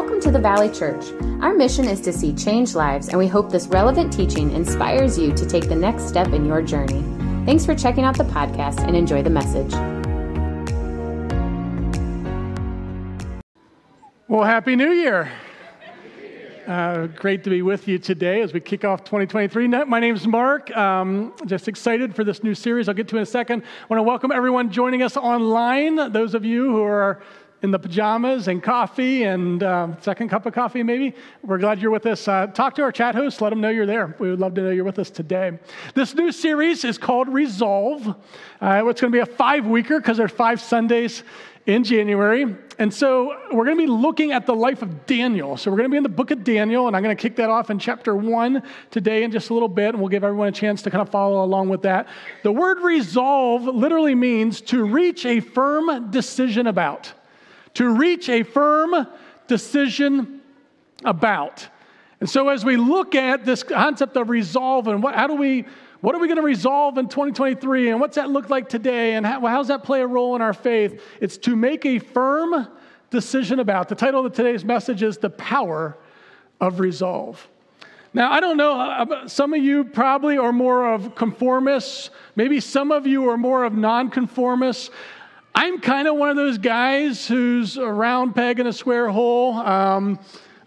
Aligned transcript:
Welcome 0.00 0.20
to 0.22 0.30
the 0.30 0.38
Valley 0.38 0.70
Church. 0.70 1.12
Our 1.42 1.52
mission 1.52 1.84
is 1.84 2.00
to 2.00 2.10
see 2.10 2.32
change 2.32 2.74
lives, 2.74 3.08
and 3.08 3.18
we 3.18 3.28
hope 3.28 3.50
this 3.50 3.66
relevant 3.66 4.10
teaching 4.10 4.50
inspires 4.52 5.18
you 5.18 5.34
to 5.34 5.44
take 5.44 5.68
the 5.68 5.74
next 5.74 6.08
step 6.08 6.28
in 6.28 6.46
your 6.46 6.62
journey. 6.62 7.02
Thanks 7.44 7.66
for 7.66 7.74
checking 7.74 8.04
out 8.04 8.16
the 8.16 8.24
podcast 8.24 8.78
and 8.78 8.96
enjoy 8.96 9.22
the 9.22 9.28
message. 9.28 9.70
Well, 14.26 14.44
Happy 14.44 14.74
New 14.74 14.90
Year. 14.90 15.30
Uh, 16.66 17.08
great 17.08 17.44
to 17.44 17.50
be 17.50 17.60
with 17.60 17.86
you 17.86 17.98
today 17.98 18.40
as 18.40 18.54
we 18.54 18.60
kick 18.60 18.86
off 18.86 19.04
2023. 19.04 19.68
My 19.68 20.00
name 20.00 20.14
is 20.14 20.26
Mark. 20.26 20.74
Um, 20.74 21.34
just 21.44 21.68
excited 21.68 22.16
for 22.16 22.24
this 22.24 22.42
new 22.42 22.54
series 22.54 22.88
I'll 22.88 22.94
get 22.94 23.08
to 23.08 23.18
in 23.18 23.22
a 23.22 23.26
second. 23.26 23.64
I 23.64 23.86
want 23.90 23.98
to 23.98 24.04
welcome 24.04 24.32
everyone 24.32 24.70
joining 24.70 25.02
us 25.02 25.18
online, 25.18 25.96
those 26.10 26.34
of 26.34 26.42
you 26.42 26.70
who 26.70 26.82
are 26.82 27.20
in 27.62 27.70
the 27.70 27.78
pajamas 27.78 28.48
and 28.48 28.62
coffee 28.62 29.24
and 29.24 29.62
um, 29.62 29.96
second 30.00 30.28
cup 30.28 30.46
of 30.46 30.54
coffee, 30.54 30.82
maybe. 30.82 31.14
We're 31.42 31.58
glad 31.58 31.80
you're 31.80 31.90
with 31.90 32.06
us. 32.06 32.26
Uh, 32.26 32.46
talk 32.46 32.74
to 32.76 32.82
our 32.82 32.92
chat 32.92 33.14
host, 33.14 33.40
let 33.40 33.50
them 33.50 33.60
know 33.60 33.68
you're 33.68 33.86
there. 33.86 34.14
We 34.18 34.30
would 34.30 34.40
love 34.40 34.54
to 34.54 34.62
know 34.62 34.70
you're 34.70 34.84
with 34.84 34.98
us 34.98 35.10
today. 35.10 35.58
This 35.94 36.14
new 36.14 36.32
series 36.32 36.84
is 36.84 36.96
called 36.96 37.28
Resolve. 37.28 38.06
Uh, 38.60 38.84
it's 38.86 39.00
going 39.00 39.12
to 39.12 39.16
be 39.16 39.18
a 39.18 39.26
five 39.26 39.66
weeker 39.66 40.00
because 40.00 40.16
there's 40.16 40.30
five 40.30 40.60
Sundays 40.60 41.22
in 41.66 41.84
January. 41.84 42.56
And 42.78 42.92
so 42.92 43.36
we're 43.52 43.66
going 43.66 43.76
to 43.76 43.82
be 43.82 43.86
looking 43.86 44.32
at 44.32 44.46
the 44.46 44.54
life 44.54 44.80
of 44.80 45.04
Daniel. 45.04 45.58
So 45.58 45.70
we're 45.70 45.76
going 45.76 45.90
to 45.90 45.92
be 45.92 45.98
in 45.98 46.02
the 46.02 46.08
book 46.08 46.30
of 46.30 46.42
Daniel, 46.42 46.86
and 46.86 46.96
I'm 46.96 47.02
going 47.02 47.14
to 47.14 47.20
kick 47.20 47.36
that 47.36 47.50
off 47.50 47.68
in 47.68 47.78
chapter 47.78 48.16
one 48.16 48.62
today 48.90 49.22
in 49.22 49.30
just 49.30 49.50
a 49.50 49.54
little 49.54 49.68
bit, 49.68 49.90
and 49.90 50.00
we'll 50.00 50.08
give 50.08 50.24
everyone 50.24 50.48
a 50.48 50.52
chance 50.52 50.80
to 50.82 50.90
kind 50.90 51.02
of 51.02 51.10
follow 51.10 51.44
along 51.44 51.68
with 51.68 51.82
that. 51.82 52.08
The 52.42 52.52
word 52.52 52.78
resolve 52.80 53.64
literally 53.64 54.14
means 54.14 54.62
to 54.62 54.84
reach 54.84 55.26
a 55.26 55.40
firm 55.40 56.10
decision 56.10 56.66
about 56.66 57.12
to 57.74 57.88
reach 57.88 58.28
a 58.28 58.42
firm 58.42 59.06
decision 59.46 60.40
about. 61.04 61.68
And 62.20 62.28
so, 62.28 62.48
as 62.48 62.64
we 62.64 62.76
look 62.76 63.14
at 63.14 63.44
this 63.44 63.62
concept 63.62 64.16
of 64.16 64.28
resolve 64.28 64.88
and 64.88 65.02
what, 65.02 65.14
how 65.14 65.26
do 65.26 65.34
we, 65.34 65.64
what 66.00 66.14
are 66.14 66.18
we 66.18 66.28
going 66.28 66.36
to 66.36 66.42
resolve 66.42 66.98
in 66.98 67.08
2023 67.08 67.90
and 67.90 68.00
what's 68.00 68.16
that 68.16 68.30
look 68.30 68.50
like 68.50 68.68
today 68.68 69.14
and 69.14 69.24
how, 69.24 69.40
does 69.40 69.68
that 69.68 69.82
play 69.82 70.02
a 70.02 70.06
role 70.06 70.36
in 70.36 70.42
our 70.42 70.52
faith? 70.52 71.02
It's 71.20 71.38
to 71.38 71.56
make 71.56 71.86
a 71.86 71.98
firm 71.98 72.68
decision 73.10 73.58
about. 73.58 73.88
The 73.88 73.94
title 73.94 74.24
of 74.24 74.32
today's 74.32 74.64
message 74.64 75.02
is 75.02 75.18
The 75.18 75.30
Power 75.30 75.96
of 76.60 76.78
Resolve. 76.78 77.48
Now, 78.12 78.32
I 78.32 78.40
don't 78.40 78.56
know, 78.56 78.72
uh, 78.72 79.06
uh, 79.08 79.28
some 79.28 79.54
of 79.54 79.62
you 79.62 79.84
probably 79.84 80.36
are 80.36 80.52
more 80.52 80.92
of 80.92 81.14
conformists. 81.14 82.10
Maybe 82.34 82.58
some 82.58 82.90
of 82.90 83.06
you 83.06 83.28
are 83.30 83.36
more 83.36 83.62
of 83.62 83.74
nonconformists. 83.74 84.90
I'm 85.54 85.80
kind 85.80 86.08
of 86.08 86.16
one 86.16 86.30
of 86.30 86.36
those 86.36 86.58
guys 86.58 87.26
who's 87.26 87.76
a 87.76 87.86
round 87.86 88.34
peg 88.34 88.60
in 88.60 88.66
a 88.66 88.72
square 88.72 89.10
hole. 89.10 89.54
Um, 89.54 90.18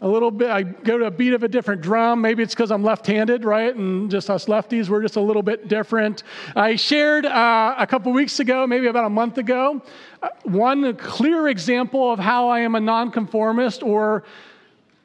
a 0.01 0.07
little 0.07 0.31
bit, 0.31 0.49
I 0.49 0.63
go 0.63 0.97
to 0.97 1.05
a 1.05 1.11
beat 1.11 1.31
of 1.31 1.43
a 1.43 1.47
different 1.47 1.81
drum. 1.81 2.19
Maybe 2.19 2.43
it's 2.43 2.53
because 2.53 2.71
I'm 2.71 2.83
left 2.83 3.07
handed, 3.07 3.45
right? 3.45 3.73
And 3.73 4.11
just 4.11 4.29
us 4.29 4.45
lefties, 4.47 4.89
we're 4.89 5.01
just 5.01 5.15
a 5.15 5.21
little 5.21 5.41
bit 5.41 5.69
different. 5.69 6.23
I 6.57 6.75
shared 6.75 7.25
uh, 7.25 7.75
a 7.77 7.87
couple 7.87 8.11
weeks 8.11 8.41
ago, 8.41 8.67
maybe 8.67 8.87
about 8.87 9.05
a 9.05 9.09
month 9.09 9.37
ago, 9.37 9.81
uh, 10.21 10.29
one 10.43 10.93
clear 10.97 11.47
example 11.47 12.11
of 12.11 12.19
how 12.19 12.49
I 12.49 12.59
am 12.59 12.75
a 12.75 12.81
nonconformist 12.81 13.81
or 13.81 14.25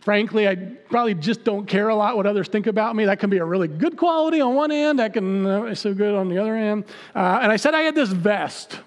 frankly, 0.00 0.48
I 0.48 0.56
probably 0.56 1.14
just 1.14 1.44
don't 1.44 1.66
care 1.66 1.90
a 1.90 1.94
lot 1.94 2.16
what 2.16 2.26
others 2.26 2.48
think 2.48 2.66
about 2.66 2.96
me. 2.96 3.04
That 3.04 3.20
can 3.20 3.30
be 3.30 3.38
a 3.38 3.44
really 3.44 3.68
good 3.68 3.96
quality 3.96 4.40
on 4.40 4.54
one 4.54 4.72
end, 4.72 4.98
that 4.98 5.12
can 5.12 5.46
uh, 5.46 5.74
so 5.76 5.94
good 5.94 6.14
on 6.14 6.28
the 6.28 6.38
other 6.38 6.56
end. 6.56 6.84
Uh, 7.14 7.38
and 7.42 7.52
I 7.52 7.56
said 7.56 7.74
I 7.74 7.82
had 7.82 7.94
this 7.94 8.08
vest. 8.08 8.80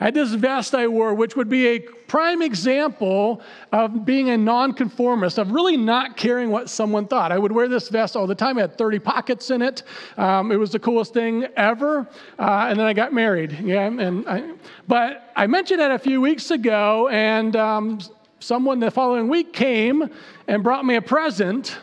Had 0.00 0.14
this 0.14 0.32
vest 0.32 0.74
I 0.74 0.88
wore, 0.88 1.12
which 1.12 1.36
would 1.36 1.50
be 1.50 1.66
a 1.68 1.78
prime 1.78 2.40
example 2.40 3.42
of 3.70 4.06
being 4.06 4.30
a 4.30 4.38
nonconformist, 4.38 5.36
of 5.36 5.52
really 5.52 5.76
not 5.76 6.16
caring 6.16 6.50
what 6.50 6.70
someone 6.70 7.06
thought. 7.06 7.32
I 7.32 7.38
would 7.38 7.52
wear 7.52 7.68
this 7.68 7.90
vest 7.90 8.16
all 8.16 8.26
the 8.26 8.34
time. 8.34 8.56
It 8.56 8.62
had 8.62 8.78
30 8.78 8.98
pockets 8.98 9.50
in 9.50 9.60
it. 9.60 9.82
Um, 10.16 10.52
it 10.52 10.56
was 10.56 10.72
the 10.72 10.78
coolest 10.78 11.12
thing 11.12 11.46
ever. 11.54 12.08
Uh, 12.38 12.68
and 12.70 12.80
then 12.80 12.86
I 12.86 12.94
got 12.94 13.12
married. 13.12 13.52
Yeah, 13.60 13.84
and 13.84 14.26
I, 14.26 14.54
but 14.88 15.30
I 15.36 15.46
mentioned 15.46 15.80
that 15.80 15.90
a 15.90 15.98
few 15.98 16.22
weeks 16.22 16.50
ago, 16.50 17.08
and 17.08 17.54
um, 17.54 18.00
someone 18.38 18.80
the 18.80 18.90
following 18.90 19.28
week 19.28 19.52
came 19.52 20.08
and 20.48 20.62
brought 20.64 20.86
me 20.86 20.94
a 20.94 21.02
present. 21.02 21.76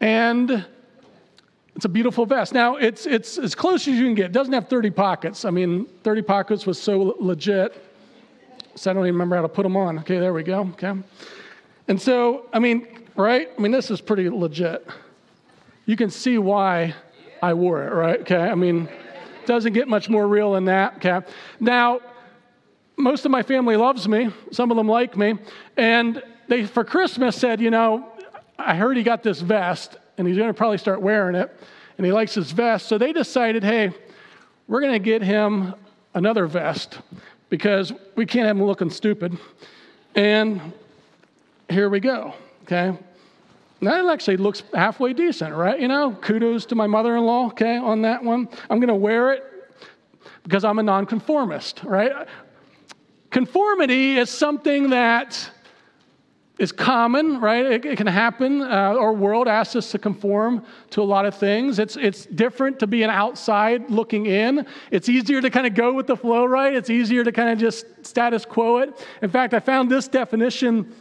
And 0.00 0.64
it's 1.76 1.84
a 1.84 1.88
beautiful 1.88 2.26
vest. 2.26 2.52
Now, 2.52 2.76
it's, 2.76 3.06
it's 3.06 3.38
as 3.38 3.54
close 3.54 3.86
as 3.86 3.94
you 3.94 4.04
can 4.04 4.14
get. 4.14 4.26
It 4.26 4.32
doesn't 4.32 4.52
have 4.52 4.68
30 4.68 4.90
pockets. 4.90 5.44
I 5.44 5.50
mean, 5.50 5.86
30 6.02 6.22
pockets 6.22 6.66
was 6.66 6.80
so 6.80 7.16
legit, 7.18 7.82
so 8.74 8.90
I 8.90 8.94
don't 8.94 9.04
even 9.04 9.14
remember 9.14 9.36
how 9.36 9.42
to 9.42 9.48
put 9.48 9.62
them 9.62 9.76
on. 9.76 9.98
Okay, 10.00 10.18
there 10.18 10.32
we 10.32 10.42
go. 10.42 10.60
Okay. 10.72 10.92
And 11.88 12.00
so, 12.00 12.46
I 12.52 12.58
mean, 12.58 12.86
right? 13.16 13.48
I 13.56 13.60
mean, 13.60 13.72
this 13.72 13.90
is 13.90 14.00
pretty 14.00 14.28
legit. 14.28 14.86
You 15.86 15.96
can 15.96 16.10
see 16.10 16.38
why 16.38 16.94
I 17.42 17.54
wore 17.54 17.82
it, 17.86 17.92
right? 17.92 18.20
Okay. 18.20 18.36
I 18.36 18.54
mean, 18.54 18.88
doesn't 19.46 19.72
get 19.72 19.88
much 19.88 20.08
more 20.08 20.28
real 20.28 20.52
than 20.52 20.66
that. 20.66 20.96
Okay. 20.96 21.26
Now, 21.58 22.00
most 22.96 23.24
of 23.24 23.30
my 23.30 23.42
family 23.42 23.76
loves 23.76 24.06
me. 24.06 24.30
Some 24.52 24.70
of 24.70 24.76
them 24.76 24.88
like 24.88 25.16
me. 25.16 25.38
And 25.76 26.22
they, 26.48 26.66
for 26.66 26.84
Christmas, 26.84 27.36
said, 27.36 27.60
you 27.60 27.70
know, 27.70 28.06
I 28.58 28.74
heard 28.76 28.96
he 28.96 29.02
got 29.02 29.22
this 29.22 29.40
vest 29.40 29.96
and 30.20 30.28
he's 30.28 30.36
going 30.36 30.50
to 30.50 30.54
probably 30.54 30.76
start 30.76 31.00
wearing 31.00 31.34
it, 31.34 31.50
and 31.96 32.04
he 32.04 32.12
likes 32.12 32.34
his 32.34 32.52
vest. 32.52 32.86
So 32.86 32.98
they 32.98 33.14
decided, 33.14 33.64
hey, 33.64 33.90
we're 34.68 34.82
going 34.82 34.92
to 34.92 34.98
get 34.98 35.22
him 35.22 35.74
another 36.12 36.46
vest 36.46 36.98
because 37.48 37.90
we 38.16 38.26
can't 38.26 38.46
have 38.46 38.58
him 38.58 38.64
looking 38.64 38.90
stupid. 38.90 39.38
And 40.14 40.60
here 41.70 41.88
we 41.88 42.00
go, 42.00 42.34
okay? 42.64 42.96
That 43.80 44.04
actually 44.04 44.36
looks 44.36 44.62
halfway 44.74 45.14
decent, 45.14 45.54
right? 45.54 45.80
You 45.80 45.88
know, 45.88 46.12
kudos 46.12 46.66
to 46.66 46.74
my 46.74 46.86
mother 46.86 47.16
in 47.16 47.24
law, 47.24 47.46
okay, 47.46 47.78
on 47.78 48.02
that 48.02 48.22
one. 48.22 48.46
I'm 48.68 48.78
going 48.78 48.88
to 48.88 48.94
wear 48.94 49.32
it 49.32 49.42
because 50.42 50.64
I'm 50.64 50.78
a 50.78 50.82
nonconformist, 50.82 51.82
right? 51.82 52.28
Conformity 53.30 54.18
is 54.18 54.28
something 54.28 54.90
that 54.90 55.50
is 56.60 56.72
common, 56.72 57.40
right? 57.40 57.64
It, 57.64 57.84
it 57.86 57.96
can 57.96 58.06
happen. 58.06 58.60
Uh, 58.60 58.66
our 58.66 59.14
world 59.14 59.48
asks 59.48 59.76
us 59.76 59.90
to 59.92 59.98
conform 59.98 60.62
to 60.90 61.00
a 61.00 61.02
lot 61.02 61.24
of 61.24 61.34
things. 61.34 61.78
It's, 61.78 61.96
it's 61.96 62.26
different 62.26 62.78
to 62.80 62.86
be 62.86 63.02
an 63.02 63.08
outside 63.08 63.90
looking 63.90 64.26
in. 64.26 64.66
It's 64.90 65.08
easier 65.08 65.40
to 65.40 65.48
kind 65.48 65.66
of 65.66 65.74
go 65.74 65.94
with 65.94 66.06
the 66.06 66.16
flow, 66.16 66.44
right? 66.44 66.74
It's 66.74 66.90
easier 66.90 67.24
to 67.24 67.32
kind 67.32 67.48
of 67.48 67.58
just 67.58 67.86
status 68.04 68.44
quo 68.44 68.78
it. 68.78 69.06
In 69.22 69.30
fact, 69.30 69.54
I 69.54 69.60
found 69.60 69.90
this 69.90 70.06
definition 70.06 70.94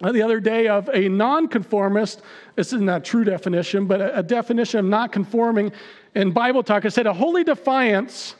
the 0.00 0.22
other 0.22 0.40
day 0.40 0.68
of 0.68 0.88
a 0.94 1.06
nonconformist. 1.10 2.22
This 2.56 2.72
isn't 2.72 2.88
a 2.88 2.98
true 2.98 3.24
definition, 3.24 3.86
but 3.86 4.00
a, 4.00 4.20
a 4.20 4.22
definition 4.22 4.80
of 4.80 4.86
not 4.86 5.12
conforming 5.12 5.70
in 6.14 6.30
Bible 6.30 6.62
talk. 6.62 6.86
It 6.86 6.92
said 6.92 7.06
a 7.06 7.12
holy 7.12 7.44
defiance, 7.44 8.36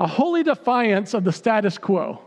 a 0.00 0.06
holy 0.08 0.42
defiance 0.42 1.14
of 1.14 1.22
the 1.22 1.32
status 1.32 1.78
quo. 1.78 2.20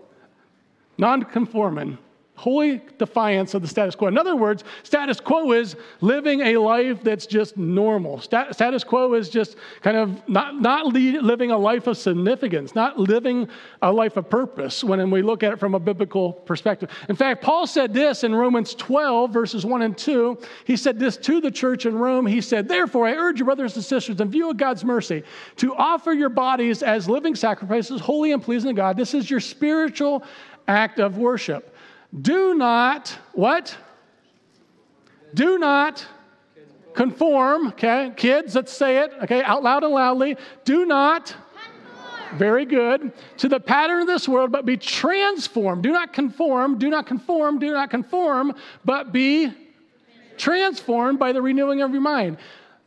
Non-conforming 0.97 1.97
holy 2.35 2.81
defiance 2.97 3.53
of 3.53 3.61
the 3.61 3.67
status 3.67 3.93
quo. 3.93 4.07
In 4.07 4.17
other 4.17 4.35
words, 4.35 4.63
status 4.83 5.19
quo 5.19 5.51
is 5.51 5.75
living 5.99 6.41
a 6.41 6.57
life 6.57 7.03
that's 7.03 7.27
just 7.27 7.55
normal. 7.55 8.19
Stat- 8.19 8.55
status 8.55 8.83
quo 8.83 9.13
is 9.13 9.29
just 9.29 9.57
kind 9.81 9.95
of 9.95 10.27
not, 10.27 10.59
not 10.59 10.87
lead, 10.87 11.21
living 11.21 11.51
a 11.51 11.57
life 11.57 11.87
of 11.87 11.97
significance, 11.97 12.73
not 12.73 12.97
living 12.97 13.47
a 13.81 13.91
life 13.91 14.17
of 14.17 14.29
purpose 14.29 14.83
when 14.83 15.11
we 15.11 15.21
look 15.21 15.43
at 15.43 15.53
it 15.53 15.59
from 15.59 15.75
a 15.75 15.79
biblical 15.79 16.33
perspective. 16.33 16.89
In 17.09 17.15
fact, 17.15 17.43
Paul 17.43 17.67
said 17.67 17.93
this 17.93 18.23
in 18.23 18.33
Romans 18.33 18.73
12, 18.75 19.31
verses 19.31 19.65
1 19.65 19.81
and 19.83 19.97
2. 19.97 20.37
He 20.65 20.77
said 20.77 20.97
this 20.97 21.17
to 21.17 21.41
the 21.41 21.51
church 21.51 21.85
in 21.85 21.95
Rome. 21.95 22.25
He 22.25 22.41
said, 22.41 22.67
Therefore, 22.67 23.07
I 23.07 23.13
urge 23.13 23.39
you, 23.39 23.45
brothers 23.45 23.75
and 23.75 23.85
sisters, 23.85 24.19
in 24.19 24.31
view 24.31 24.49
of 24.49 24.57
God's 24.57 24.83
mercy, 24.83 25.23
to 25.57 25.75
offer 25.75 26.11
your 26.11 26.29
bodies 26.29 26.81
as 26.81 27.07
living 27.07 27.35
sacrifices, 27.35 28.01
holy 28.01 28.31
and 28.31 28.41
pleasing 28.41 28.69
to 28.69 28.73
God. 28.73 28.97
This 28.97 29.13
is 29.13 29.29
your 29.29 29.39
spiritual 29.39 30.23
act 30.67 30.99
of 30.99 31.17
worship. 31.17 31.70
Do 32.19 32.55
not, 32.55 33.17
what? 33.33 33.75
Do 35.33 35.57
not 35.57 36.05
conform, 36.93 37.67
okay? 37.69 38.11
Kids, 38.17 38.55
let's 38.55 38.73
say 38.73 38.97
it, 38.97 39.13
okay, 39.23 39.41
out 39.43 39.63
loud 39.63 39.83
and 39.83 39.93
loudly. 39.93 40.37
Do 40.65 40.85
not, 40.85 41.33
very 42.35 42.65
good, 42.65 43.13
to 43.37 43.47
the 43.47 43.59
pattern 43.59 44.01
of 44.01 44.07
this 44.07 44.27
world, 44.27 44.51
but 44.51 44.65
be 44.65 44.77
transformed. 44.77 45.83
Do 45.83 45.91
not 45.91 46.11
conform, 46.11 46.77
do 46.77 46.89
not 46.89 47.05
conform, 47.05 47.59
do 47.59 47.71
not 47.71 47.89
conform, 47.89 48.55
but 48.83 49.11
be 49.11 49.51
transformed 50.37 51.19
by 51.19 51.31
the 51.31 51.41
renewing 51.41 51.81
of 51.81 51.91
your 51.91 52.01
mind. 52.01 52.37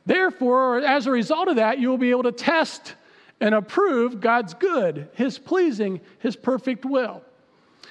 Therefore, 0.07 0.81
as 0.81 1.07
a 1.07 1.11
result 1.11 1.49
of 1.49 1.57
that, 1.57 1.79
you 1.79 1.89
will 1.89 1.99
be 1.99 2.11
able 2.11 2.25
to 2.25 2.33
test 2.33 2.95
and 3.41 3.55
approve 3.55 4.21
God's 4.21 4.55
good, 4.55 5.09
His 5.15 5.39
pleasing, 5.39 6.01
His 6.19 6.37
perfect 6.37 6.85
will. 6.85 7.23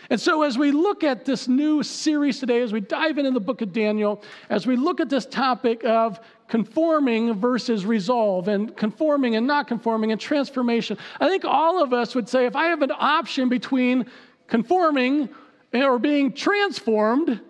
And 0.10 0.20
so, 0.20 0.44
as 0.44 0.58
we 0.58 0.72
look 0.72 1.04
at 1.04 1.26
this 1.26 1.48
new 1.48 1.82
series 1.84 2.40
today, 2.40 2.62
as 2.62 2.74
we 2.74 2.82
dive 2.82 3.18
into 3.18 3.32
the 3.32 3.40
book 3.40 3.62
of 3.62 3.72
Daniel, 3.72 4.22
as 4.50 4.68
we 4.68 4.76
look 4.76 5.00
at 5.00 5.10
this 5.10 5.26
topic 5.26 5.84
of 5.86 6.20
conforming 6.48 7.34
versus 7.34 7.86
resolve, 7.86 8.48
and 8.48 8.76
conforming 8.76 9.36
and 9.36 9.48
not 9.48 9.68
conforming, 9.68 10.12
and 10.12 10.20
transformation, 10.20 10.98
I 11.20 11.30
think 11.30 11.46
all 11.46 11.82
of 11.82 11.94
us 11.94 12.16
would 12.16 12.28
say 12.28 12.46
if 12.46 12.56
I 12.56 12.66
have 12.66 12.82
an 12.82 12.92
option 12.92 13.50
between 13.50 14.06
conforming 14.48 15.30
or 15.74 15.98
being 16.00 16.34
transformed, 16.34 17.42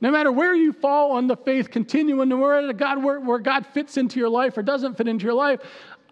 No 0.00 0.10
matter 0.10 0.30
where 0.30 0.54
you 0.54 0.72
fall 0.72 1.12
on 1.12 1.28
the 1.28 1.36
faith 1.36 1.70
continuum, 1.70 2.28
no 2.28 2.36
matter 2.36 2.72
God, 2.74 3.02
where, 3.02 3.20
where 3.20 3.38
God 3.38 3.64
fits 3.64 3.96
into 3.96 4.18
your 4.20 4.28
life 4.28 4.58
or 4.58 4.62
doesn't 4.62 4.96
fit 4.96 5.08
into 5.08 5.24
your 5.24 5.34
life, 5.34 5.60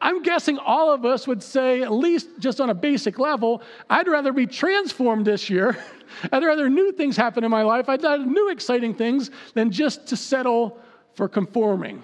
I'm 0.03 0.23
guessing 0.23 0.59
all 0.59 0.93
of 0.93 1.05
us 1.07 1.29
would 1.29 1.43
say, 1.45 1.83
at 1.83 1.93
least 1.93 2.29
just 2.41 2.61
on 2.61 2.71
a 2.71 2.75
basic 2.75 3.21
level, 3.21 3.63
I'd 3.89 4.09
rather 4.09 4.33
be 4.33 4.49
transformed 4.49 5.25
this 5.25 5.49
year. 5.49 5.79
I'd 6.33 6.43
rather 6.43 6.69
new 6.69 6.91
things 6.91 7.17
happen 7.17 7.45
in 7.45 7.51
my 7.53 7.63
life. 7.63 7.89
I'd 7.89 8.03
rather 8.03 8.27
new 8.27 8.51
exciting 8.51 8.95
things 8.95 9.31
than 9.55 9.71
just 9.71 10.09
to 10.09 10.17
settle 10.17 10.81
for 11.15 11.29
conforming. 11.29 12.03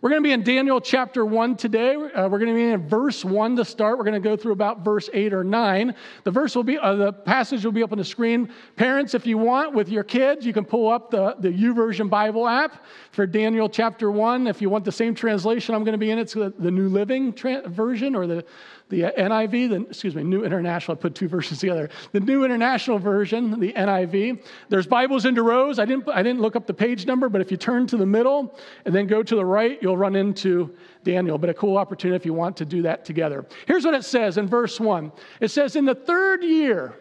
We're 0.00 0.10
going 0.10 0.22
to 0.22 0.28
be 0.28 0.32
in 0.32 0.44
Daniel 0.44 0.80
chapter 0.80 1.26
1 1.26 1.56
today. 1.56 1.96
Uh, 1.96 2.28
we're 2.28 2.38
going 2.38 2.52
to 2.52 2.54
be 2.54 2.70
in 2.70 2.86
verse 2.86 3.24
1 3.24 3.56
to 3.56 3.64
start. 3.64 3.98
We're 3.98 4.04
going 4.04 4.22
to 4.22 4.28
go 4.28 4.36
through 4.36 4.52
about 4.52 4.84
verse 4.84 5.10
8 5.12 5.34
or 5.34 5.42
9. 5.42 5.92
The 6.22 6.30
verse 6.30 6.54
will 6.54 6.62
be, 6.62 6.78
uh, 6.78 6.94
the 6.94 7.12
passage 7.12 7.64
will 7.64 7.72
be 7.72 7.82
up 7.82 7.90
on 7.90 7.98
the 7.98 8.04
screen. 8.04 8.48
Parents, 8.76 9.14
if 9.14 9.26
you 9.26 9.38
want, 9.38 9.74
with 9.74 9.88
your 9.88 10.04
kids, 10.04 10.46
you 10.46 10.52
can 10.52 10.64
pull 10.64 10.88
up 10.88 11.10
the, 11.10 11.34
the 11.40 11.48
YouVersion 11.48 12.08
Bible 12.08 12.46
app 12.46 12.84
for 13.10 13.26
Daniel 13.26 13.68
chapter 13.68 14.12
1. 14.12 14.46
If 14.46 14.62
you 14.62 14.70
want 14.70 14.84
the 14.84 14.92
same 14.92 15.16
translation 15.16 15.74
I'm 15.74 15.82
going 15.82 15.94
to 15.94 15.98
be 15.98 16.12
in, 16.12 16.18
it's 16.20 16.34
the, 16.34 16.54
the 16.56 16.70
New 16.70 16.88
Living 16.88 17.32
tra- 17.32 17.68
version 17.68 18.14
or 18.14 18.28
the 18.28 18.44
the 18.88 19.02
NIV, 19.02 19.68
the, 19.68 19.86
excuse 19.88 20.14
me, 20.14 20.22
New 20.22 20.44
International, 20.44 20.96
I 20.96 21.00
put 21.00 21.14
two 21.14 21.28
versions 21.28 21.60
together. 21.60 21.90
The 22.12 22.20
New 22.20 22.44
International 22.44 22.98
Version, 22.98 23.60
the 23.60 23.72
NIV. 23.72 24.42
There's 24.70 24.86
Bibles 24.86 25.26
into 25.26 25.42
rows. 25.42 25.78
I 25.78 25.84
didn't, 25.84 26.08
I 26.08 26.22
didn't 26.22 26.40
look 26.40 26.56
up 26.56 26.66
the 26.66 26.74
page 26.74 27.06
number, 27.06 27.28
but 27.28 27.40
if 27.40 27.50
you 27.50 27.56
turn 27.56 27.86
to 27.88 27.96
the 27.96 28.06
middle 28.06 28.58
and 28.86 28.94
then 28.94 29.06
go 29.06 29.22
to 29.22 29.34
the 29.34 29.44
right, 29.44 29.78
you'll 29.82 29.98
run 29.98 30.16
into 30.16 30.74
Daniel. 31.04 31.36
But 31.36 31.50
a 31.50 31.54
cool 31.54 31.76
opportunity 31.76 32.16
if 32.16 32.24
you 32.24 32.32
want 32.32 32.56
to 32.58 32.64
do 32.64 32.82
that 32.82 33.04
together. 33.04 33.46
Here's 33.66 33.84
what 33.84 33.94
it 33.94 34.04
says 34.04 34.38
in 34.38 34.46
verse 34.46 34.80
1 34.80 35.12
it 35.40 35.48
says, 35.48 35.76
In 35.76 35.84
the 35.84 35.94
third 35.94 36.42
year, 36.42 36.94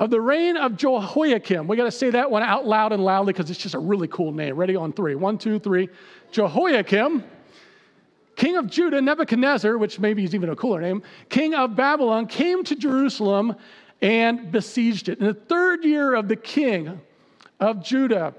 of 0.00 0.10
the 0.10 0.20
reign 0.20 0.56
of 0.56 0.76
Jehoiakim. 0.76 1.68
We 1.68 1.76
got 1.76 1.84
to 1.84 1.92
say 1.92 2.10
that 2.10 2.28
one 2.28 2.42
out 2.42 2.66
loud 2.66 2.92
and 2.92 3.04
loudly 3.04 3.32
because 3.32 3.48
it's 3.48 3.60
just 3.60 3.76
a 3.76 3.78
really 3.78 4.08
cool 4.08 4.32
name. 4.32 4.56
Ready 4.56 4.74
on 4.74 4.92
three. 4.92 5.14
One, 5.14 5.38
two, 5.38 5.60
three. 5.60 5.88
Jehoiakim 6.32 7.22
king 8.36 8.56
of 8.56 8.68
Judah, 8.68 9.00
Nebuchadnezzar, 9.00 9.78
which 9.78 9.98
maybe 9.98 10.24
is 10.24 10.34
even 10.34 10.50
a 10.50 10.56
cooler 10.56 10.80
name, 10.80 11.02
king 11.28 11.54
of 11.54 11.76
Babylon, 11.76 12.26
came 12.26 12.64
to 12.64 12.74
Jerusalem 12.74 13.56
and 14.02 14.50
besieged 14.50 15.08
it. 15.08 15.18
In 15.18 15.26
the 15.26 15.34
third 15.34 15.84
year 15.84 16.14
of 16.14 16.28
the 16.28 16.36
king 16.36 17.00
of 17.60 17.82
Judah, 17.82 18.34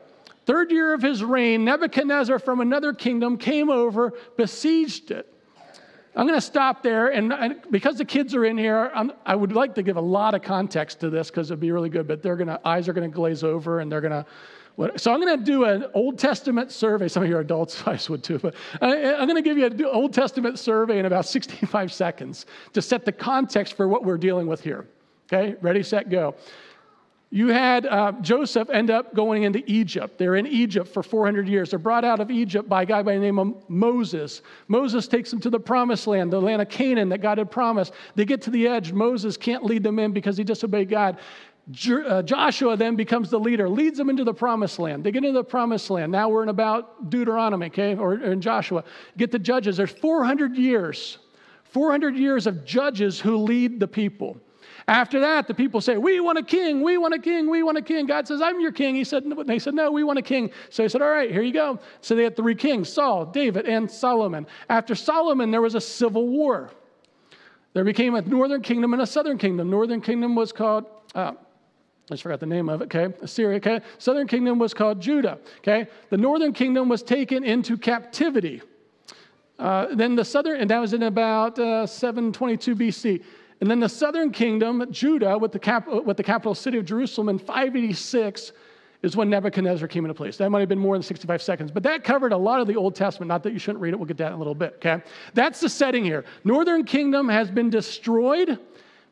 third 0.46 0.72
year 0.72 0.94
of 0.94 1.02
his 1.02 1.24
reign, 1.24 1.66
Nebuchadnezzar 1.66 2.40
from 2.40 2.62
another 2.62 2.94
kingdom 2.94 3.38
came 3.38 3.70
over, 3.70 4.14
besieged 4.38 5.12
it. 5.12 5.32
I'm 6.18 6.28
going 6.28 6.40
to 6.40 6.46
stop 6.46 6.82
there, 6.82 7.08
and, 7.08 7.62
because 7.72 7.98
the 7.98 8.06
kids 8.06 8.34
are 8.36 8.46
in 8.46 8.58
here, 8.58 8.90
I'm, 8.96 9.12
i 9.26 9.36
would 9.36 9.52
like 9.52 9.76
to 9.76 9.84
give 9.84 9.98
a 9.98 10.02
lot 10.02 10.34
of 10.34 10.42
context 10.42 11.02
to 11.02 11.10
this 11.10 11.30
because 11.30 11.52
it'd 11.52 11.60
be 11.60 11.72
really 11.72 11.90
good. 11.90 12.08
But 12.08 12.24
their 12.24 12.60
eyes 12.66 12.88
are 12.88 12.94
going 12.94 13.10
to 13.10 13.14
glaze 13.14 13.44
over, 13.44 13.82
and 13.82 13.92
they're 13.92 14.00
going 14.00 14.14
to 14.14 14.26
so 14.98 15.14
I'm 15.14 15.22
going 15.22 15.40
to 15.40 15.44
do 15.46 15.64
an 15.64 15.86
Old 15.94 16.20
Testament 16.20 16.72
survey. 16.72 17.08
Some 17.08 17.24
of 17.24 17.30
your 17.30 17.40
adults 17.40 17.84
I 17.86 18.00
would 18.10 18.24
too, 18.24 18.40
but 18.40 18.56
I, 18.82 18.96
am 18.96 19.28
going 19.28 19.42
to 19.42 19.42
give 19.42 19.58
you 19.58 19.66
an 19.66 19.86
Old 19.86 20.14
Testament 20.14 20.60
survey 20.60 21.00
in 21.00 21.06
about 21.06 21.26
65 21.36 21.94
seconds 21.94 22.46
to 22.74 22.82
set 22.82 23.06
the 23.06 23.12
context 23.12 23.76
for 23.76 23.88
what 23.88 24.04
we're 24.04 24.18
dealing 24.18 24.48
with 24.48 24.62
here. 24.62 24.88
Okay, 25.32 25.56
ready, 25.62 25.82
set, 25.82 26.10
go. 26.10 26.36
You 27.32 27.48
had 27.48 27.86
uh, 27.88 28.14
Joseph 28.22 28.70
end 28.70 28.92
up 28.92 29.14
going 29.16 29.44
into 29.44 29.64
Egypt. 29.66 30.18
They're 30.18 30.36
in 30.36 30.46
Egypt 30.46 30.88
for 30.88 31.02
400 31.02 31.48
years. 31.48 31.72
They're 31.72 31.80
brought 31.80 32.06
out 32.06 32.20
of 32.20 32.30
Egypt 32.30 32.70
by 32.70 32.84
a 32.84 32.86
guy 32.86 33.02
by 33.02 33.16
the 33.16 33.20
name 33.20 33.40
of 33.40 33.68
Moses. 33.68 34.42
Moses 34.68 35.08
takes 35.08 35.32
them 35.32 35.42
to 35.42 35.50
the 35.50 35.60
promised 35.60 36.06
land, 36.06 36.32
the 36.32 36.40
land 36.40 36.62
of 36.62 36.70
Canaan 36.70 37.10
that 37.10 37.22
God 37.22 37.40
had 37.40 37.50
promised. 37.50 37.94
They 38.14 38.26
get 38.26 38.42
to 38.44 38.52
the 38.52 38.68
edge. 38.68 38.94
Moses 38.94 39.36
can't 39.36 39.66
lead 39.66 39.84
them 39.84 40.00
in 40.00 40.14
because 40.14 40.38
he 40.38 40.44
disobeyed 40.44 40.88
God. 40.88 41.18
Uh, 41.68 42.22
Joshua 42.22 42.78
then 42.78 42.96
becomes 42.96 43.32
the 43.32 43.40
leader, 43.40 43.68
leads 43.68 43.98
them 43.98 44.10
into 44.10 44.24
the 44.24 44.34
promised 44.34 44.78
land. 44.78 45.04
They 45.04 45.12
get 45.12 45.24
into 45.24 45.40
the 45.40 45.44
promised 45.44 45.90
land. 45.90 46.12
Now 46.12 46.30
we're 46.30 46.44
in 46.44 46.50
about 46.50 47.10
Deuteronomy, 47.10 47.68
okay, 47.68 47.96
or, 47.96 48.16
in 48.16 48.40
Joshua. 48.40 48.84
Get 49.18 49.32
the 49.32 49.40
judges. 49.40 49.78
There's 49.78 49.90
400 49.90 50.56
years, 50.56 51.18
400 51.64 52.16
years 52.18 52.46
of 52.46 52.66
judges 52.66 53.20
who 53.20 53.38
lead 53.38 53.80
the 53.80 53.88
people. 53.88 54.38
After 54.88 55.20
that, 55.22 55.48
the 55.48 55.56
people 55.56 55.82
say, 55.82 55.98
We 55.98 56.20
want 56.20 56.38
a 56.38 56.44
king, 56.44 56.84
we 56.84 57.00
want 57.00 57.16
a 57.16 57.20
king, 57.20 57.50
we 57.50 57.64
want 57.64 57.80
a 57.80 57.82
king. 57.82 58.06
God 58.06 58.28
says, 58.28 58.42
I'm 58.42 58.60
your 58.60 58.72
king. 58.72 58.94
He 58.94 59.04
said, 59.04 59.24
They 59.48 59.58
said, 59.58 59.74
No, 59.74 59.92
we 59.92 60.04
want 60.04 60.20
a 60.20 60.22
king. 60.22 60.52
So 60.70 60.84
he 60.84 60.90
said, 60.90 61.02
All 61.02 61.10
right, 61.10 61.32
here 61.32 61.42
you 61.42 61.54
go. 61.54 61.80
So 62.02 62.16
they 62.16 62.24
had 62.24 62.36
three 62.36 62.54
kings 62.54 62.90
Saul, 62.90 63.26
David, 63.26 63.66
and 63.66 63.90
Solomon. 63.90 64.46
After 64.70 64.94
Solomon, 64.94 65.50
there 65.50 65.64
was 65.64 65.74
a 65.74 65.82
civil 65.82 66.28
war. 66.28 66.70
There 67.74 67.84
became 67.84 68.14
a 68.14 68.22
northern 68.22 68.62
kingdom 68.62 68.94
and 68.94 69.02
a 69.02 69.08
southern 69.08 69.40
kingdom. 69.40 69.70
Northern 69.72 70.02
kingdom 70.02 70.36
was 70.36 70.52
called 70.52 70.86
uh, 71.16 71.34
I 72.10 72.14
just 72.14 72.24
forgot 72.24 72.40
the 72.40 72.46
name 72.46 72.70
of 72.70 72.82
it, 72.82 72.86
okay? 72.86 73.14
Assyria, 73.22 73.58
okay? 73.58 73.82
Southern 73.98 74.28
kingdom 74.28 74.60
was 74.60 74.76
called 74.76 75.02
Judah, 75.02 75.40
okay? 75.60 75.88
The 76.12 76.18
northern 76.18 76.54
kingdom 76.54 76.88
was 76.88 77.02
taken 77.02 77.44
into 77.44 77.78
captivity. 77.78 78.62
Uh, 79.58 79.88
then 79.96 80.16
the 80.16 80.26
southern, 80.26 80.62
and 80.62 80.70
that 80.70 80.78
was 80.78 80.94
in 80.94 81.04
about 81.04 81.58
uh, 81.58 81.88
722 81.88 82.76
BC. 82.76 83.24
And 83.62 83.72
then 83.72 83.80
the 83.80 83.90
southern 83.90 84.32
kingdom, 84.32 84.86
Judah, 84.92 85.38
with 85.38 85.52
the, 85.52 85.60
cap, 85.60 85.88
with 85.88 86.18
the 86.18 86.24
capital 86.24 86.54
city 86.54 86.78
of 86.78 86.86
Jerusalem 86.86 87.30
in 87.30 87.40
586, 87.40 88.52
is 89.02 89.16
when 89.16 89.30
Nebuchadnezzar 89.30 89.88
came 89.88 90.06
into 90.06 90.14
place. 90.14 90.38
That 90.38 90.50
might 90.50 90.60
have 90.60 90.70
been 90.70 90.80
more 90.80 90.96
than 90.96 91.04
65 91.04 91.42
seconds, 91.42 91.72
but 91.72 91.84
that 91.84 92.04
covered 92.04 92.34
a 92.34 92.38
lot 92.38 92.60
of 92.60 92.68
the 92.68 92.76
Old 92.76 92.96
Testament. 92.96 93.30
Not 93.30 93.44
that 93.44 93.54
you 93.54 93.60
shouldn't 93.60 93.82
read 93.82 93.94
it, 93.94 93.98
we'll 93.98 94.08
get 94.08 94.18
that 94.18 94.28
in 94.28 94.34
a 94.34 94.38
little 94.38 94.56
bit, 94.56 94.74
okay? 94.76 95.02
That's 95.34 95.60
the 95.60 95.70
setting 95.70 96.04
here. 96.04 96.26
Northern 96.44 96.84
kingdom 96.84 97.30
has 97.30 97.50
been 97.50 97.70
destroyed 97.70 98.60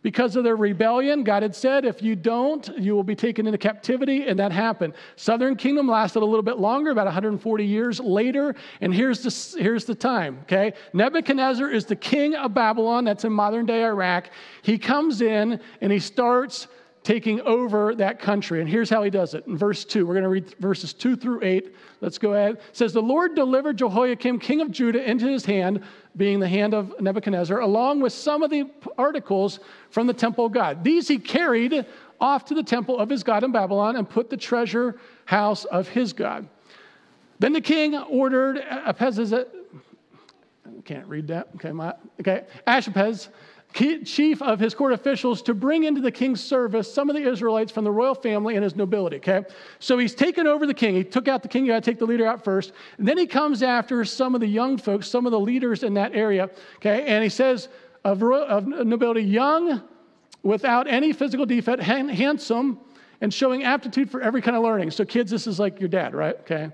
because 0.03 0.35
of 0.35 0.44
their 0.44 0.57
rebellion, 0.57 1.23
God 1.23 1.41
had 1.41 1.55
said, 1.55 1.85
if 1.85 2.03
you 2.03 2.15
don't, 2.15 2.67
you 2.77 2.94
will 2.94 3.03
be 3.03 3.15
taken 3.15 3.47
into 3.47 3.57
captivity, 3.57 4.27
and 4.27 4.38
that 4.38 4.51
happened. 4.51 4.94
Southern 5.15 5.55
kingdom 5.55 5.88
lasted 5.88 6.21
a 6.21 6.25
little 6.25 6.44
bit 6.44 6.59
longer, 6.59 6.91
about 6.91 7.05
140 7.05 7.65
years 7.65 8.00
later, 8.00 8.53
and 8.81 8.94
here's 8.94 9.23
the, 9.23 9.59
here's 9.59 9.85
the 9.85 9.95
time, 9.95 10.39
okay? 10.44 10.73
Nebuchadnezzar 10.94 11.69
is 11.69 11.85
the 11.85 11.95
king 11.95 12.35
of 12.35 12.53
Babylon, 12.53 13.05
that's 13.05 13.23
in 13.23 13.31
modern 13.31 13.65
day 13.65 13.83
Iraq. 13.83 14.29
He 14.61 14.77
comes 14.77 15.21
in 15.21 15.59
and 15.81 15.91
he 15.91 16.00
starts 16.00 16.67
taking 17.03 17.41
over 17.41 17.94
that 17.95 18.19
country. 18.19 18.61
And 18.61 18.69
here's 18.69 18.89
how 18.89 19.03
he 19.03 19.09
does 19.09 19.33
it. 19.33 19.45
In 19.45 19.57
verse 19.57 19.83
2, 19.83 20.05
we're 20.05 20.13
going 20.13 20.23
to 20.23 20.29
read 20.29 20.55
verses 20.59 20.94
2 20.94 21.15
through 21.17 21.44
8. 21.44 21.75
Let's 22.00 22.17
go 22.17 22.33
ahead. 22.33 22.55
It 22.55 22.61
says, 22.71 22.94
The 22.94 23.01
Lord 23.01 23.35
delivered 23.35 23.77
Jehoiakim, 23.77 24.39
king 24.39 24.61
of 24.61 24.71
Judah, 24.71 25.09
into 25.09 25.27
his 25.27 25.45
hand, 25.45 25.83
being 26.15 26.39
the 26.39 26.47
hand 26.47 26.73
of 26.73 26.94
Nebuchadnezzar, 27.01 27.59
along 27.59 28.00
with 28.00 28.13
some 28.13 28.41
of 28.41 28.50
the 28.50 28.69
articles 28.97 29.59
from 29.89 30.07
the 30.07 30.13
temple 30.13 30.45
of 30.45 30.53
God. 30.53 30.83
These 30.83 31.07
he 31.09 31.17
carried 31.19 31.85
off 32.21 32.45
to 32.45 32.53
the 32.53 32.63
temple 32.63 32.98
of 32.98 33.10
his 33.10 33.22
God 33.22 33.43
in 33.43 33.51
Babylon 33.51 33.98
and 33.98 34.10
put 34.10 34.29
the 34.29 34.38
treasure 34.38 34.98
house 35.25 35.65
of 35.65 35.89
his 35.89 36.13
God. 36.13 36.48
Then 37.39 37.51
the 37.51 37.62
king 37.62 37.95
ordered 37.95 38.57
Apezazet, 38.57 39.48
I 40.65 40.81
can't 40.86 41.07
read 41.07 41.27
that. 41.27 41.50
Okay, 41.55 41.74
my, 41.74 41.93
okay, 42.22 42.45
chief 43.74 44.42
of 44.42 44.60
his 44.60 44.74
court 44.74 44.94
officials 44.94 45.42
to 45.44 45.53
bring 45.53 45.84
into 45.84 46.01
the 46.01 46.12
king's 46.12 46.44
service 46.44 46.92
some 46.92 47.10
of 47.10 47.15
the 47.15 47.24
Israelites 47.24 47.72
from 47.72 47.84
the 47.84 47.92
royal 47.92 48.15
family 48.15 48.56
and 48.56 48.63
his 48.63 48.75
nobility. 48.75 49.18
Okay, 49.18 49.44
so 49.80 49.98
he's 49.98 50.15
taken 50.15 50.48
over 50.48 50.65
the 50.65 50.74
king. 50.74 50.96
He 50.96 51.03
took 51.03 51.27
out 51.27 51.42
the 51.42 51.50
king. 51.50 51.65
You 51.65 51.72
got 51.72 51.84
to 51.84 51.92
take 51.92 52.00
the 52.00 52.06
leader 52.06 52.25
out 52.25 52.44
first. 52.44 52.72
And 52.98 53.08
then 53.08 53.18
he 53.18 53.25
comes 53.25 53.63
after 53.63 54.06
some 54.06 54.36
of 54.36 54.42
the 54.42 54.48
young 54.48 54.77
folks, 54.77 55.08
some 55.08 55.25
of 55.25 55.32
the 55.32 55.39
leaders 55.39 55.84
in 55.84 55.94
that 55.96 56.13
area. 56.15 56.50
Okay, 56.77 57.06
and 57.06 57.24
he 57.24 57.30
says 57.30 57.70
of, 58.03 58.22
of 58.24 58.68
nobility, 58.68 59.24
young, 59.24 59.82
without 60.44 60.88
any 60.88 61.13
physical 61.13 61.46
defect, 61.46 61.82
handsome, 61.82 62.80
and 63.22 63.34
showing 63.34 63.63
aptitude 63.63 64.12
for 64.12 64.22
every 64.22 64.42
kind 64.42 64.58
of 64.58 64.63
learning. 64.63 64.92
So 64.92 65.06
kids, 65.06 65.32
this 65.32 65.48
is 65.48 65.60
like 65.60 65.80
your 65.80 65.89
dad, 65.89 66.13
right? 66.13 66.36
Okay, 66.42 66.70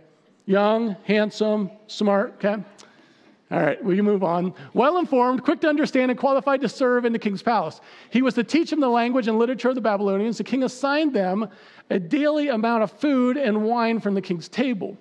young, 0.46 0.96
handsome, 1.04 1.72
smart. 1.88 2.34
Okay. 2.44 2.64
All 3.52 3.60
right, 3.60 3.84
we 3.84 4.00
move 4.00 4.24
on. 4.24 4.54
Well 4.74 5.00
informed, 5.00 5.44
quick 5.44 5.60
to 5.62 5.70
understand, 5.70 6.12
and 6.12 6.20
qualified 6.20 6.62
to 6.62 6.70
serve 6.70 7.06
in 7.06 7.14
the 7.14 7.20
king's 7.20 7.42
palace. 7.42 7.82
He 8.12 8.22
was 8.22 8.36
to 8.36 8.44
teach 8.44 8.70
them 8.70 8.80
the 8.80 8.90
language 8.90 9.28
and 9.28 9.40
literature 9.40 9.70
of 9.70 9.76
the 9.76 9.82
Babylonians. 9.82 10.38
The 10.38 10.44
king 10.44 10.62
assigned 10.64 11.16
them 11.16 11.50
a 11.90 11.98
daily 11.98 12.50
amount 12.50 12.84
of 12.84 12.92
food 12.92 13.38
and 13.38 13.64
wine 13.64 14.00
from 14.02 14.14
the 14.14 14.22
king's 14.22 14.50
table. 14.50 14.96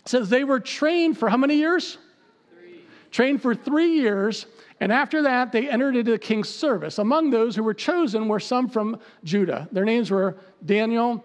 It 0.00 0.08
says 0.08 0.30
they 0.30 0.44
were 0.44 0.60
trained 0.60 1.18
for 1.18 1.28
how 1.28 1.36
many 1.36 1.56
years? 1.56 1.98
Three. 2.54 2.80
Trained 3.10 3.42
for 3.42 3.54
three 3.54 4.00
years, 4.00 4.46
and 4.80 4.90
after 4.90 5.20
that, 5.20 5.52
they 5.52 5.68
entered 5.68 5.94
into 5.94 6.12
the 6.12 6.18
king's 6.18 6.48
service. 6.48 6.98
Among 6.98 7.28
those 7.28 7.54
who 7.54 7.62
were 7.62 7.74
chosen 7.74 8.28
were 8.28 8.40
some 8.40 8.66
from 8.66 8.98
Judah. 9.24 9.68
Their 9.72 9.84
names 9.84 10.10
were 10.10 10.36
Daniel, 10.64 11.22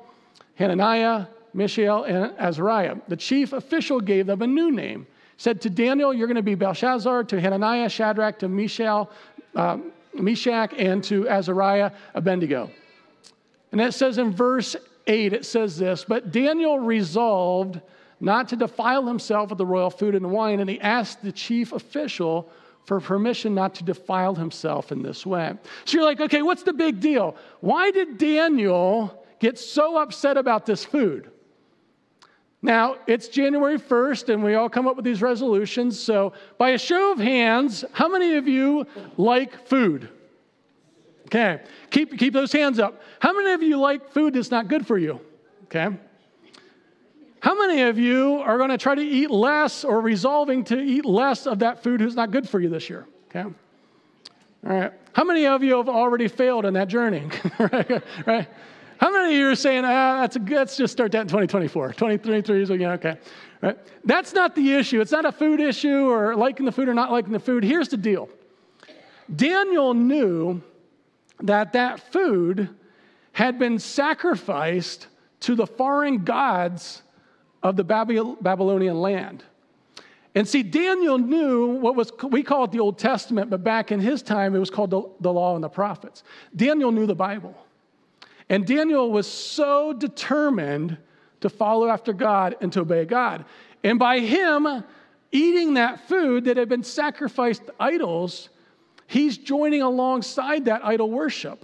Hananiah, 0.56 1.28
Mishael, 1.54 2.04
and 2.04 2.34
Azariah. 2.38 2.98
The 3.08 3.16
chief 3.16 3.54
official 3.54 4.02
gave 4.02 4.26
them 4.26 4.42
a 4.42 4.48
new 4.48 4.72
name 4.72 5.08
said 5.40 5.62
to 5.62 5.70
Daniel, 5.70 6.14
You're 6.14 6.28
going 6.28 6.36
to 6.36 6.44
be 6.44 6.54
Belshazzar, 6.54 7.24
to 7.24 7.42
Hananiah, 7.42 7.90
Shadrach, 7.90 8.40
to 8.40 8.50
Mishael, 8.50 9.10
um, 9.56 9.92
Meshach, 10.14 10.74
and 10.78 11.04
to 11.06 11.28
Azariah, 11.30 11.92
Abednego. 12.14 12.70
And 13.72 13.80
it 13.80 13.94
says 13.94 14.18
in 14.18 14.32
verse 14.32 14.76
8, 15.08 15.32
it 15.32 15.46
says 15.46 15.78
this 15.78 16.04
But 16.06 16.32
Daniel 16.32 16.78
resolved 16.78 17.80
not 18.20 18.50
to 18.50 18.58
defile 18.58 19.08
himself 19.08 19.50
with 19.50 19.58
the 19.58 19.66
royal 19.66 19.90
food 19.90 20.14
and 20.14 20.30
wine, 20.30 20.60
and 20.60 20.70
he 20.70 20.80
asked 20.82 21.24
the 21.24 21.32
chief 21.32 21.72
official 21.72 22.52
for 22.84 23.00
permission 23.00 23.56
not 23.56 23.74
to 23.76 23.86
defile 23.86 24.36
himself 24.36 24.92
in 24.92 25.02
this 25.02 25.26
way. 25.26 25.54
So 25.86 25.98
you're 25.98 26.06
like, 26.06 26.20
okay, 26.20 26.42
what's 26.42 26.64
the 26.64 26.74
big 26.74 27.00
deal? 27.00 27.38
Why 27.62 27.92
did 27.92 28.18
Daniel 28.18 29.26
get 29.40 29.58
so 29.58 29.98
upset 29.98 30.36
about 30.36 30.66
this 30.66 30.84
food? 30.84 31.32
Now, 32.62 32.98
it's 33.08 33.30
January 33.30 33.80
1st, 33.80 34.34
and 34.34 34.44
we 34.44 34.56
all 34.56 34.70
come 34.70 34.86
up 34.86 34.98
with 34.98 35.06
these 35.06 35.22
resolutions. 35.22 35.98
So, 35.98 36.34
by 36.58 36.72
a 36.72 36.78
show 36.78 37.14
of 37.14 37.20
hands, 37.20 37.86
how 37.94 38.10
many 38.10 38.36
of 38.36 38.48
you 38.48 38.86
like 39.18 39.66
food? 39.68 40.10
Okay, 41.28 41.62
keep, 41.90 42.18
keep 42.18 42.34
those 42.34 42.52
hands 42.52 42.80
up. 42.80 43.02
How 43.20 43.34
many 43.34 43.52
of 43.52 43.62
you 43.62 43.78
like 43.78 44.12
food 44.12 44.34
that's 44.34 44.52
not 44.52 44.68
good 44.68 44.86
for 44.86 44.98
you? 44.98 45.22
Okay. 45.66 45.96
How 47.42 47.56
many 47.56 47.84
of 47.84 47.98
you 47.98 48.38
are 48.38 48.58
going 48.58 48.72
to 48.72 48.78
try 48.78 48.96
to 48.96 49.02
eat 49.02 49.32
less 49.32 49.86
or 49.86 50.02
resolving 50.02 50.64
to 50.66 50.80
eat 50.80 51.06
less 51.06 51.48
of 51.48 51.60
that 51.60 51.82
food 51.82 52.02
that's 52.02 52.16
not 52.16 52.32
good 52.32 52.50
for 52.50 52.60
you 52.60 52.68
this 52.68 52.90
year? 52.90 53.08
Okay. 53.30 53.44
All 53.44 53.54
right. 54.64 54.92
How 55.14 55.24
many 55.24 55.46
of 55.46 55.64
you 55.64 55.78
have 55.78 55.88
already 55.88 56.28
failed 56.28 56.66
in 56.66 56.74
that 56.74 56.88
journey? 56.90 57.30
right? 57.60 58.04
right? 58.26 58.48
How 59.00 59.12
many 59.12 59.34
of 59.34 59.40
you 59.40 59.50
are 59.50 59.56
saying, 59.56 59.86
ah, 59.86 60.22
that's 60.22 60.36
a, 60.36 60.40
good, 60.40 60.58
let's 60.58 60.76
just 60.76 60.92
start 60.92 61.14
that 61.14 61.22
in 61.22 61.28
2024? 61.28 61.94
2023 61.94 62.62
is, 62.62 62.70
yeah, 62.70 62.92
okay. 62.94 63.18
Right? 63.62 63.78
That's 64.04 64.34
not 64.34 64.56
the 64.56 64.74
issue. 64.74 65.00
It's 65.00 65.12
not 65.12 65.26
a 65.26 65.32
food 65.32 65.62
issue 65.62 66.10
or 66.10 66.36
liking 66.36 66.66
the 66.66 66.72
food 66.72 66.90
or 66.90 66.94
not 66.94 67.10
liking 67.10 67.32
the 67.32 67.40
food. 67.40 67.64
Here's 67.64 67.88
the 67.88 67.98
deal 67.98 68.30
Daniel 69.34 69.94
knew 69.94 70.62
that 71.42 71.74
that 71.74 72.12
food 72.12 72.70
had 73.32 73.58
been 73.58 73.80
sacrificed 73.80 75.08
to 75.42 75.56
the 75.56 75.66
foreign 75.66 76.26
gods 76.26 77.02
of 77.64 77.78
the 77.78 77.86
Babylonian 77.86 79.00
land. 79.00 79.46
And 80.36 80.46
see, 80.46 80.62
Daniel 80.62 81.18
knew 81.18 81.68
what 81.68 81.96
was, 81.96 82.12
we 82.30 82.44
call 82.44 82.66
it 82.66 82.72
the 82.72 82.82
Old 82.82 83.00
Testament, 83.00 83.50
but 83.50 83.64
back 83.64 83.94
in 83.94 84.02
his 84.02 84.22
time, 84.22 84.56
it 84.56 84.60
was 84.60 84.70
called 84.70 84.92
the, 84.92 85.10
the 85.22 85.32
Law 85.32 85.56
and 85.56 85.64
the 85.64 85.70
Prophets. 85.70 86.24
Daniel 86.54 86.92
knew 86.92 87.06
the 87.06 87.16
Bible. 87.16 87.56
And 88.50 88.66
Daniel 88.66 89.12
was 89.12 89.28
so 89.28 89.94
determined 89.94 90.98
to 91.42 91.50
follow 91.50 91.88
after 91.88 92.14
God 92.14 92.56
and 92.62 92.74
to 92.74 92.82
obey 92.82 93.06
God. 93.06 93.46
And 93.84 94.00
by 94.00 94.20
him 94.20 94.84
eating 95.32 95.76
that 95.76 96.08
food 96.08 96.46
that 96.46 96.58
had 96.58 96.68
been 96.68 96.84
sacrificed 96.84 97.68
to 97.68 97.74
idols, 97.80 98.50
he's 99.08 99.38
joining 99.38 99.84
alongside 99.84 100.66
that 100.66 100.84
idol 100.84 101.10
worship. 101.10 101.64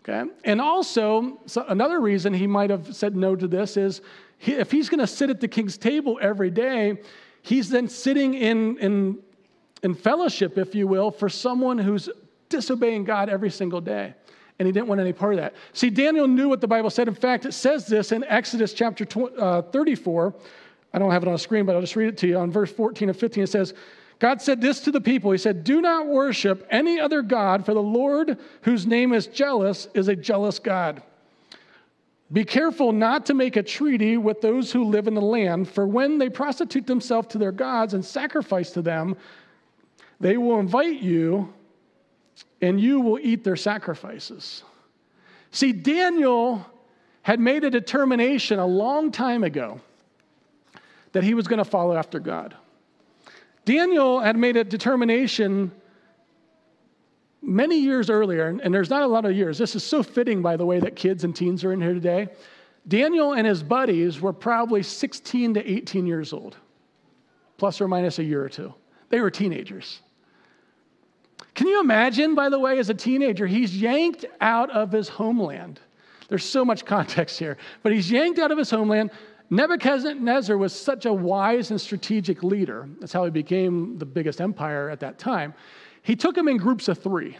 Okay? 0.00 0.28
And 0.44 0.60
also, 0.60 1.38
so 1.46 1.64
another 1.68 2.00
reason 2.00 2.32
he 2.32 2.46
might 2.46 2.70
have 2.70 2.96
said 2.96 3.14
no 3.14 3.36
to 3.36 3.46
this 3.46 3.76
is 3.76 4.00
he, 4.38 4.52
if 4.52 4.72
he's 4.72 4.88
going 4.88 5.00
to 5.00 5.06
sit 5.06 5.30
at 5.30 5.40
the 5.40 5.46
king's 5.46 5.76
table 5.76 6.18
every 6.20 6.50
day, 6.50 6.98
he's 7.42 7.68
then 7.68 7.88
sitting 7.88 8.34
in, 8.34 8.78
in, 8.78 9.18
in 9.82 9.94
fellowship, 9.94 10.58
if 10.58 10.74
you 10.74 10.88
will, 10.88 11.10
for 11.10 11.28
someone 11.28 11.78
who's 11.78 12.08
disobeying 12.48 13.04
God 13.04 13.28
every 13.28 13.50
single 13.50 13.80
day 13.80 14.14
and 14.58 14.66
he 14.66 14.72
didn't 14.72 14.88
want 14.88 15.00
any 15.00 15.12
part 15.12 15.34
of 15.34 15.40
that. 15.40 15.54
See, 15.72 15.90
Daniel 15.90 16.28
knew 16.28 16.48
what 16.48 16.60
the 16.60 16.68
Bible 16.68 16.90
said. 16.90 17.08
In 17.08 17.14
fact, 17.14 17.46
it 17.46 17.52
says 17.52 17.86
this 17.86 18.12
in 18.12 18.24
Exodus 18.24 18.72
chapter 18.72 19.06
uh, 19.38 19.62
34. 19.62 20.34
I 20.94 20.98
don't 20.98 21.10
have 21.10 21.22
it 21.22 21.26
on 21.26 21.32
the 21.32 21.38
screen, 21.38 21.64
but 21.64 21.74
I'll 21.74 21.80
just 21.80 21.96
read 21.96 22.08
it 22.08 22.18
to 22.18 22.28
you. 22.28 22.38
On 22.38 22.50
verse 22.50 22.70
14 22.70 23.08
and 23.08 23.18
15, 23.18 23.44
it 23.44 23.48
says, 23.48 23.74
God 24.18 24.40
said 24.40 24.60
this 24.60 24.80
to 24.80 24.92
the 24.92 25.00
people 25.00 25.32
He 25.32 25.38
said, 25.38 25.64
Do 25.64 25.80
not 25.80 26.06
worship 26.06 26.66
any 26.70 27.00
other 27.00 27.22
God, 27.22 27.64
for 27.64 27.74
the 27.74 27.82
Lord, 27.82 28.38
whose 28.62 28.86
name 28.86 29.12
is 29.12 29.26
jealous, 29.26 29.88
is 29.94 30.08
a 30.08 30.14
jealous 30.14 30.58
God. 30.58 31.02
Be 32.32 32.44
careful 32.44 32.92
not 32.92 33.26
to 33.26 33.34
make 33.34 33.56
a 33.56 33.62
treaty 33.62 34.16
with 34.16 34.40
those 34.40 34.72
who 34.72 34.84
live 34.84 35.06
in 35.06 35.14
the 35.14 35.20
land, 35.20 35.68
for 35.68 35.86
when 35.86 36.18
they 36.18 36.30
prostitute 36.30 36.86
themselves 36.86 37.28
to 37.28 37.38
their 37.38 37.52
gods 37.52 37.94
and 37.94 38.04
sacrifice 38.04 38.70
to 38.70 38.80
them, 38.80 39.16
they 40.20 40.36
will 40.36 40.60
invite 40.60 41.00
you 41.00 41.52
and 42.62 42.80
you 42.80 43.00
will 43.00 43.18
eat 43.20 43.42
their 43.42 43.56
sacrifices. 43.56 44.62
See, 45.50 45.72
Daniel 45.72 46.64
had 47.22 47.40
made 47.40 47.64
a 47.64 47.70
determination 47.70 48.58
a 48.58 48.66
long 48.66 49.10
time 49.10 49.44
ago 49.44 49.80
that 51.10 51.24
he 51.24 51.34
was 51.34 51.46
going 51.46 51.58
to 51.58 51.64
follow 51.64 51.94
after 51.94 52.18
God. 52.18 52.54
Daniel 53.64 54.20
had 54.20 54.36
made 54.36 54.56
a 54.56 54.64
determination 54.64 55.70
many 57.42 57.78
years 57.78 58.08
earlier, 58.08 58.46
and 58.46 58.72
there's 58.72 58.90
not 58.90 59.02
a 59.02 59.06
lot 59.06 59.24
of 59.24 59.32
years. 59.32 59.58
This 59.58 59.74
is 59.76 59.84
so 59.84 60.02
fitting, 60.02 60.40
by 60.40 60.56
the 60.56 60.64
way, 60.64 60.80
that 60.80 60.96
kids 60.96 61.24
and 61.24 61.34
teens 61.34 61.64
are 61.64 61.72
in 61.72 61.80
here 61.80 61.94
today. 61.94 62.28
Daniel 62.88 63.34
and 63.34 63.46
his 63.46 63.62
buddies 63.62 64.20
were 64.20 64.32
probably 64.32 64.82
16 64.82 65.54
to 65.54 65.70
18 65.70 66.06
years 66.06 66.32
old, 66.32 66.56
plus 67.56 67.80
or 67.80 67.88
minus 67.88 68.18
a 68.18 68.24
year 68.24 68.42
or 68.42 68.48
two. 68.48 68.72
They 69.10 69.20
were 69.20 69.30
teenagers. 69.30 70.00
Can 71.54 71.66
you 71.66 71.80
imagine, 71.80 72.34
by 72.34 72.48
the 72.48 72.58
way, 72.58 72.78
as 72.78 72.88
a 72.88 72.94
teenager, 72.94 73.46
he's 73.46 73.76
yanked 73.76 74.24
out 74.40 74.70
of 74.70 74.90
his 74.90 75.08
homeland. 75.08 75.80
There's 76.28 76.44
so 76.44 76.64
much 76.64 76.84
context 76.84 77.38
here, 77.38 77.58
but 77.82 77.92
he's 77.92 78.10
yanked 78.10 78.38
out 78.38 78.50
of 78.50 78.58
his 78.58 78.70
homeland. 78.70 79.10
Nebuchadnezzar 79.50 80.56
was 80.56 80.72
such 80.72 81.04
a 81.04 81.12
wise 81.12 81.70
and 81.70 81.78
strategic 81.78 82.42
leader. 82.42 82.88
That's 83.00 83.12
how 83.12 83.24
he 83.24 83.30
became 83.30 83.98
the 83.98 84.06
biggest 84.06 84.40
empire 84.40 84.88
at 84.88 85.00
that 85.00 85.18
time. 85.18 85.52
He 86.02 86.16
took 86.16 86.34
them 86.34 86.48
in 86.48 86.56
groups 86.56 86.88
of 86.88 86.98
three. 86.98 87.36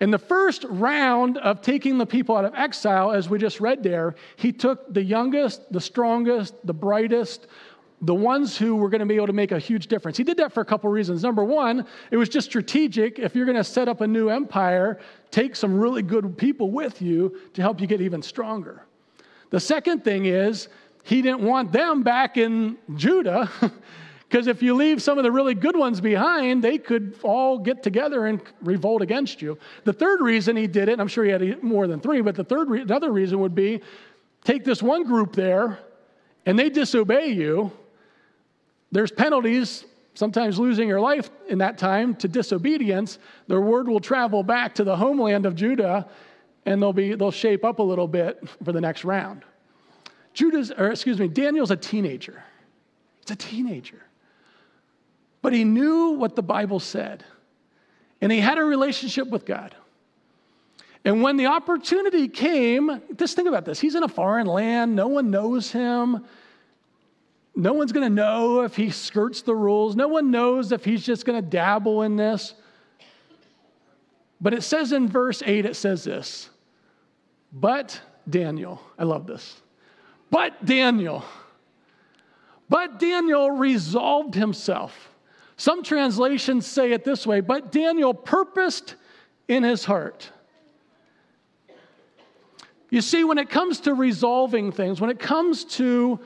In 0.00 0.10
the 0.10 0.18
first 0.18 0.64
round 0.68 1.38
of 1.38 1.62
taking 1.62 1.98
the 1.98 2.06
people 2.06 2.36
out 2.36 2.44
of 2.44 2.52
exile, 2.56 3.12
as 3.12 3.30
we 3.30 3.38
just 3.38 3.60
read 3.60 3.84
there, 3.84 4.16
he 4.34 4.50
took 4.50 4.92
the 4.92 5.02
youngest, 5.04 5.72
the 5.72 5.80
strongest, 5.80 6.54
the 6.66 6.74
brightest, 6.74 7.46
the 8.02 8.14
ones 8.14 8.58
who 8.58 8.74
were 8.74 8.88
going 8.88 9.00
to 9.00 9.06
be 9.06 9.14
able 9.14 9.28
to 9.28 9.32
make 9.32 9.52
a 9.52 9.58
huge 9.60 9.86
difference. 9.86 10.16
He 10.16 10.24
did 10.24 10.36
that 10.38 10.52
for 10.52 10.60
a 10.60 10.64
couple 10.64 10.90
reasons. 10.90 11.22
Number 11.22 11.44
one, 11.44 11.86
it 12.10 12.16
was 12.16 12.28
just 12.28 12.48
strategic. 12.48 13.20
If 13.20 13.36
you're 13.36 13.46
going 13.46 13.56
to 13.56 13.64
set 13.64 13.88
up 13.88 14.00
a 14.00 14.06
new 14.06 14.28
empire, 14.28 14.98
take 15.30 15.54
some 15.54 15.78
really 15.78 16.02
good 16.02 16.36
people 16.36 16.72
with 16.72 17.00
you 17.00 17.38
to 17.54 17.62
help 17.62 17.80
you 17.80 17.86
get 17.86 18.00
even 18.00 18.20
stronger. 18.20 18.84
The 19.50 19.60
second 19.60 20.02
thing 20.02 20.26
is, 20.26 20.68
he 21.04 21.22
didn't 21.22 21.42
want 21.42 21.70
them 21.70 22.02
back 22.02 22.36
in 22.36 22.76
Judah, 22.96 23.48
because 24.28 24.48
if 24.48 24.62
you 24.62 24.74
leave 24.74 25.00
some 25.00 25.16
of 25.16 25.24
the 25.24 25.30
really 25.30 25.54
good 25.54 25.76
ones 25.76 26.00
behind, 26.00 26.62
they 26.62 26.78
could 26.78 27.16
all 27.22 27.56
get 27.56 27.84
together 27.84 28.26
and 28.26 28.40
revolt 28.62 29.02
against 29.02 29.40
you. 29.40 29.58
The 29.84 29.92
third 29.92 30.20
reason 30.20 30.56
he 30.56 30.66
did 30.66 30.88
it, 30.88 30.98
I'm 30.98 31.08
sure 31.08 31.24
he 31.24 31.30
had 31.30 31.62
more 31.62 31.86
than 31.86 32.00
three, 32.00 32.20
but 32.20 32.34
the 32.34 32.44
third, 32.44 32.68
re- 32.68 32.82
another 32.82 33.12
reason 33.12 33.38
would 33.40 33.54
be 33.54 33.80
take 34.42 34.64
this 34.64 34.82
one 34.82 35.04
group 35.04 35.36
there, 35.36 35.78
and 36.46 36.58
they 36.58 36.68
disobey 36.68 37.26
you 37.26 37.70
there's 38.92 39.10
penalties, 39.10 39.84
sometimes 40.14 40.58
losing 40.58 40.86
your 40.86 41.00
life 41.00 41.30
in 41.48 41.58
that 41.58 41.78
time 41.78 42.14
to 42.16 42.28
disobedience. 42.28 43.18
The 43.48 43.60
word 43.60 43.88
will 43.88 44.00
travel 44.00 44.42
back 44.42 44.74
to 44.76 44.84
the 44.84 44.96
homeland 44.96 45.46
of 45.46 45.56
Judah 45.56 46.08
and 46.64 46.80
they'll, 46.80 46.92
be, 46.92 47.14
they'll 47.14 47.30
shape 47.30 47.64
up 47.64 47.78
a 47.80 47.82
little 47.82 48.06
bit 48.06 48.46
for 48.62 48.72
the 48.72 48.80
next 48.80 49.04
round. 49.04 49.42
Judah's, 50.32 50.70
or 50.70 50.90
excuse 50.90 51.18
me, 51.18 51.28
Daniel's 51.28 51.70
a 51.70 51.76
teenager. 51.76 52.42
He's 53.20 53.32
a 53.32 53.36
teenager. 53.36 54.02
But 55.40 55.52
he 55.52 55.64
knew 55.64 56.10
what 56.10 56.36
the 56.36 56.42
Bible 56.42 56.78
said, 56.78 57.24
and 58.20 58.30
he 58.30 58.38
had 58.38 58.58
a 58.58 58.64
relationship 58.64 59.28
with 59.28 59.44
God. 59.44 59.74
And 61.04 61.20
when 61.20 61.36
the 61.36 61.46
opportunity 61.46 62.28
came, 62.28 63.02
just 63.16 63.34
think 63.34 63.48
about 63.48 63.64
this. 63.64 63.80
He's 63.80 63.96
in 63.96 64.04
a 64.04 64.08
foreign 64.08 64.46
land, 64.46 64.94
no 64.94 65.08
one 65.08 65.30
knows 65.30 65.72
him. 65.72 66.24
No 67.54 67.72
one's 67.74 67.92
going 67.92 68.08
to 68.08 68.14
know 68.14 68.62
if 68.62 68.76
he 68.76 68.90
skirts 68.90 69.42
the 69.42 69.54
rules. 69.54 69.94
No 69.94 70.08
one 70.08 70.30
knows 70.30 70.72
if 70.72 70.84
he's 70.84 71.04
just 71.04 71.26
going 71.26 71.42
to 71.42 71.46
dabble 71.48 72.02
in 72.02 72.16
this. 72.16 72.54
But 74.40 74.54
it 74.54 74.62
says 74.62 74.92
in 74.92 75.08
verse 75.08 75.42
8, 75.44 75.66
it 75.66 75.76
says 75.76 76.04
this 76.04 76.50
But 77.52 78.00
Daniel, 78.28 78.80
I 78.98 79.04
love 79.04 79.26
this. 79.26 79.60
But 80.30 80.64
Daniel, 80.64 81.24
but 82.68 82.98
Daniel 82.98 83.50
resolved 83.50 84.34
himself. 84.34 85.10
Some 85.58 85.82
translations 85.82 86.66
say 86.66 86.92
it 86.92 87.04
this 87.04 87.26
way 87.26 87.40
but 87.40 87.70
Daniel 87.70 88.14
purposed 88.14 88.96
in 89.46 89.62
his 89.62 89.84
heart. 89.84 90.30
You 92.90 93.00
see, 93.00 93.24
when 93.24 93.38
it 93.38 93.48
comes 93.48 93.80
to 93.80 93.94
resolving 93.94 94.72
things, 94.72 95.00
when 95.00 95.08
it 95.08 95.18
comes 95.18 95.64
to 95.76 96.20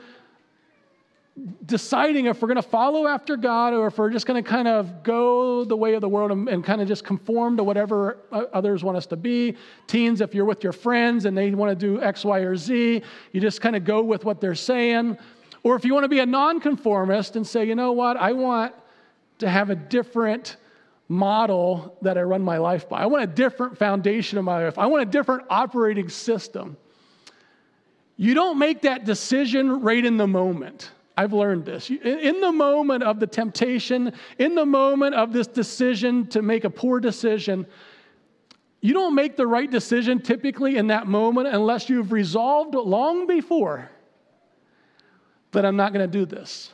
deciding 1.65 2.25
if 2.25 2.41
we're 2.41 2.47
going 2.47 2.55
to 2.55 2.67
follow 2.67 3.07
after 3.07 3.37
God 3.37 3.73
or 3.73 3.87
if 3.87 3.97
we're 3.97 4.09
just 4.09 4.25
going 4.25 4.41
to 4.43 4.49
kind 4.49 4.67
of 4.67 5.03
go 5.03 5.63
the 5.63 5.75
way 5.77 5.93
of 5.93 6.01
the 6.01 6.09
world 6.09 6.31
and, 6.31 6.49
and, 6.49 6.63
kind 6.63 6.81
of 6.81 6.87
just 6.87 7.03
conform 7.03 7.57
to 7.57 7.63
whatever 7.63 8.17
others 8.31 8.83
want 8.83 8.97
us 8.97 9.05
to 9.07 9.15
be. 9.15 9.55
Teens, 9.85 10.21
if 10.21 10.33
you're 10.33 10.45
with 10.45 10.63
your 10.63 10.73
friends 10.73 11.25
and 11.25 11.37
they 11.37 11.51
want 11.51 11.77
to 11.77 11.85
do 11.85 12.01
X, 12.01 12.25
Y, 12.25 12.39
or 12.39 12.55
Z, 12.55 13.03
you 13.33 13.41
just 13.41 13.61
kind 13.61 13.75
of 13.75 13.83
go 13.83 14.01
with 14.01 14.25
what 14.25 14.41
they're 14.41 14.55
saying. 14.55 15.17
Or 15.63 15.75
if 15.75 15.85
you 15.85 15.93
want 15.93 16.05
to 16.05 16.09
be 16.09 16.19
a 16.19 16.25
nonconformist 16.25 17.35
and 17.35 17.45
say, 17.45 17.65
you 17.65 17.75
know 17.75 17.91
what, 17.91 18.17
I 18.17 18.31
want 18.31 18.73
to 19.39 19.49
have 19.49 19.69
a 19.69 19.75
different 19.75 20.57
model 21.09 21.97
that 22.01 22.17
I 22.17 22.21
run 22.21 22.41
my 22.41 22.57
life 22.57 22.89
by. 22.89 23.01
I 23.01 23.05
want 23.05 23.23
a 23.23 23.27
different 23.27 23.77
foundation 23.77 24.37
of 24.37 24.43
my 24.43 24.65
life. 24.65 24.77
I 24.77 24.87
want 24.87 25.03
a 25.03 25.05
different 25.05 25.43
operating 25.49 26.09
system. 26.09 26.77
You 28.17 28.33
don't 28.33 28.57
make 28.57 28.81
that 28.81 29.05
decision 29.05 29.81
right 29.81 30.03
in 30.03 30.17
the 30.17 30.27
moment. 30.27 30.91
I've 31.17 31.33
learned 31.33 31.65
this. 31.65 31.89
In 31.89 32.41
the 32.41 32.51
moment 32.51 33.03
of 33.03 33.19
the 33.19 33.25
temptation, 33.25 34.13
in 34.37 34.53
the 34.53 34.65
moment 34.65 35.15
of 35.15 35.33
this 35.33 35.47
decision 35.47 36.27
to 36.27 36.43
make 36.43 36.63
a 36.63 36.69
poor 36.69 36.99
decision, 36.99 37.65
you 38.81 38.93
don't 38.93 39.15
make 39.15 39.35
the 39.35 39.47
right 39.47 39.69
decision 39.69 40.21
typically 40.21 40.77
in 40.77 40.87
that 40.87 41.07
moment 41.07 41.47
unless 41.47 41.89
you've 41.89 42.11
resolved 42.11 42.75
long 42.75 43.25
before 43.25 43.89
that 45.53 45.65
I'm 45.65 45.75
not 45.75 45.91
going 45.91 46.09
to 46.09 46.11
do 46.11 46.25
this. 46.25 46.71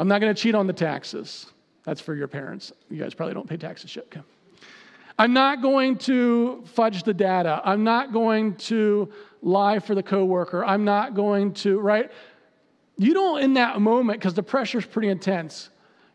I'm 0.00 0.08
not 0.08 0.20
going 0.20 0.34
to 0.34 0.42
cheat 0.42 0.56
on 0.56 0.66
the 0.66 0.72
taxes. 0.72 1.46
That's 1.84 2.00
for 2.00 2.14
your 2.14 2.26
parents. 2.26 2.72
You 2.90 2.98
guys 2.98 3.14
probably 3.14 3.34
don't 3.34 3.48
pay 3.48 3.56
taxes 3.56 3.94
yet. 3.94 4.06
Okay. 4.06 4.22
I'm 5.16 5.32
not 5.32 5.62
going 5.62 5.98
to 5.98 6.64
fudge 6.74 7.04
the 7.04 7.14
data. 7.14 7.60
I'm 7.64 7.84
not 7.84 8.12
going 8.12 8.56
to 8.56 9.12
lie 9.42 9.78
for 9.78 9.94
the 9.94 10.02
coworker. 10.02 10.64
I'm 10.64 10.84
not 10.84 11.14
going 11.14 11.54
to, 11.54 11.78
right? 11.78 12.10
You 12.96 13.14
don't, 13.14 13.42
in 13.42 13.54
that 13.54 13.80
moment, 13.80 14.20
because 14.20 14.34
the 14.34 14.42
pressure's 14.42 14.84
pretty 14.84 15.08
intense, 15.08 15.70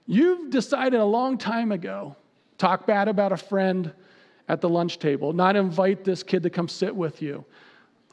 you've 0.06 0.50
decided 0.50 1.00
a 1.00 1.06
long 1.06 1.38
time 1.38 1.72
ago 1.72 2.16
talk 2.58 2.86
bad 2.86 3.08
about 3.08 3.32
a 3.32 3.38
friend 3.38 3.92
at 4.48 4.62
the 4.62 4.70
lunch 4.70 5.00
table, 5.00 5.34
not 5.34 5.56
invite 5.56 6.04
this 6.04 6.22
kid 6.22 6.44
to 6.44 6.50
come 6.50 6.68
sit 6.68 6.96
with 6.96 7.22
you. 7.22 7.44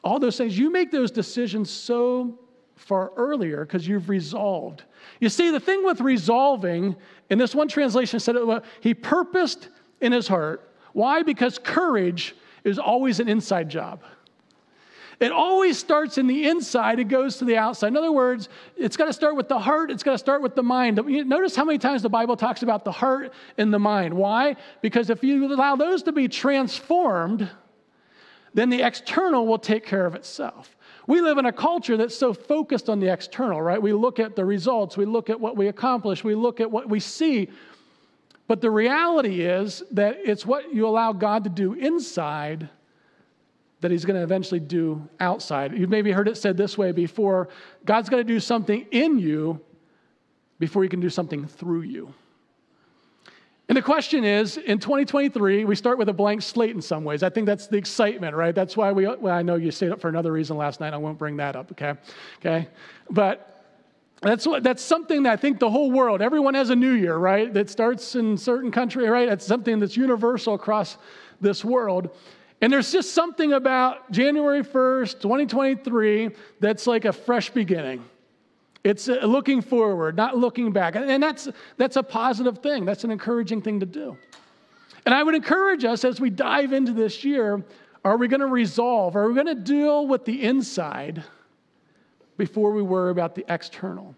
All 0.03 0.19
those 0.19 0.37
things, 0.37 0.57
you 0.57 0.71
make 0.71 0.91
those 0.91 1.11
decisions 1.11 1.69
so 1.69 2.39
far 2.75 3.11
earlier 3.15 3.63
because 3.65 3.87
you've 3.87 4.09
resolved. 4.09 4.83
You 5.19 5.29
see, 5.29 5.51
the 5.51 5.59
thing 5.59 5.85
with 5.85 6.01
resolving, 6.01 6.95
in 7.29 7.37
this 7.37 7.53
one 7.53 7.67
translation 7.67 8.19
said 8.19 8.35
it, 8.35 8.63
he 8.81 8.93
purposed 8.93 9.69
in 10.01 10.11
his 10.11 10.27
heart 10.27 10.73
why? 10.93 11.23
Because 11.23 11.59
courage 11.59 12.35
is 12.63 12.79
always 12.79 13.19
an 13.19 13.27
inside 13.27 13.67
job. 13.67 14.03
It 15.23 15.31
always 15.31 15.77
starts 15.77 16.17
in 16.17 16.27
the 16.27 16.49
inside, 16.49 16.99
it 16.99 17.05
goes 17.05 17.37
to 17.37 17.45
the 17.45 17.55
outside. 17.55 17.87
In 17.87 17.95
other 17.95 18.11
words, 18.11 18.49
it's 18.75 18.97
got 18.97 19.05
to 19.05 19.13
start 19.13 19.37
with 19.37 19.47
the 19.47 19.57
heart, 19.57 19.89
it's 19.89 20.03
got 20.03 20.11
to 20.11 20.17
start 20.17 20.41
with 20.41 20.53
the 20.53 20.63
mind. 20.63 20.97
Notice 20.97 21.55
how 21.55 21.63
many 21.63 21.77
times 21.77 22.01
the 22.01 22.09
Bible 22.09 22.35
talks 22.35 22.61
about 22.61 22.83
the 22.83 22.91
heart 22.91 23.31
and 23.57 23.73
the 23.73 23.79
mind. 23.79 24.13
Why? 24.13 24.57
Because 24.81 25.09
if 25.09 25.23
you 25.23 25.45
allow 25.45 25.77
those 25.77 26.03
to 26.03 26.11
be 26.11 26.27
transformed, 26.27 27.49
then 28.53 28.69
the 28.69 28.81
external 28.81 29.47
will 29.47 29.59
take 29.59 29.85
care 29.85 30.05
of 30.05 30.13
itself. 30.13 30.75
We 31.07 31.21
live 31.21 31.37
in 31.37 31.45
a 31.45 31.53
culture 31.53 31.95
that's 31.95 32.17
so 32.17 32.33
focused 32.33 32.89
on 32.89 32.99
the 32.99 33.07
external, 33.07 33.61
right? 33.61 33.81
We 33.81 33.93
look 33.93 34.19
at 34.19 34.35
the 34.35 34.43
results, 34.43 34.97
we 34.97 35.05
look 35.05 35.29
at 35.29 35.39
what 35.39 35.55
we 35.55 35.69
accomplish, 35.69 36.25
we 36.25 36.35
look 36.35 36.59
at 36.59 36.69
what 36.69 36.89
we 36.89 36.99
see, 36.99 37.49
but 38.49 38.59
the 38.59 38.69
reality 38.69 39.39
is 39.39 39.83
that 39.91 40.17
it's 40.21 40.45
what 40.45 40.73
you 40.73 40.85
allow 40.85 41.13
God 41.13 41.45
to 41.45 41.49
do 41.49 41.75
inside 41.75 42.69
that 43.83 43.91
He's 43.91 44.03
going 44.03 44.17
to 44.17 44.23
eventually 44.23 44.59
do 44.59 45.07
outside. 45.19 45.77
You've 45.77 45.89
maybe 45.89 46.11
heard 46.11 46.27
it 46.27 46.35
said 46.35 46.57
this 46.57 46.77
way 46.77 46.91
before 46.91 47.49
God's 47.85 48.09
going 48.09 48.25
to 48.25 48.33
do 48.33 48.39
something 48.39 48.87
in 48.91 49.19
you 49.19 49.61
before 50.57 50.81
He 50.81 50.89
can 50.89 50.99
do 50.99 51.09
something 51.09 51.45
through 51.45 51.81
you. 51.81 52.13
And 53.69 53.77
the 53.77 53.81
question 53.81 54.25
is 54.25 54.57
in 54.57 54.79
2023, 54.79 55.65
we 55.65 55.75
start 55.75 55.97
with 55.97 56.09
a 56.09 56.13
blank 56.13 56.41
slate 56.41 56.75
in 56.75 56.81
some 56.81 57.03
ways. 57.03 57.23
I 57.23 57.29
think 57.29 57.45
that's 57.45 57.67
the 57.67 57.77
excitement, 57.77 58.35
right? 58.35 58.53
That's 58.53 58.75
why 58.75 58.91
we, 58.91 59.07
well, 59.07 59.33
I 59.33 59.41
know 59.41 59.55
you 59.55 59.71
stayed 59.71 59.91
up 59.91 60.01
for 60.01 60.09
another 60.09 60.31
reason 60.31 60.57
last 60.57 60.79
night. 60.79 60.93
I 60.93 60.97
won't 60.97 61.17
bring 61.17 61.37
that 61.37 61.55
up, 61.55 61.71
okay? 61.71 61.93
Okay? 62.39 62.67
But 63.09 63.65
that's, 64.21 64.45
what, 64.45 64.63
that's 64.63 64.81
something 64.81 65.23
that 65.23 65.33
I 65.33 65.35
think 65.37 65.59
the 65.59 65.69
whole 65.69 65.91
world, 65.91 66.21
everyone 66.21 66.53
has 66.55 66.71
a 66.71 66.75
new 66.75 66.91
year, 66.91 67.15
right? 67.15 67.53
That 67.53 67.69
starts 67.69 68.15
in 68.15 68.37
certain 68.37 68.71
country, 68.71 69.07
right? 69.07 69.29
It's 69.29 69.45
something 69.45 69.79
that's 69.79 69.95
universal 69.95 70.53
across 70.55 70.97
this 71.39 71.63
world. 71.63 72.09
And 72.63 72.71
there's 72.71 72.93
just 72.93 73.13
something 73.13 73.51
about 73.51 74.09
January 74.09 74.63
1st, 74.63 75.19
2023, 75.19 76.29
that's 76.61 76.87
like 76.87 77.03
a 77.03 77.11
fresh 77.11 77.49
beginning. 77.49 78.05
It's 78.85 79.09
uh, 79.09 79.15
looking 79.25 79.61
forward, 79.61 80.15
not 80.15 80.37
looking 80.37 80.71
back. 80.71 80.95
And 80.95 81.21
that's, 81.21 81.49
that's 81.75 81.97
a 81.97 82.03
positive 82.03 82.59
thing. 82.59 82.85
That's 82.85 83.03
an 83.03 83.11
encouraging 83.11 83.61
thing 83.63 83.81
to 83.81 83.85
do. 83.85 84.17
And 85.05 85.13
I 85.13 85.21
would 85.23 85.35
encourage 85.35 85.83
us 85.83 86.05
as 86.05 86.21
we 86.21 86.29
dive 86.29 86.71
into 86.71 86.93
this 86.93 87.25
year 87.25 87.63
are 88.05 88.15
we 88.15 88.29
going 88.29 88.39
to 88.39 88.47
resolve? 88.47 89.17
Are 89.17 89.27
we 89.27 89.33
going 89.33 89.47
to 89.47 89.61
deal 89.61 90.07
with 90.07 90.23
the 90.23 90.41
inside? 90.43 91.23
before 92.37 92.71
we 92.71 92.81
worry 92.81 93.11
about 93.11 93.35
the 93.35 93.45
external? 93.47 94.15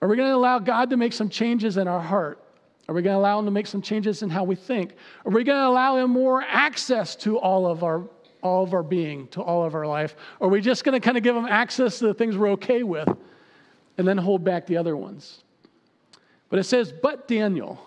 Are 0.00 0.08
we 0.08 0.16
going 0.16 0.28
to 0.28 0.34
allow 0.34 0.58
God 0.58 0.90
to 0.90 0.96
make 0.96 1.12
some 1.12 1.28
changes 1.28 1.76
in 1.76 1.88
our 1.88 2.00
heart? 2.00 2.42
Are 2.88 2.94
we 2.94 3.02
going 3.02 3.14
to 3.14 3.18
allow 3.18 3.38
Him 3.38 3.44
to 3.44 3.50
make 3.50 3.66
some 3.66 3.82
changes 3.82 4.22
in 4.22 4.30
how 4.30 4.44
we 4.44 4.56
think? 4.56 4.94
Are 5.24 5.32
we 5.32 5.44
going 5.44 5.58
to 5.58 5.66
allow 5.66 5.96
Him 5.96 6.10
more 6.10 6.42
access 6.42 7.14
to 7.16 7.38
all 7.38 7.66
of 7.66 7.84
our, 7.84 8.02
all 8.42 8.64
of 8.64 8.74
our 8.74 8.82
being, 8.82 9.28
to 9.28 9.42
all 9.42 9.64
of 9.64 9.74
our 9.74 9.86
life? 9.86 10.16
Or 10.40 10.48
are 10.48 10.50
we 10.50 10.60
just 10.60 10.84
going 10.84 10.94
to 10.94 11.00
kind 11.00 11.16
of 11.16 11.22
give 11.22 11.36
Him 11.36 11.46
access 11.46 11.98
to 12.00 12.06
the 12.06 12.14
things 12.14 12.36
we're 12.36 12.50
okay 12.50 12.82
with 12.82 13.08
and 13.98 14.06
then 14.06 14.18
hold 14.18 14.44
back 14.44 14.66
the 14.66 14.76
other 14.76 14.96
ones? 14.96 15.44
But 16.48 16.58
it 16.58 16.64
says, 16.64 16.92
but 16.92 17.28
Daniel, 17.28 17.80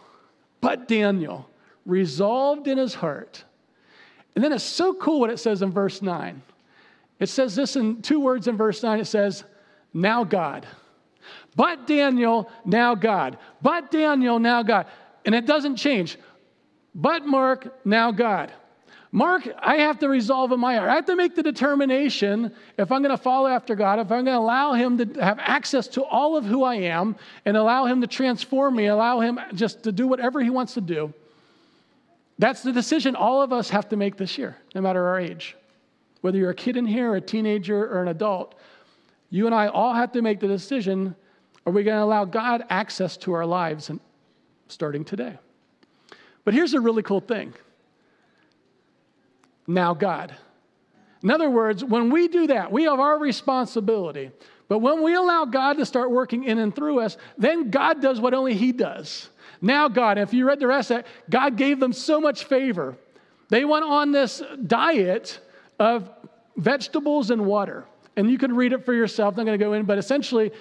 but 0.60 0.88
Daniel 0.88 1.48
resolved 1.86 2.68
in 2.68 2.78
his 2.78 2.96
heart. 2.96 3.44
And 4.34 4.44
then 4.44 4.52
it's 4.52 4.64
so 4.64 4.94
cool 4.94 5.20
what 5.20 5.30
it 5.30 5.38
says 5.38 5.62
in 5.62 5.72
verse 5.72 6.02
9. 6.02 6.42
It 7.20 7.30
says 7.30 7.56
this 7.56 7.76
in 7.76 8.02
two 8.02 8.20
words 8.20 8.48
in 8.48 8.58
verse 8.58 8.84
9 8.84 9.00
it 9.00 9.06
says, 9.06 9.44
Now 9.94 10.24
God. 10.24 10.66
But 11.56 11.88
Daniel, 11.88 12.50
now 12.66 12.96
God. 12.96 13.38
But 13.62 13.92
Daniel, 13.92 14.40
now 14.40 14.64
God. 14.64 14.88
And 15.26 15.34
it 15.34 15.46
doesn't 15.46 15.78
change. 15.78 16.18
But 16.94 17.26
Mark, 17.26 17.86
now 17.86 18.12
God. 18.12 18.52
Mark, 19.12 19.48
I 19.60 19.78
have 19.78 20.00
to 20.00 20.10
resolve 20.10 20.52
in 20.52 20.60
my 20.60 20.76
heart. 20.76 20.90
I 20.90 20.96
have 20.96 21.06
to 21.06 21.16
make 21.16 21.36
the 21.36 21.44
determination 21.44 22.54
if 22.78 22.92
I'm 22.92 23.02
going 23.02 23.16
to 23.16 23.22
follow 23.22 23.48
after 23.48 23.74
God, 23.74 24.00
if 24.00 24.12
I'm 24.12 24.26
going 24.26 24.26
to 24.26 24.38
allow 24.38 24.74
Him 24.74 24.98
to 24.98 25.24
have 25.24 25.40
access 25.40 25.88
to 25.90 26.04
all 26.04 26.36
of 26.36 26.44
who 26.44 26.64
I 26.64 26.76
am 26.76 27.16
and 27.46 27.56
allow 27.56 27.86
Him 27.86 28.02
to 28.02 28.08
transform 28.08 28.76
me, 28.76 28.88
allow 28.88 29.22
Him 29.22 29.40
just 29.54 29.84
to 29.84 29.94
do 29.94 30.08
whatever 30.08 30.42
He 30.42 30.50
wants 30.50 30.74
to 30.74 30.82
do. 30.82 31.14
That's 32.38 32.62
the 32.62 32.74
decision 32.74 33.16
all 33.16 33.42
of 33.42 33.54
us 33.54 33.70
have 33.70 33.88
to 33.90 33.96
make 33.96 34.18
this 34.18 34.38
year, 34.38 34.58
no 34.74 34.82
matter 34.82 35.08
our 35.08 35.20
age 35.20 35.56
whether 36.26 36.40
you're 36.40 36.50
a 36.50 36.56
kid 36.56 36.76
in 36.76 36.88
here, 36.88 37.14
a 37.14 37.22
teenager, 37.22 37.86
or 37.86 38.02
an 38.02 38.08
adult, 38.08 38.56
you 39.30 39.46
and 39.46 39.54
I 39.54 39.68
all 39.68 39.94
have 39.94 40.12
to 40.14 40.24
make 40.24 40.40
the 40.40 40.48
decision 40.48 41.16
are 41.66 41.72
we 41.72 41.84
going 41.84 41.98
to 41.98 42.04
allow 42.04 42.26
God 42.26 42.64
access 42.70 43.18
to 43.18 43.34
our 43.34 43.46
lives 43.46 43.90
and 43.90 44.00
starting 44.68 45.04
today? 45.04 45.38
But 46.44 46.54
here's 46.54 46.74
a 46.74 46.80
really 46.80 47.02
cool 47.04 47.22
thing. 47.22 47.54
Now, 49.68 49.94
God. 49.94 50.36
In 51.24 51.32
other 51.32 51.50
words, 51.50 51.84
when 51.84 52.12
we 52.12 52.28
do 52.28 52.48
that, 52.48 52.72
we 52.72 52.84
have 52.84 53.00
our 53.00 53.18
responsibility. 53.18 54.30
But 54.68 54.80
when 54.80 55.02
we 55.02 55.16
allow 55.16 55.46
God 55.46 55.78
to 55.78 55.86
start 55.86 56.12
working 56.12 56.44
in 56.44 56.60
and 56.60 56.76
through 56.76 57.00
us, 57.00 57.18
then 57.38 57.72
God 57.72 58.02
does 58.02 58.20
what 58.20 58.34
only 58.34 58.54
He 58.54 58.72
does. 58.72 59.30
Now, 59.62 59.88
God, 59.88 60.18
if 60.20 60.34
you 60.34 60.48
read 60.48 60.60
the 60.60 60.68
rest 60.68 60.92
of 60.92 61.00
it, 61.00 61.08
God 61.30 61.58
gave 61.58 61.80
them 61.80 61.94
so 61.94 62.22
much 62.22 62.44
favor. 62.44 62.96
They 63.50 63.66
went 63.66 63.86
on 63.86 64.12
this 64.12 64.42
diet 64.68 65.40
of 65.80 66.10
vegetables 66.58 67.32
and 67.32 67.46
water. 67.46 67.86
And 68.16 68.30
you 68.30 68.38
can 68.38 68.56
read 68.56 68.74
it 68.74 68.86
for 68.86 68.94
yourself. 68.94 69.34
I'm 69.34 69.38
not 69.38 69.46
going 69.46 69.60
to 69.60 69.66
go 69.66 69.74
in, 69.74 69.86
but 69.86 69.98
essentially, 69.98 70.52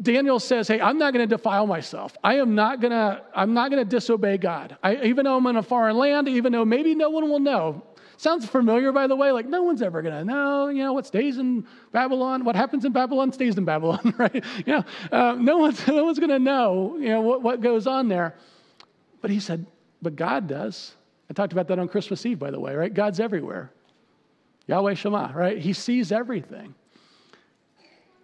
Daniel 0.00 0.40
says, 0.40 0.68
"Hey, 0.68 0.80
I'm 0.80 0.98
not 0.98 1.12
going 1.12 1.28
to 1.28 1.36
defile 1.36 1.66
myself. 1.66 2.16
I 2.24 2.36
am 2.36 2.54
not 2.54 2.80
going 2.80 2.92
to. 2.92 3.22
I'm 3.34 3.52
not 3.52 3.70
going 3.70 3.82
to 3.82 3.88
disobey 3.88 4.38
God. 4.38 4.76
I, 4.82 4.96
even 5.04 5.24
though 5.24 5.36
I'm 5.36 5.46
in 5.46 5.56
a 5.56 5.62
foreign 5.62 5.96
land, 5.96 6.28
even 6.28 6.52
though 6.52 6.64
maybe 6.64 6.94
no 6.94 7.10
one 7.10 7.28
will 7.28 7.40
know. 7.40 7.82
Sounds 8.16 8.44
familiar, 8.46 8.92
by 8.92 9.06
the 9.06 9.16
way. 9.16 9.32
Like 9.32 9.46
no 9.46 9.62
one's 9.62 9.80
ever 9.80 10.02
going 10.02 10.14
to 10.14 10.24
know. 10.24 10.68
You 10.68 10.84
know 10.84 10.92
what 10.92 11.06
stays 11.06 11.38
in 11.38 11.66
Babylon, 11.90 12.44
what 12.44 12.54
happens 12.54 12.84
in 12.84 12.92
Babylon 12.92 13.32
stays 13.32 13.56
in 13.56 13.64
Babylon, 13.64 14.14
right? 14.18 14.44
You 14.66 14.74
know, 14.74 14.84
uh, 15.10 15.36
no 15.38 15.56
one's 15.58 15.86
no 15.86 16.04
one's 16.04 16.18
going 16.18 16.30
to 16.30 16.38
know. 16.38 16.96
You 16.98 17.08
know 17.08 17.20
what, 17.22 17.42
what 17.42 17.60
goes 17.60 17.86
on 17.86 18.08
there. 18.08 18.36
But 19.22 19.30
he 19.30 19.40
said, 19.40 19.66
but 20.02 20.16
God 20.16 20.48
does. 20.48 20.94
I 21.30 21.32
talked 21.32 21.52
about 21.52 21.68
that 21.68 21.78
on 21.78 21.88
Christmas 21.88 22.24
Eve, 22.26 22.38
by 22.38 22.50
the 22.50 22.60
way, 22.60 22.74
right? 22.74 22.92
God's 22.92 23.20
everywhere. 23.20 23.70
Yahweh 24.66 24.94
Shammah, 24.94 25.32
right? 25.34 25.58
He 25.58 25.72
sees 25.72 26.12
everything. 26.12 26.74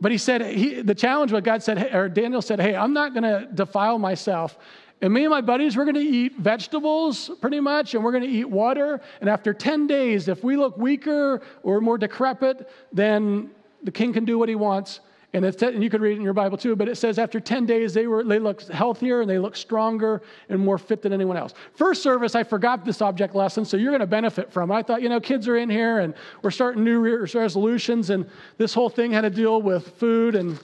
But 0.01 0.13
he 0.13 0.19
said, 0.19 0.43
he, 0.43 0.83
the 0.83 0.95
challenge, 0.95 1.33
what 1.33 1.45
God 1.45 1.63
said, 1.63 1.95
or 1.95 2.09
Daniel 2.09 2.43
said, 2.43 2.61
hey, 2.61 2.77
I'm 2.77 2.93
not 2.93 3.15
going 3.15 3.25
to 3.25 3.49
defile 3.55 3.99
myself. 3.99 4.59
And 5.01 5.13
me 5.13 5.25
and 5.25 5.31
my 5.31 5.41
buddies, 5.41 5.77
we're 5.77 5.85
going 5.85 5.95
to 5.95 6.01
eat 6.01 6.37
vegetables 6.37 7.31
pretty 7.41 7.61
much, 7.61 7.95
and 7.95 8.03
we're 8.03 8.13
going 8.13 8.25
to 8.25 8.29
eat 8.29 8.47
water. 8.47 9.01
And 9.21 9.29
after 9.29 9.53
10 9.53 9.87
days, 9.87 10.29
if 10.29 10.43
we 10.43 10.57
look 10.57 10.77
weaker 10.79 11.43
or 11.63 11.81
more 11.81 11.99
decrepit, 11.99 12.71
then 12.93 13.51
the 13.83 13.91
king 13.91 14.13
can 14.13 14.25
do 14.25 14.39
what 14.39 14.49
he 14.49 14.55
wants. 14.55 15.01
And, 15.33 15.45
and 15.45 15.83
you 15.83 15.91
can 15.91 16.01
read 16.01 16.12
it 16.12 16.17
in 16.17 16.23
your 16.23 16.33
Bible 16.33 16.57
too, 16.57 16.77
but 16.77 16.89
it 16.89 16.97
says 16.97 17.19
after 17.19 17.41
10 17.41 17.67
days, 17.67 17.93
they, 17.93 18.07
were, 18.07 18.25
they 18.25 18.39
looked 18.39 18.69
healthier 18.69 19.21
and 19.21 19.29
they 19.29 19.39
looked 19.39 19.59
stronger 19.59 20.23
and 20.49 20.59
more 20.59 20.79
fit 20.79 21.03
than 21.03 21.12
anyone 21.12 21.37
else. 21.37 21.53
First 21.75 22.03
service, 22.03 22.35
I 22.35 22.43
forgot 22.43 22.85
this 22.85 23.03
object 23.03 23.35
lesson, 23.35 23.65
so 23.65 23.77
you're 23.77 23.91
going 23.91 24.01
to 24.01 24.07
benefit 24.07 24.53
from 24.53 24.71
it. 24.71 24.75
I 24.75 24.83
thought, 24.83 25.03
you 25.03 25.09
know, 25.09 25.21
kids 25.21 25.47
are 25.49 25.57
in 25.57 25.69
here 25.69 25.99
and 25.99 26.15
we're 26.43 26.51
starting 26.51 26.85
new 26.85 27.01
resolutions, 27.01 28.11
and 28.11 28.29
this 28.57 28.73
whole 28.73 28.89
thing 28.89 29.12
had 29.12 29.23
to 29.23 29.31
deal 29.31 29.61
with 29.61 29.89
food 29.99 30.37
and 30.37 30.59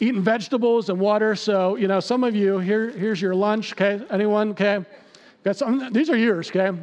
eating 0.00 0.22
vegetables 0.22 0.88
and 0.88 0.98
water. 0.98 1.36
So, 1.36 1.76
you 1.76 1.86
know, 1.86 2.00
some 2.00 2.24
of 2.24 2.34
you, 2.34 2.58
here, 2.58 2.90
here's 2.90 3.22
your 3.22 3.34
lunch, 3.34 3.72
okay? 3.72 4.04
Anyone, 4.10 4.50
okay? 4.50 4.84
Got 5.44 5.56
some, 5.56 5.92
these 5.92 6.10
are 6.10 6.16
yours, 6.16 6.50
okay? 6.50 6.76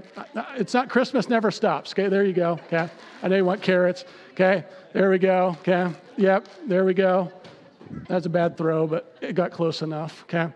It's 0.56 0.74
not 0.74 0.90
Christmas 0.90 1.30
never 1.30 1.52
stops, 1.52 1.92
okay? 1.92 2.08
There 2.08 2.24
you 2.24 2.34
go, 2.34 2.60
okay? 2.68 2.90
I 3.22 3.28
know 3.28 3.36
you 3.36 3.46
want 3.46 3.62
carrots, 3.62 4.06
okay? 4.32 4.64
There 4.92 5.12
we 5.12 5.20
go, 5.20 5.56
okay? 5.60 5.92
Yep, 6.18 6.48
there 6.66 6.84
we 6.84 6.96
go. 6.96 7.32
That's 8.08 8.26
a 8.26 8.30
bad 8.30 8.58
throw, 8.58 8.88
but 8.88 9.18
it 9.22 9.36
got 9.36 9.52
close 9.52 9.84
enough, 9.84 10.24
okay? 10.24 10.52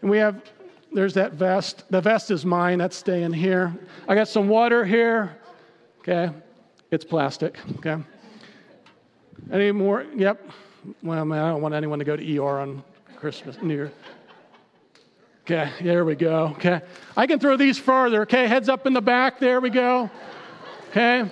And 0.00 0.10
we 0.10 0.16
have, 0.16 0.40
there's 0.92 1.12
that 1.14 1.34
vest. 1.34 1.84
The 1.90 2.00
vest 2.00 2.30
is 2.30 2.46
mine, 2.46 2.78
that's 2.78 2.96
staying 2.96 3.34
here. 3.34 3.74
I 4.08 4.14
got 4.14 4.28
some 4.28 4.48
water 4.48 4.84
here, 4.84 5.36
okay? 6.00 6.30
It's 6.90 7.04
plastic, 7.04 7.58
okay? 7.78 8.02
Any 9.52 9.72
more? 9.72 10.06
Yep. 10.16 10.50
Well, 11.02 11.24
man, 11.26 11.44
I 11.44 11.50
don't 11.50 11.60
want 11.60 11.74
anyone 11.74 11.98
to 11.98 12.04
go 12.04 12.16
to 12.16 12.38
ER 12.38 12.60
on 12.60 12.82
Christmas, 13.16 13.58
New 13.60 13.74
Year. 13.74 13.92
Okay, 15.42 15.70
there 15.82 16.04
we 16.04 16.16
go. 16.16 16.54
Okay. 16.56 16.80
I 17.16 17.26
can 17.26 17.38
throw 17.38 17.56
these 17.56 17.78
farther. 17.78 18.22
Okay, 18.22 18.46
heads 18.48 18.68
up 18.68 18.86
in 18.86 18.94
the 18.94 19.02
back. 19.02 19.38
There 19.38 19.60
we 19.60 19.70
go. 19.70 20.10
Okay. 20.90 21.30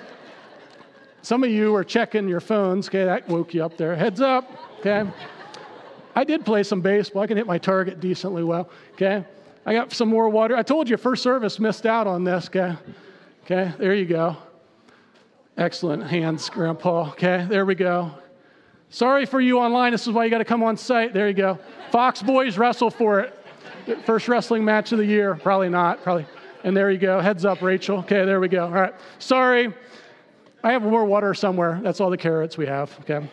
Some 1.25 1.43
of 1.43 1.49
you 1.49 1.75
are 1.75 1.85
checking 1.85 2.29
your 2.29 2.41
phones. 2.41 2.89
Okay, 2.89 3.07
that 3.07 3.27
woke 3.31 3.55
you 3.55 3.65
up 3.65 3.79
there. 3.79 3.97
Heads 3.97 4.21
up. 4.21 4.47
Okay. 4.81 5.11
I 6.15 6.23
did 6.23 6.45
play 6.45 6.63
some 6.63 6.83
baseball. 6.83 7.23
I 7.23 7.27
can 7.27 7.39
hit 7.39 7.47
my 7.47 7.57
target 7.57 7.99
decently 7.99 8.45
well. 8.45 8.69
Okay. 8.93 9.25
I 9.65 9.73
got 9.73 9.91
some 9.95 10.11
more 10.11 10.29
water. 10.29 10.55
I 10.55 10.63
told 10.63 10.87
you 10.87 10.99
first 10.99 11.23
service 11.23 11.59
missed 11.59 11.87
out 11.87 12.07
on 12.07 12.25
this. 12.25 12.49
Okay. 12.49 12.77
Okay, 13.45 13.73
there 13.79 13.95
you 13.95 14.05
go. 14.05 14.37
Excellent 15.57 16.03
hands, 16.03 16.51
Grandpa. 16.51 17.09
Okay, 17.13 17.47
there 17.49 17.65
we 17.65 17.75
go. 17.75 18.11
Sorry 18.91 19.25
for 19.25 19.41
you 19.41 19.59
online. 19.61 19.93
This 19.93 20.07
is 20.07 20.13
why 20.13 20.25
you 20.25 20.31
got 20.31 20.39
to 20.39 20.45
come 20.45 20.63
on 20.63 20.77
site. 20.77 21.15
There 21.15 21.29
you 21.29 21.35
go. 21.35 21.59
Fox 21.91 22.23
boys 22.23 22.59
wrestle 22.59 22.91
for 22.91 23.21
it. 23.21 23.35
First 24.05 24.29
wrestling 24.29 24.63
match 24.63 24.93
of 24.93 24.99
the 24.99 25.07
year. 25.07 25.37
Probably 25.37 25.71
not. 25.71 26.03
Probably. 26.03 26.27
And 26.65 26.77
there 26.77 26.91
you 26.91 26.99
go. 26.99 27.19
Heads 27.21 27.47
up, 27.47 27.63
Rachel. 27.63 28.01
Okay, 28.01 28.27
there 28.27 28.41
we 28.41 28.49
go. 28.49 28.67
All 28.67 28.73
right. 28.73 28.95
Sorry. 29.19 29.73
I 30.65 30.73
have 30.73 30.83
more 30.83 31.05
water 31.05 31.35
somewhere. 31.35 31.79
That's 31.83 32.01
all 32.01 32.09
the 32.09 32.17
carrots 32.17 32.57
we 32.57 32.65
have. 32.65 32.91
Okay. 33.01 33.29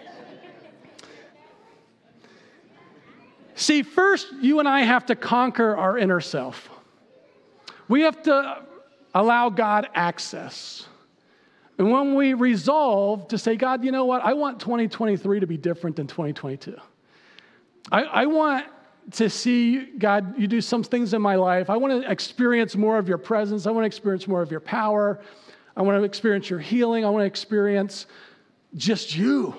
See, 3.55 3.83
first, 3.83 4.27
you 4.41 4.59
and 4.59 4.67
I 4.67 4.81
have 4.81 5.05
to 5.05 5.15
conquer 5.15 5.77
our 5.77 5.97
inner 5.97 6.19
self. 6.19 6.69
We 7.87 8.01
have 8.01 8.21
to 8.23 8.63
allow 9.13 9.49
God 9.49 9.87
access. 9.95 10.85
And 11.77 11.89
when 11.89 12.15
we 12.15 12.33
resolve 12.33 13.29
to 13.29 13.37
say, 13.37 13.55
God, 13.55 13.85
you 13.85 13.93
know 13.93 14.03
what? 14.03 14.23
I 14.23 14.33
want 14.33 14.59
2023 14.59 15.39
to 15.39 15.47
be 15.47 15.55
different 15.55 15.95
than 15.95 16.07
2022. 16.07 16.75
I, 17.93 18.01
I 18.03 18.25
want 18.25 18.65
to 19.11 19.29
see, 19.29 19.85
God, 19.97 20.37
you 20.37 20.47
do 20.47 20.59
some 20.59 20.83
things 20.83 21.13
in 21.13 21.21
my 21.21 21.35
life. 21.35 21.69
I 21.69 21.77
want 21.77 22.03
to 22.03 22.11
experience 22.11 22.75
more 22.75 22.97
of 22.97 23.07
your 23.07 23.17
presence. 23.17 23.67
I 23.67 23.71
want 23.71 23.83
to 23.83 23.87
experience 23.87 24.27
more 24.27 24.41
of 24.41 24.51
your 24.51 24.59
power. 24.59 25.21
I 25.75 25.81
want 25.81 25.97
to 25.97 26.03
experience 26.03 26.49
your 26.49 26.59
healing. 26.59 27.05
I 27.05 27.09
want 27.09 27.23
to 27.23 27.27
experience 27.27 28.05
just 28.75 29.15
you. 29.15 29.55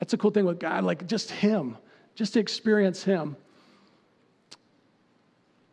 That's 0.00 0.12
a 0.12 0.18
cool 0.18 0.30
thing 0.30 0.44
with 0.44 0.58
God, 0.58 0.84
like 0.84 1.06
just 1.06 1.30
Him, 1.30 1.76
just 2.14 2.34
to 2.34 2.40
experience 2.40 3.02
Him. 3.02 3.36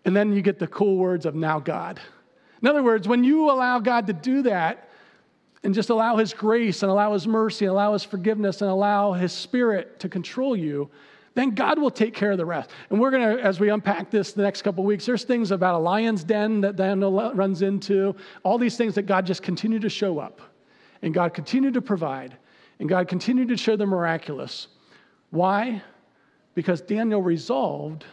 And 0.06 0.16
then 0.16 0.34
you 0.34 0.42
get 0.42 0.60
the 0.60 0.68
cool 0.68 0.98
words 0.98 1.26
of 1.26 1.36
now 1.36 1.60
God. 1.60 2.00
In 2.62 2.68
other 2.68 2.84
words, 2.84 3.08
when 3.08 3.24
you 3.24 3.50
allow 3.50 3.80
God 3.80 4.08
to 4.08 4.14
do 4.14 4.44
that 4.44 4.90
and 5.64 5.74
just 5.74 5.90
allow 5.90 6.18
His 6.18 6.34
grace 6.34 6.84
and 6.84 6.92
allow 6.92 7.14
His 7.14 7.28
mercy 7.28 7.66
and 7.66 7.72
allow 7.72 7.94
His 7.94 8.04
forgiveness 8.04 8.62
and 8.62 8.70
allow 8.70 9.14
His 9.14 9.32
Spirit 9.32 10.00
to 10.00 10.10
control 10.10 10.56
you, 10.56 10.90
then 11.34 11.52
God 11.52 11.80
will 11.80 11.92
take 11.92 12.14
care 12.14 12.32
of 12.32 12.38
the 12.38 12.46
rest. 12.46 12.70
And 12.90 13.00
we're 13.00 13.12
going 13.12 13.38
to, 13.38 13.42
as 13.42 13.60
we 13.60 13.70
unpack 13.70 14.12
this 14.12 14.34
the 14.34 14.42
next 14.42 14.64
couple 14.64 14.84
weeks, 14.84 15.06
there's 15.06 15.24
things 15.24 15.52
about 15.52 15.76
a 15.76 15.78
lion's 15.78 16.24
den 16.24 16.62
that 16.62 16.76
Daniel 16.76 17.34
runs 17.34 17.62
into, 17.62 18.16
all 18.44 18.58
these 18.58 18.76
things 18.76 18.96
that 18.96 19.04
God 19.04 19.26
just 19.26 19.42
continued 19.42 19.82
to 19.84 19.90
show 19.90 20.20
up. 20.20 20.42
And 21.02 21.14
God 21.14 21.34
continued 21.34 21.74
to 21.76 21.82
provide. 21.82 22.38
And 22.80 22.90
God 22.90 23.08
continued 23.08 23.48
to 23.50 23.58
show 23.58 23.76
the 23.76 23.86
miraculous. 23.86 24.68
Why? 25.30 25.82
Because 26.54 26.82
Daniel 26.82 27.22
resolved 27.22 28.06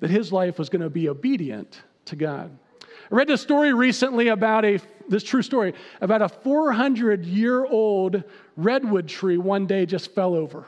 that 0.00 0.10
his 0.10 0.32
life 0.32 0.58
was 0.58 0.68
going 0.68 0.82
to 0.82 0.90
be 0.90 1.08
obedient 1.08 1.82
to 2.06 2.16
God. 2.16 2.50
I 2.82 3.14
read 3.14 3.30
a 3.30 3.38
story 3.38 3.72
recently 3.72 4.28
about 4.28 4.64
a, 4.64 4.80
this 5.08 5.22
true 5.22 5.42
story, 5.42 5.74
about 6.00 6.22
a 6.22 6.28
400 6.28 7.24
year 7.24 7.64
old 7.64 8.24
redwood 8.56 9.06
tree 9.06 9.38
one 9.38 9.66
day 9.66 9.86
just 9.86 10.12
fell 10.12 10.34
over. 10.34 10.66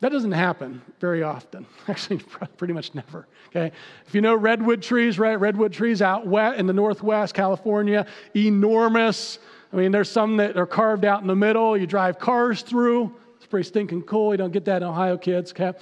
That 0.00 0.12
doesn't 0.12 0.32
happen 0.32 0.80
very 0.98 1.22
often. 1.22 1.66
Actually, 1.88 2.22
pretty 2.56 2.72
much 2.72 2.94
never. 2.94 3.26
Okay, 3.48 3.72
if 4.06 4.14
you 4.14 4.20
know 4.20 4.34
redwood 4.34 4.82
trees, 4.82 5.18
right? 5.18 5.38
Redwood 5.38 5.72
trees 5.72 6.02
out 6.02 6.26
west 6.26 6.58
in 6.58 6.66
the 6.66 6.72
northwest 6.72 7.34
California, 7.34 8.06
enormous. 8.34 9.38
I 9.72 9.76
mean, 9.76 9.92
there's 9.92 10.10
some 10.10 10.38
that 10.38 10.56
are 10.56 10.66
carved 10.66 11.04
out 11.04 11.20
in 11.20 11.28
the 11.28 11.36
middle. 11.36 11.76
You 11.76 11.86
drive 11.86 12.18
cars 12.18 12.62
through. 12.62 13.14
It's 13.36 13.46
pretty 13.46 13.68
stinking 13.68 14.02
cool. 14.02 14.32
You 14.32 14.38
don't 14.38 14.52
get 14.52 14.64
that 14.64 14.78
in 14.78 14.88
Ohio, 14.88 15.16
kids. 15.16 15.52
Okay, 15.52 15.72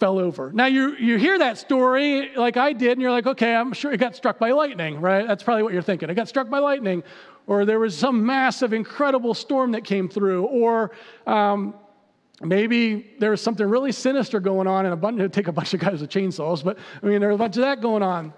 fell 0.00 0.18
over. 0.18 0.50
Now, 0.50 0.66
you, 0.66 0.96
you 0.96 1.18
hear 1.18 1.38
that 1.38 1.58
story 1.58 2.34
like 2.34 2.56
I 2.56 2.72
did, 2.72 2.92
and 2.92 3.02
you're 3.02 3.10
like, 3.10 3.26
okay, 3.26 3.54
I'm 3.54 3.74
sure 3.74 3.92
it 3.92 3.98
got 3.98 4.16
struck 4.16 4.38
by 4.38 4.50
lightning, 4.52 5.00
right? 5.00 5.26
That's 5.26 5.42
probably 5.42 5.62
what 5.62 5.74
you're 5.74 5.82
thinking. 5.82 6.08
It 6.08 6.14
got 6.14 6.28
struck 6.28 6.48
by 6.48 6.58
lightning, 6.58 7.04
or 7.46 7.66
there 7.66 7.78
was 7.78 7.96
some 7.96 8.24
massive, 8.24 8.72
incredible 8.72 9.34
storm 9.34 9.72
that 9.72 9.84
came 9.84 10.08
through, 10.08 10.44
or 10.46 10.92
um, 11.26 11.74
maybe 12.40 13.14
there 13.18 13.30
was 13.30 13.40
something 13.40 13.66
really 13.66 13.92
sinister 13.92 14.40
going 14.40 14.66
on, 14.66 14.86
and 14.86 14.94
a 14.94 14.96
bunch, 14.96 15.18
it'd 15.18 15.32
take 15.32 15.48
a 15.48 15.52
bunch 15.52 15.74
of 15.74 15.80
guys 15.80 16.00
with 16.00 16.10
chainsaws, 16.10 16.64
but 16.64 16.78
I 17.02 17.06
mean, 17.06 17.20
there 17.20 17.28
was 17.28 17.36
a 17.36 17.38
bunch 17.38 17.56
of 17.56 17.62
that 17.62 17.80
going 17.80 18.02
on. 18.02 18.32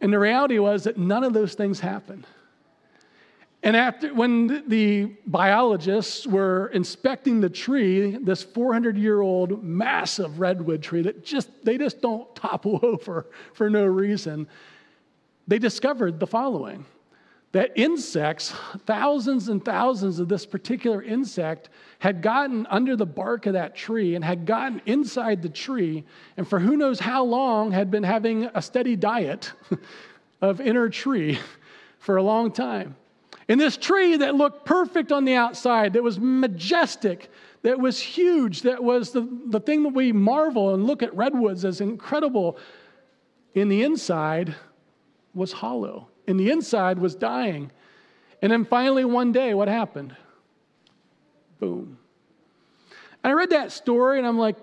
And 0.00 0.12
the 0.12 0.18
reality 0.18 0.58
was 0.58 0.84
that 0.84 0.96
none 0.96 1.24
of 1.24 1.32
those 1.32 1.54
things 1.54 1.80
happened. 1.80 2.26
And 3.62 3.76
after, 3.76 4.14
when 4.14 4.68
the 4.68 5.16
biologists 5.26 6.26
were 6.26 6.68
inspecting 6.68 7.40
the 7.40 7.50
tree, 7.50 8.16
this 8.22 8.44
400 8.44 8.96
year 8.96 9.20
old 9.20 9.64
massive 9.64 10.38
redwood 10.38 10.82
tree 10.82 11.02
that 11.02 11.24
just, 11.24 11.50
they 11.64 11.76
just 11.76 12.00
don't 12.00 12.32
topple 12.36 12.78
over 12.84 13.26
for 13.54 13.68
no 13.68 13.84
reason, 13.84 14.46
they 15.48 15.58
discovered 15.58 16.20
the 16.20 16.26
following 16.26 16.84
that 17.52 17.72
insects, 17.76 18.54
thousands 18.86 19.48
and 19.48 19.64
thousands 19.64 20.20
of 20.20 20.28
this 20.28 20.44
particular 20.44 21.02
insect, 21.02 21.70
had 21.98 22.22
gotten 22.22 22.66
under 22.66 22.94
the 22.94 23.06
bark 23.06 23.46
of 23.46 23.54
that 23.54 23.74
tree 23.74 24.14
and 24.14 24.24
had 24.24 24.46
gotten 24.46 24.80
inside 24.86 25.42
the 25.42 25.48
tree, 25.48 26.04
and 26.36 26.46
for 26.46 26.60
who 26.60 26.76
knows 26.76 27.00
how 27.00 27.24
long 27.24 27.72
had 27.72 27.90
been 27.90 28.04
having 28.04 28.44
a 28.54 28.62
steady 28.62 28.94
diet 28.94 29.52
of 30.40 30.60
inner 30.60 30.88
tree 30.88 31.38
for 31.98 32.16
a 32.16 32.22
long 32.22 32.52
time. 32.52 32.94
In 33.48 33.58
this 33.58 33.76
tree 33.76 34.16
that 34.18 34.34
looked 34.34 34.64
perfect 34.64 35.10
on 35.10 35.24
the 35.24 35.34
outside, 35.34 35.94
that 35.94 36.02
was 36.02 36.20
majestic, 36.20 37.30
that 37.62 37.80
was 37.80 37.98
huge, 37.98 38.62
that 38.62 38.84
was 38.84 39.10
the, 39.10 39.26
the 39.46 39.58
thing 39.58 39.82
that 39.82 39.94
we 39.94 40.12
marvel 40.12 40.74
and 40.74 40.86
look 40.86 41.02
at 41.02 41.14
redwoods 41.16 41.64
as 41.64 41.80
incredible, 41.80 42.58
in 43.54 43.68
the 43.68 43.82
inside 43.82 44.54
was 45.34 45.52
hollow. 45.52 46.08
In 46.26 46.36
the 46.36 46.50
inside 46.50 46.98
was 46.98 47.14
dying. 47.14 47.72
And 48.42 48.52
then 48.52 48.64
finally, 48.64 49.04
one 49.04 49.32
day, 49.32 49.54
what 49.54 49.66
happened? 49.66 50.14
Boom. 51.60 51.98
And 53.22 53.32
I 53.32 53.34
read 53.34 53.50
that 53.50 53.72
story 53.72 54.18
and 54.18 54.26
I'm 54.26 54.38
like, 54.38 54.56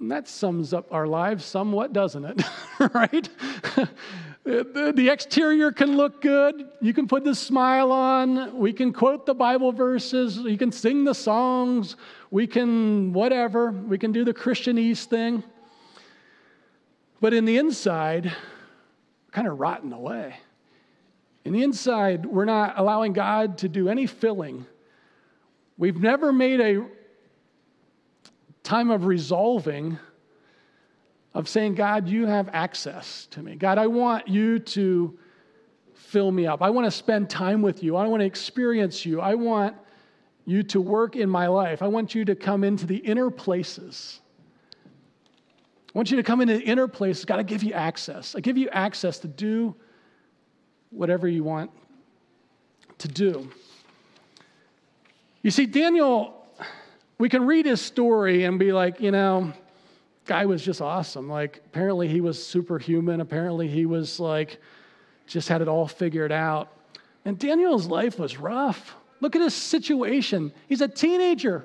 that 0.00 0.28
sums 0.28 0.74
up 0.74 0.92
our 0.92 1.06
lives 1.06 1.44
somewhat, 1.44 1.92
doesn't 1.92 2.24
it? 2.24 2.42
right? 2.94 3.28
The 4.44 5.08
exterior 5.10 5.72
can 5.72 5.96
look 5.96 6.20
good. 6.20 6.68
You 6.82 6.92
can 6.92 7.08
put 7.08 7.24
the 7.24 7.34
smile 7.34 7.90
on. 7.90 8.58
We 8.58 8.74
can 8.74 8.92
quote 8.92 9.24
the 9.24 9.34
Bible 9.34 9.72
verses. 9.72 10.36
You 10.36 10.58
can 10.58 10.70
sing 10.70 11.04
the 11.04 11.14
songs. 11.14 11.96
We 12.30 12.46
can 12.46 13.14
whatever. 13.14 13.70
We 13.70 13.96
can 13.96 14.12
do 14.12 14.22
the 14.22 14.34
Christianese 14.34 15.04
thing. 15.06 15.42
But 17.22 17.32
in 17.32 17.46
the 17.46 17.56
inside, 17.56 18.36
kind 19.30 19.48
of 19.48 19.58
rotten 19.58 19.94
away. 19.94 20.36
In 21.46 21.54
the 21.54 21.62
inside, 21.62 22.26
we're 22.26 22.44
not 22.44 22.78
allowing 22.78 23.14
God 23.14 23.58
to 23.58 23.68
do 23.68 23.88
any 23.88 24.06
filling. 24.06 24.66
We've 25.76 26.00
never 26.00 26.32
made 26.32 26.60
a 26.60 26.86
time 28.62 28.90
of 28.90 29.06
resolving 29.06 29.98
of 31.34 31.48
saying, 31.48 31.74
God, 31.74 32.08
you 32.08 32.26
have 32.26 32.48
access 32.52 33.26
to 33.32 33.42
me. 33.42 33.56
God, 33.56 33.76
I 33.76 33.88
want 33.88 34.28
you 34.28 34.60
to 34.60 35.18
fill 35.94 36.30
me 36.30 36.46
up. 36.46 36.62
I 36.62 36.70
want 36.70 36.86
to 36.86 36.90
spend 36.92 37.28
time 37.28 37.60
with 37.60 37.82
you. 37.82 37.96
I 37.96 38.06
want 38.06 38.20
to 38.20 38.26
experience 38.26 39.04
you. 39.04 39.20
I 39.20 39.34
want 39.34 39.76
you 40.46 40.62
to 40.62 40.80
work 40.80 41.16
in 41.16 41.28
my 41.28 41.48
life. 41.48 41.82
I 41.82 41.88
want 41.88 42.14
you 42.14 42.24
to 42.26 42.36
come 42.36 42.62
into 42.62 42.86
the 42.86 42.98
inner 42.98 43.30
places. 43.30 44.20
I 45.88 45.98
want 45.98 46.10
you 46.10 46.16
to 46.16 46.22
come 46.22 46.40
into 46.40 46.54
the 46.54 46.62
inner 46.62 46.86
places. 46.86 47.24
God, 47.24 47.40
I 47.40 47.42
give 47.42 47.64
you 47.64 47.72
access. 47.72 48.36
I 48.36 48.40
give 48.40 48.56
you 48.56 48.68
access 48.70 49.18
to 49.20 49.28
do 49.28 49.74
whatever 50.90 51.26
you 51.26 51.42
want 51.42 51.70
to 52.98 53.08
do. 53.08 53.50
You 55.44 55.50
see, 55.50 55.66
Daniel, 55.66 56.34
we 57.18 57.28
can 57.28 57.44
read 57.44 57.66
his 57.66 57.82
story 57.82 58.44
and 58.44 58.58
be 58.58 58.72
like, 58.72 58.98
you 58.98 59.10
know, 59.10 59.52
guy 60.24 60.46
was 60.46 60.64
just 60.64 60.80
awesome. 60.80 61.28
Like, 61.28 61.60
apparently 61.66 62.08
he 62.08 62.22
was 62.22 62.42
superhuman. 62.44 63.20
Apparently 63.20 63.68
he 63.68 63.84
was 63.84 64.18
like, 64.18 64.58
just 65.26 65.50
had 65.50 65.60
it 65.60 65.68
all 65.68 65.86
figured 65.86 66.32
out. 66.32 66.72
And 67.26 67.38
Daniel's 67.38 67.86
life 67.86 68.18
was 68.18 68.38
rough. 68.38 68.94
Look 69.20 69.36
at 69.36 69.42
his 69.42 69.52
situation. 69.52 70.50
He's 70.66 70.80
a 70.80 70.88
teenager. 70.88 71.62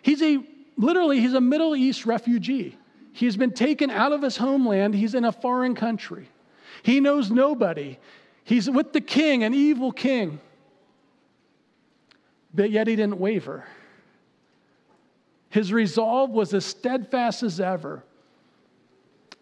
He's 0.00 0.22
a, 0.22 0.38
literally, 0.78 1.20
he's 1.20 1.34
a 1.34 1.42
Middle 1.42 1.76
East 1.76 2.06
refugee. 2.06 2.78
He's 3.12 3.36
been 3.36 3.52
taken 3.52 3.90
out 3.90 4.12
of 4.12 4.22
his 4.22 4.38
homeland. 4.38 4.94
He's 4.94 5.14
in 5.14 5.26
a 5.26 5.32
foreign 5.32 5.74
country. 5.74 6.30
He 6.82 7.00
knows 7.00 7.30
nobody. 7.30 7.98
He's 8.44 8.70
with 8.70 8.94
the 8.94 9.02
king, 9.02 9.44
an 9.44 9.52
evil 9.52 9.92
king. 9.92 10.40
But 12.56 12.70
yet 12.70 12.86
he 12.86 12.96
didn't 12.96 13.18
waver. 13.18 13.64
His 15.50 15.72
resolve 15.72 16.30
was 16.30 16.52
as 16.54 16.64
steadfast 16.64 17.42
as 17.42 17.60
ever. 17.60 18.02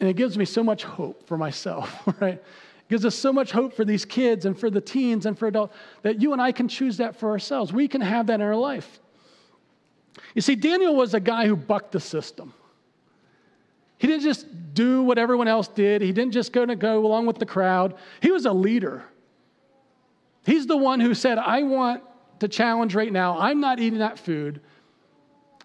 And 0.01 0.09
it 0.09 0.17
gives 0.17 0.37
me 0.37 0.45
so 0.45 0.63
much 0.63 0.85
hope 0.85 1.27
for 1.27 1.39
myself, 1.39 2.03
right? 2.21 2.35
It 2.35 2.89
gives 2.91 3.05
us 3.05 3.15
so 3.15 3.33
much 3.33 3.53
hope 3.53 3.75
for 3.75 3.85
these 3.85 4.05
kids 4.05 4.45
and 4.45 4.59
for 4.59 4.69
the 4.69 4.81
teens 4.81 5.25
and 5.27 5.39
for 5.39 5.49
adults 5.49 5.75
that 6.03 6.21
you 6.21 6.33
and 6.33 6.43
I 6.43 6.53
can 6.53 6.69
choose 6.69 6.99
that 6.99 7.17
for 7.17 7.31
ourselves. 7.31 7.73
We 7.73 7.89
can 7.89 8.01
have 8.01 8.27
that 8.27 8.35
in 8.35 8.43
our 8.43 8.57
life. 8.57 9.01
You 10.35 10.43
see, 10.43 10.57
Daniel 10.57 10.95
was 10.95 11.15
a 11.15 11.21
guy 11.21 11.47
who 11.47 11.57
bucked 11.57 11.93
the 11.93 12.01
system. 12.01 12.53
He 13.99 14.07
didn't 14.07 14.23
just 14.23 14.75
do 14.75 15.03
what 15.03 15.19
everyone 15.19 15.49
else 15.49 15.69
did. 15.69 16.03
He 16.03 16.13
didn't 16.13 16.33
just 16.33 16.53
go 16.53 16.67
to 16.67 16.77
go 16.77 17.07
along 17.07 17.27
with 17.27 17.39
the 17.39 17.47
crowd. 17.47 17.95
He 18.21 18.31
was 18.31 18.45
a 18.45 18.53
leader. 18.53 19.05
He's 20.45 20.67
the 20.67 20.77
one 20.77 21.01
who 21.01 21.15
said, 21.15 21.39
I 21.39 21.63
want 21.63 22.03
to 22.45 22.49
challenge 22.49 22.95
right 22.95 23.13
now. 23.13 23.39
I'm 23.39 23.61
not 23.61 23.81
eating 23.81 23.99
that 23.99 24.19
food. 24.19 24.61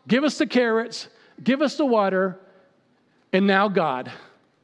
Give 0.08 0.24
us 0.24 0.38
the 0.38 0.48
carrots, 0.48 1.08
give 1.44 1.62
us 1.62 1.76
the 1.76 1.86
water, 1.86 2.40
and 3.32 3.46
now 3.46 3.68
God. 3.68 4.12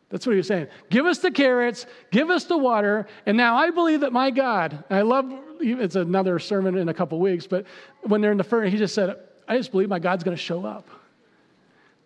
That's 0.10 0.26
what 0.26 0.34
he 0.34 0.38
was 0.38 0.48
saying. 0.48 0.68
Give 0.90 1.06
us 1.06 1.20
the 1.20 1.32
carrots, 1.32 1.86
give 2.12 2.30
us 2.30 2.46
the 2.46 2.58
water, 2.58 3.08
and 3.26 3.36
now 3.36 3.58
I 3.58 3.70
believe 3.70 4.02
that 4.02 4.14
my 4.14 4.32
God, 4.32 4.84
I 4.90 5.02
love, 5.02 5.32
it's 5.60 5.96
another 5.96 6.40
sermon 6.40 6.78
in 6.78 6.90
a 6.90 6.94
couple 6.94 7.20
weeks, 7.20 7.48
but 7.48 7.66
when 8.02 8.22
they're 8.22 8.32
in 8.32 8.38
the 8.38 8.44
furnace, 8.44 8.72
he 8.72 8.78
just 8.78 8.96
said, 8.96 9.18
I 9.48 9.58
just 9.58 9.72
believe 9.72 9.90
my 9.90 10.00
God's 10.00 10.24
going 10.24 10.38
to 10.38 10.42
show 10.42 10.66
up. 10.66 10.88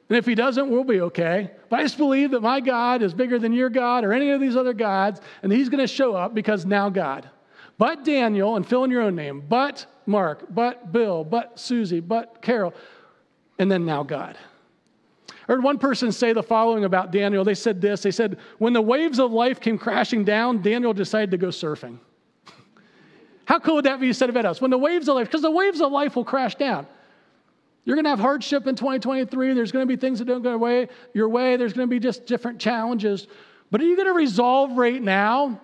And 0.09 0.17
if 0.17 0.25
he 0.25 0.33
doesn't, 0.33 0.69
we'll 0.69 0.83
be 0.83 1.01
okay. 1.01 1.51
But 1.69 1.81
I 1.81 1.83
just 1.83 1.97
believe 1.97 2.31
that 2.31 2.41
my 2.41 2.59
God 2.59 3.03
is 3.03 3.13
bigger 3.13 3.37
than 3.37 3.53
your 3.53 3.69
God 3.69 4.03
or 4.03 4.11
any 4.11 4.31
of 4.31 4.41
these 4.41 4.55
other 4.55 4.73
gods, 4.73 5.21
and 5.43 5.51
he's 5.51 5.69
going 5.69 5.81
to 5.81 5.87
show 5.87 6.15
up 6.15 6.33
because 6.33 6.65
now 6.65 6.89
God. 6.89 7.29
But 7.77 8.03
Daniel, 8.03 8.55
and 8.55 8.67
fill 8.67 8.83
in 8.83 8.91
your 8.91 9.03
own 9.03 9.15
name, 9.15 9.43
but 9.47 9.85
Mark, 10.09 10.43
but 10.49 10.91
Bill, 10.91 11.23
but 11.23 11.59
Susie, 11.59 11.99
but 11.99 12.41
Carol, 12.41 12.73
and 13.59 13.71
then 13.71 13.85
now 13.85 14.03
God. 14.03 14.37
I 15.29 15.53
heard 15.53 15.63
one 15.63 15.77
person 15.77 16.11
say 16.11 16.33
the 16.33 16.43
following 16.43 16.83
about 16.83 17.11
Daniel. 17.11 17.43
They 17.43 17.55
said 17.55 17.79
this 17.79 18.01
They 18.01 18.11
said, 18.11 18.37
When 18.57 18.73
the 18.73 18.81
waves 18.81 19.19
of 19.19 19.31
life 19.31 19.59
came 19.59 19.77
crashing 19.77 20.25
down, 20.25 20.61
Daniel 20.61 20.93
decided 20.93 21.31
to 21.31 21.37
go 21.37 21.47
surfing. 21.47 21.99
How 23.45 23.59
cool 23.59 23.75
would 23.75 23.85
that 23.85 23.99
be 23.99 24.11
said 24.13 24.29
about 24.29 24.45
us? 24.45 24.61
When 24.61 24.69
the 24.69 24.77
waves 24.77 25.07
of 25.07 25.15
life, 25.15 25.27
because 25.27 25.41
the 25.41 25.49
waves 25.49 25.81
of 25.81 25.91
life 25.91 26.15
will 26.15 26.25
crash 26.25 26.55
down. 26.55 26.85
You're 27.85 27.95
going 27.95 28.03
to 28.03 28.11
have 28.11 28.19
hardship 28.19 28.67
in 28.67 28.75
2023. 28.75 29.53
There's 29.53 29.71
going 29.71 29.87
to 29.87 29.87
be 29.87 29.99
things 29.99 30.19
that 30.19 30.25
don't 30.25 30.43
go 30.43 30.53
away, 30.53 30.89
your 31.13 31.29
way. 31.29 31.55
There's 31.55 31.73
going 31.73 31.87
to 31.87 31.89
be 31.89 31.99
just 31.99 32.27
different 32.27 32.59
challenges. 32.59 33.27
But 33.71 33.81
are 33.81 33.85
you 33.85 33.95
going 33.95 34.07
to 34.07 34.13
resolve 34.13 34.77
right 34.77 35.01
now 35.01 35.59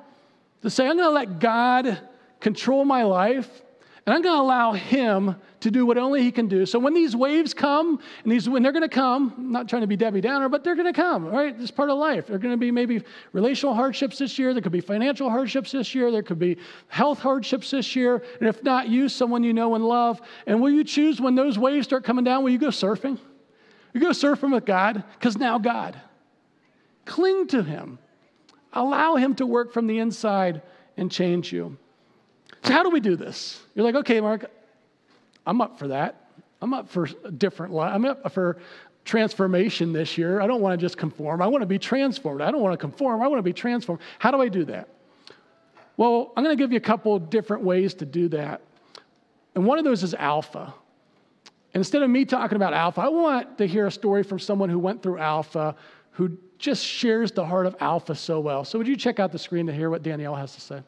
to 0.63 0.69
say, 0.71 0.87
I'm 0.87 0.97
going 0.97 1.07
to 1.07 1.13
let 1.13 1.39
God 1.39 1.99
control 2.39 2.85
my 2.85 3.03
life 3.03 3.61
and 4.05 4.13
I'm 4.13 4.21
going 4.21 4.35
to 4.35 4.41
allow 4.41 4.73
Him 4.73 5.35
to 5.61 5.71
do 5.71 5.85
what 5.85 5.97
only 5.97 6.21
He 6.21 6.31
can 6.31 6.47
do. 6.47 6.65
So 6.67 6.77
when 6.77 6.93
these 6.93 7.15
waves 7.15 7.55
come, 7.55 7.99
and 8.23 8.31
these 8.31 8.47
when 8.47 8.61
they're 8.61 8.71
going 8.71 8.83
to 8.83 8.89
come, 8.89 9.33
I'm 9.35 9.51
not 9.51 9.67
trying 9.67 9.81
to 9.81 9.87
be 9.87 9.95
Debbie 9.95 10.21
Downer, 10.21 10.47
but 10.47 10.63
they're 10.63 10.75
going 10.75 10.93
to 10.93 10.99
come, 11.01 11.25
right? 11.25 11.55
It's 11.59 11.71
part 11.71 11.89
of 11.89 11.97
life. 11.97 12.27
There 12.27 12.35
are 12.35 12.39
going 12.39 12.53
to 12.53 12.57
be 12.57 12.69
maybe 12.69 13.03
relational 13.33 13.73
hardships 13.73 14.19
this 14.19 14.37
year. 14.37 14.53
There 14.53 14.61
could 14.61 14.71
be 14.71 14.81
financial 14.81 15.29
hardships 15.29 15.71
this 15.71 15.95
year. 15.95 16.11
There 16.11 16.21
could 16.21 16.37
be 16.37 16.57
health 16.87 17.19
hardships 17.19 17.71
this 17.71 17.95
year. 17.95 18.23
And 18.39 18.47
if 18.47 18.61
not 18.63 18.89
you, 18.89 19.09
someone 19.09 19.43
you 19.43 19.53
know 19.53 19.73
and 19.73 19.83
love. 19.83 20.21
And 20.45 20.61
will 20.61 20.71
you 20.71 20.83
choose 20.83 21.19
when 21.19 21.33
those 21.33 21.57
waves 21.57 21.87
start 21.87 22.03
coming 22.03 22.23
down, 22.23 22.43
will 22.43 22.51
you 22.51 22.59
go 22.59 22.67
surfing? 22.67 23.17
You 23.93 24.01
go 24.01 24.09
surfing 24.09 24.51
with 24.51 24.65
God, 24.65 25.03
because 25.17 25.37
now 25.37 25.57
God. 25.57 25.99
Cling 27.05 27.47
to 27.47 27.63
Him. 27.63 27.97
Allow 28.73 29.15
Him 29.15 29.33
to 29.35 29.47
work 29.47 29.73
from 29.73 29.87
the 29.87 29.97
inside 29.97 30.61
and 30.97 31.11
change 31.11 31.51
you. 31.51 31.77
So, 32.65 32.73
how 32.73 32.83
do 32.83 32.89
we 32.89 32.99
do 32.99 33.15
this? 33.15 33.61
You're 33.75 33.85
like, 33.85 33.95
okay, 33.95 34.19
Mark, 34.19 34.49
I'm 35.45 35.61
up 35.61 35.77
for 35.77 35.87
that. 35.89 36.29
I'm 36.61 36.73
up 36.73 36.89
for 36.89 37.07
a 37.23 37.31
different 37.31 37.73
life. 37.73 37.93
I'm 37.93 38.05
up 38.05 38.31
for 38.33 38.57
transformation 39.03 39.93
this 39.93 40.17
year. 40.17 40.41
I 40.41 40.47
don't 40.47 40.61
want 40.61 40.79
to 40.79 40.83
just 40.83 40.97
conform. 40.97 41.41
I 41.41 41.47
want 41.47 41.61
to 41.61 41.67
be 41.67 41.77
transformed. 41.77 42.41
I 42.41 42.49
don't 42.49 42.61
want 42.61 42.73
to 42.73 42.77
conform. 42.77 43.21
I 43.21 43.27
want 43.27 43.37
to 43.37 43.43
be 43.43 43.53
transformed. 43.53 44.01
How 44.17 44.31
do 44.31 44.41
I 44.41 44.47
do 44.47 44.65
that? 44.65 44.89
Well, 45.95 46.33
I'm 46.35 46.43
going 46.43 46.57
to 46.57 46.61
give 46.61 46.71
you 46.71 46.77
a 46.77 46.81
couple 46.81 47.17
different 47.19 47.63
ways 47.63 47.93
to 47.95 48.05
do 48.05 48.27
that. 48.29 48.61
And 49.53 49.65
one 49.65 49.77
of 49.77 49.85
those 49.85 50.01
is 50.01 50.15
alpha. 50.15 50.73
Instead 51.75 52.01
of 52.01 52.09
me 52.09 52.25
talking 52.25 52.55
about 52.55 52.73
alpha, 52.73 53.01
I 53.01 53.09
want 53.09 53.59
to 53.59 53.67
hear 53.67 53.85
a 53.85 53.91
story 53.91 54.23
from 54.23 54.39
someone 54.39 54.69
who 54.69 54.79
went 54.79 55.03
through 55.03 55.19
alpha, 55.19 55.75
who 56.11 56.35
just 56.57 56.83
shares 56.83 57.31
the 57.31 57.45
heart 57.45 57.67
of 57.67 57.75
alpha 57.79 58.15
so 58.15 58.39
well. 58.39 58.65
So, 58.65 58.79
would 58.79 58.87
you 58.87 58.95
check 58.95 59.19
out 59.19 59.31
the 59.31 59.39
screen 59.39 59.67
to 59.67 59.73
hear 59.73 59.89
what 59.89 60.01
Danielle 60.01 60.35
has 60.35 60.55
to 60.55 60.61
say? 60.61 60.81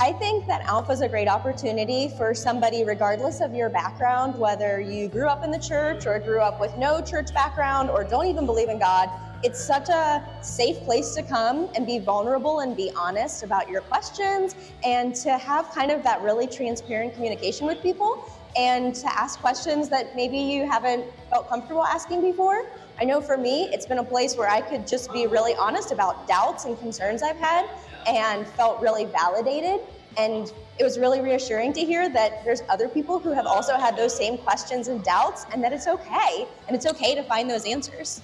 I 0.00 0.12
think 0.12 0.46
that 0.46 0.60
Alpha 0.60 0.92
is 0.92 1.00
a 1.00 1.08
great 1.08 1.26
opportunity 1.26 2.08
for 2.16 2.32
somebody, 2.32 2.84
regardless 2.84 3.40
of 3.40 3.52
your 3.52 3.68
background, 3.68 4.38
whether 4.38 4.80
you 4.80 5.08
grew 5.08 5.26
up 5.26 5.42
in 5.42 5.50
the 5.50 5.58
church 5.58 6.06
or 6.06 6.20
grew 6.20 6.40
up 6.40 6.60
with 6.60 6.76
no 6.78 7.02
church 7.02 7.34
background 7.34 7.90
or 7.90 8.04
don't 8.04 8.26
even 8.26 8.46
believe 8.46 8.68
in 8.68 8.78
God. 8.78 9.10
It's 9.42 9.60
such 9.60 9.88
a 9.88 10.24
safe 10.40 10.78
place 10.84 11.16
to 11.16 11.24
come 11.24 11.68
and 11.74 11.84
be 11.84 11.98
vulnerable 11.98 12.60
and 12.60 12.76
be 12.76 12.92
honest 12.96 13.42
about 13.42 13.68
your 13.68 13.80
questions 13.80 14.54
and 14.84 15.16
to 15.16 15.36
have 15.36 15.72
kind 15.72 15.90
of 15.90 16.04
that 16.04 16.22
really 16.22 16.46
transparent 16.46 17.14
communication 17.14 17.66
with 17.66 17.82
people 17.82 18.24
and 18.56 18.94
to 18.94 19.12
ask 19.12 19.40
questions 19.40 19.88
that 19.88 20.14
maybe 20.14 20.38
you 20.38 20.64
haven't 20.70 21.06
felt 21.28 21.48
comfortable 21.48 21.84
asking 21.84 22.20
before. 22.22 22.66
I 23.00 23.04
know 23.04 23.20
for 23.20 23.36
me, 23.36 23.64
it's 23.72 23.86
been 23.86 23.98
a 23.98 24.04
place 24.04 24.36
where 24.36 24.48
I 24.48 24.60
could 24.60 24.86
just 24.86 25.12
be 25.12 25.26
really 25.26 25.56
honest 25.56 25.90
about 25.90 26.28
doubts 26.28 26.66
and 26.66 26.78
concerns 26.78 27.24
I've 27.24 27.36
had 27.36 27.68
and 28.08 28.46
felt 28.46 28.80
really 28.80 29.04
validated. 29.04 29.80
And 30.16 30.52
it 30.78 30.84
was 30.84 30.98
really 30.98 31.20
reassuring 31.20 31.72
to 31.74 31.84
hear 31.84 32.08
that 32.08 32.42
there's 32.44 32.62
other 32.68 32.88
people 32.88 33.18
who 33.18 33.32
have 33.32 33.46
also 33.46 33.74
had 33.74 33.96
those 33.96 34.16
same 34.16 34.38
questions 34.38 34.88
and 34.88 35.04
doubts, 35.04 35.44
and 35.52 35.62
that 35.62 35.72
it's 35.72 35.86
okay. 35.86 36.48
And 36.66 36.74
it's 36.74 36.86
okay 36.86 37.14
to 37.14 37.22
find 37.22 37.48
those 37.48 37.66
answers. 37.66 38.22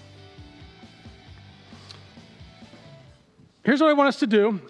Here's 3.64 3.80
what 3.80 3.90
I 3.90 3.92
want 3.92 4.08
us 4.08 4.18
to 4.18 4.26
do, 4.26 4.60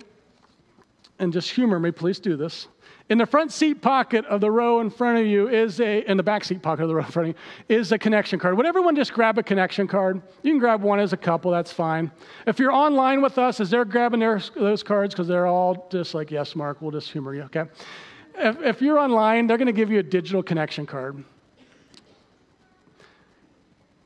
and 1.19 1.33
just 1.33 1.51
humor 1.51 1.81
me, 1.81 1.91
please 1.91 2.21
do 2.21 2.37
this. 2.37 2.69
In 3.15 3.19
the 3.19 3.27
front 3.27 3.53
seat 3.53 3.81
pocket 3.81 4.25
of 4.25 4.41
the 4.41 4.51
row 4.51 4.81
in 4.81 4.91
front 4.91 5.21
of 5.21 5.25
you 5.25 5.47
is 5.47 5.79
a, 5.79 6.01
in 6.11 6.17
the 6.17 6.23
back 6.25 6.43
seat 6.43 6.61
pocket 6.61 6.83
of 6.83 6.89
the 6.89 6.97
row 6.97 7.05
in 7.05 7.13
front 7.13 7.29
of 7.29 7.37
you 7.37 7.77
is 7.77 7.93
a 7.93 7.97
connection 7.97 8.41
card. 8.41 8.57
Would 8.57 8.67
everyone 8.67 8.97
just 8.97 9.13
grab 9.13 9.39
a 9.39 9.43
connection 9.45 9.87
card? 9.87 10.21
You 10.43 10.51
can 10.51 10.59
grab 10.59 10.83
one 10.83 10.99
as 10.99 11.13
a 11.13 11.17
couple, 11.17 11.53
that's 11.53 11.73
fine. 11.73 12.11
If 12.45 12.59
you're 12.59 12.73
online 12.73 13.23
with 13.23 13.39
us, 13.39 13.61
as 13.61 13.71
they're 13.71 13.85
grabbing 13.85 14.19
their, 14.19 14.43
those 14.57 14.83
cards, 14.83 15.15
because 15.15 15.29
they're 15.29 15.47
all 15.47 15.87
just 15.93 16.13
like, 16.13 16.33
yes, 16.33 16.57
Mark, 16.57 16.83
we'll 16.83 16.91
just 16.91 17.09
humor 17.09 17.37
you, 17.37 17.43
okay? 17.43 17.67
If, 18.37 18.61
if 18.63 18.83
you're 18.83 18.99
online, 18.99 19.47
they're 19.47 19.59
going 19.59 19.67
to 19.67 19.73
give 19.73 19.93
you 19.93 20.01
a 20.01 20.03
digital 20.03 20.43
connection 20.43 20.85
card. 20.85 21.23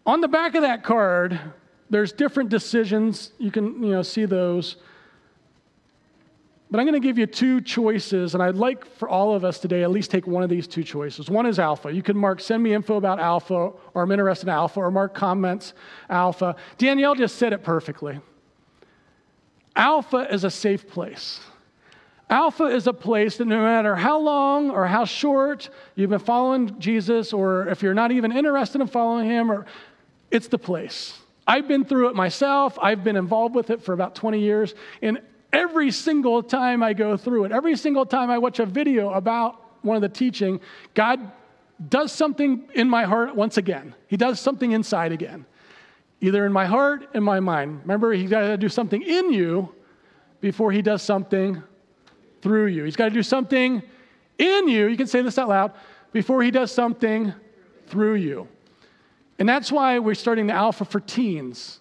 On 0.04 0.20
the 0.20 0.28
back 0.28 0.54
of 0.54 0.60
that 0.60 0.84
card, 0.84 1.40
there's 1.88 2.12
different 2.12 2.50
decisions. 2.50 3.32
You 3.38 3.52
can, 3.52 3.82
you 3.82 3.92
know, 3.92 4.02
see 4.02 4.26
those. 4.26 4.76
But 6.70 6.80
I'm 6.80 6.86
going 6.86 7.00
to 7.00 7.06
give 7.06 7.16
you 7.18 7.26
two 7.26 7.62
choices, 7.62 8.34
and 8.34 8.42
I'd 8.42 8.56
like 8.56 8.84
for 8.96 9.08
all 9.08 9.34
of 9.34 9.42
us 9.42 9.58
today 9.58 9.82
at 9.82 9.90
least 9.90 10.10
take 10.10 10.26
one 10.26 10.42
of 10.42 10.50
these 10.50 10.66
two 10.66 10.84
choices. 10.84 11.30
One 11.30 11.46
is 11.46 11.58
alpha. 11.58 11.90
You 11.90 12.02
can 12.02 12.16
mark, 12.16 12.40
send 12.40 12.62
me 12.62 12.74
info 12.74 12.96
about 12.96 13.18
alpha, 13.18 13.72
or 13.94 14.02
I'm 14.02 14.12
interested 14.12 14.48
in 14.48 14.54
alpha, 14.54 14.80
or 14.80 14.90
mark 14.90 15.14
comments 15.14 15.72
alpha. 16.10 16.56
Danielle 16.76 17.14
just 17.14 17.36
said 17.36 17.54
it 17.54 17.64
perfectly. 17.64 18.20
Alpha 19.74 20.26
is 20.30 20.44
a 20.44 20.50
safe 20.50 20.86
place. 20.86 21.40
Alpha 22.28 22.64
is 22.64 22.86
a 22.86 22.92
place 22.92 23.38
that 23.38 23.46
no 23.46 23.62
matter 23.62 23.96
how 23.96 24.18
long 24.18 24.70
or 24.70 24.86
how 24.86 25.06
short 25.06 25.70
you've 25.94 26.10
been 26.10 26.18
following 26.18 26.78
Jesus, 26.78 27.32
or 27.32 27.68
if 27.68 27.82
you're 27.82 27.94
not 27.94 28.12
even 28.12 28.30
interested 28.30 28.82
in 28.82 28.86
following 28.86 29.26
him, 29.26 29.50
or 29.50 29.64
it's 30.30 30.48
the 30.48 30.58
place. 30.58 31.18
I've 31.46 31.66
been 31.66 31.86
through 31.86 32.10
it 32.10 32.14
myself. 32.14 32.78
I've 32.82 33.02
been 33.02 33.16
involved 33.16 33.54
with 33.54 33.70
it 33.70 33.82
for 33.82 33.94
about 33.94 34.14
20 34.14 34.38
years. 34.38 34.74
And 35.00 35.22
every 35.52 35.90
single 35.90 36.42
time 36.42 36.82
I 36.82 36.92
go 36.92 37.16
through 37.16 37.44
it, 37.44 37.52
every 37.52 37.76
single 37.76 38.06
time 38.06 38.30
I 38.30 38.38
watch 38.38 38.58
a 38.58 38.66
video 38.66 39.12
about 39.12 39.82
one 39.82 39.96
of 39.96 40.02
the 40.02 40.08
teaching, 40.08 40.60
God 40.94 41.32
does 41.88 42.12
something 42.12 42.68
in 42.74 42.88
my 42.88 43.04
heart 43.04 43.34
once 43.36 43.56
again. 43.56 43.94
He 44.08 44.16
does 44.16 44.40
something 44.40 44.72
inside 44.72 45.12
again, 45.12 45.46
either 46.20 46.44
in 46.44 46.52
my 46.52 46.66
heart, 46.66 47.08
in 47.14 47.22
my 47.22 47.40
mind. 47.40 47.80
Remember, 47.82 48.12
He's 48.12 48.30
got 48.30 48.40
to 48.40 48.56
do 48.56 48.68
something 48.68 49.02
in 49.02 49.32
you 49.32 49.74
before 50.40 50.72
He 50.72 50.82
does 50.82 51.02
something 51.02 51.62
through 52.42 52.66
you. 52.66 52.84
He's 52.84 52.96
got 52.96 53.06
to 53.06 53.14
do 53.14 53.22
something 53.22 53.82
in 54.38 54.68
you. 54.68 54.86
You 54.86 54.96
can 54.96 55.06
say 55.06 55.22
this 55.22 55.38
out 55.38 55.48
loud 55.48 55.72
before 56.12 56.42
He 56.42 56.50
does 56.50 56.72
something 56.72 57.32
through 57.86 58.14
you. 58.14 58.48
And 59.38 59.48
that's 59.48 59.70
why 59.70 59.98
we're 60.00 60.14
starting 60.14 60.48
the 60.48 60.52
Alpha 60.52 60.84
for 60.84 61.00
teens. 61.00 61.80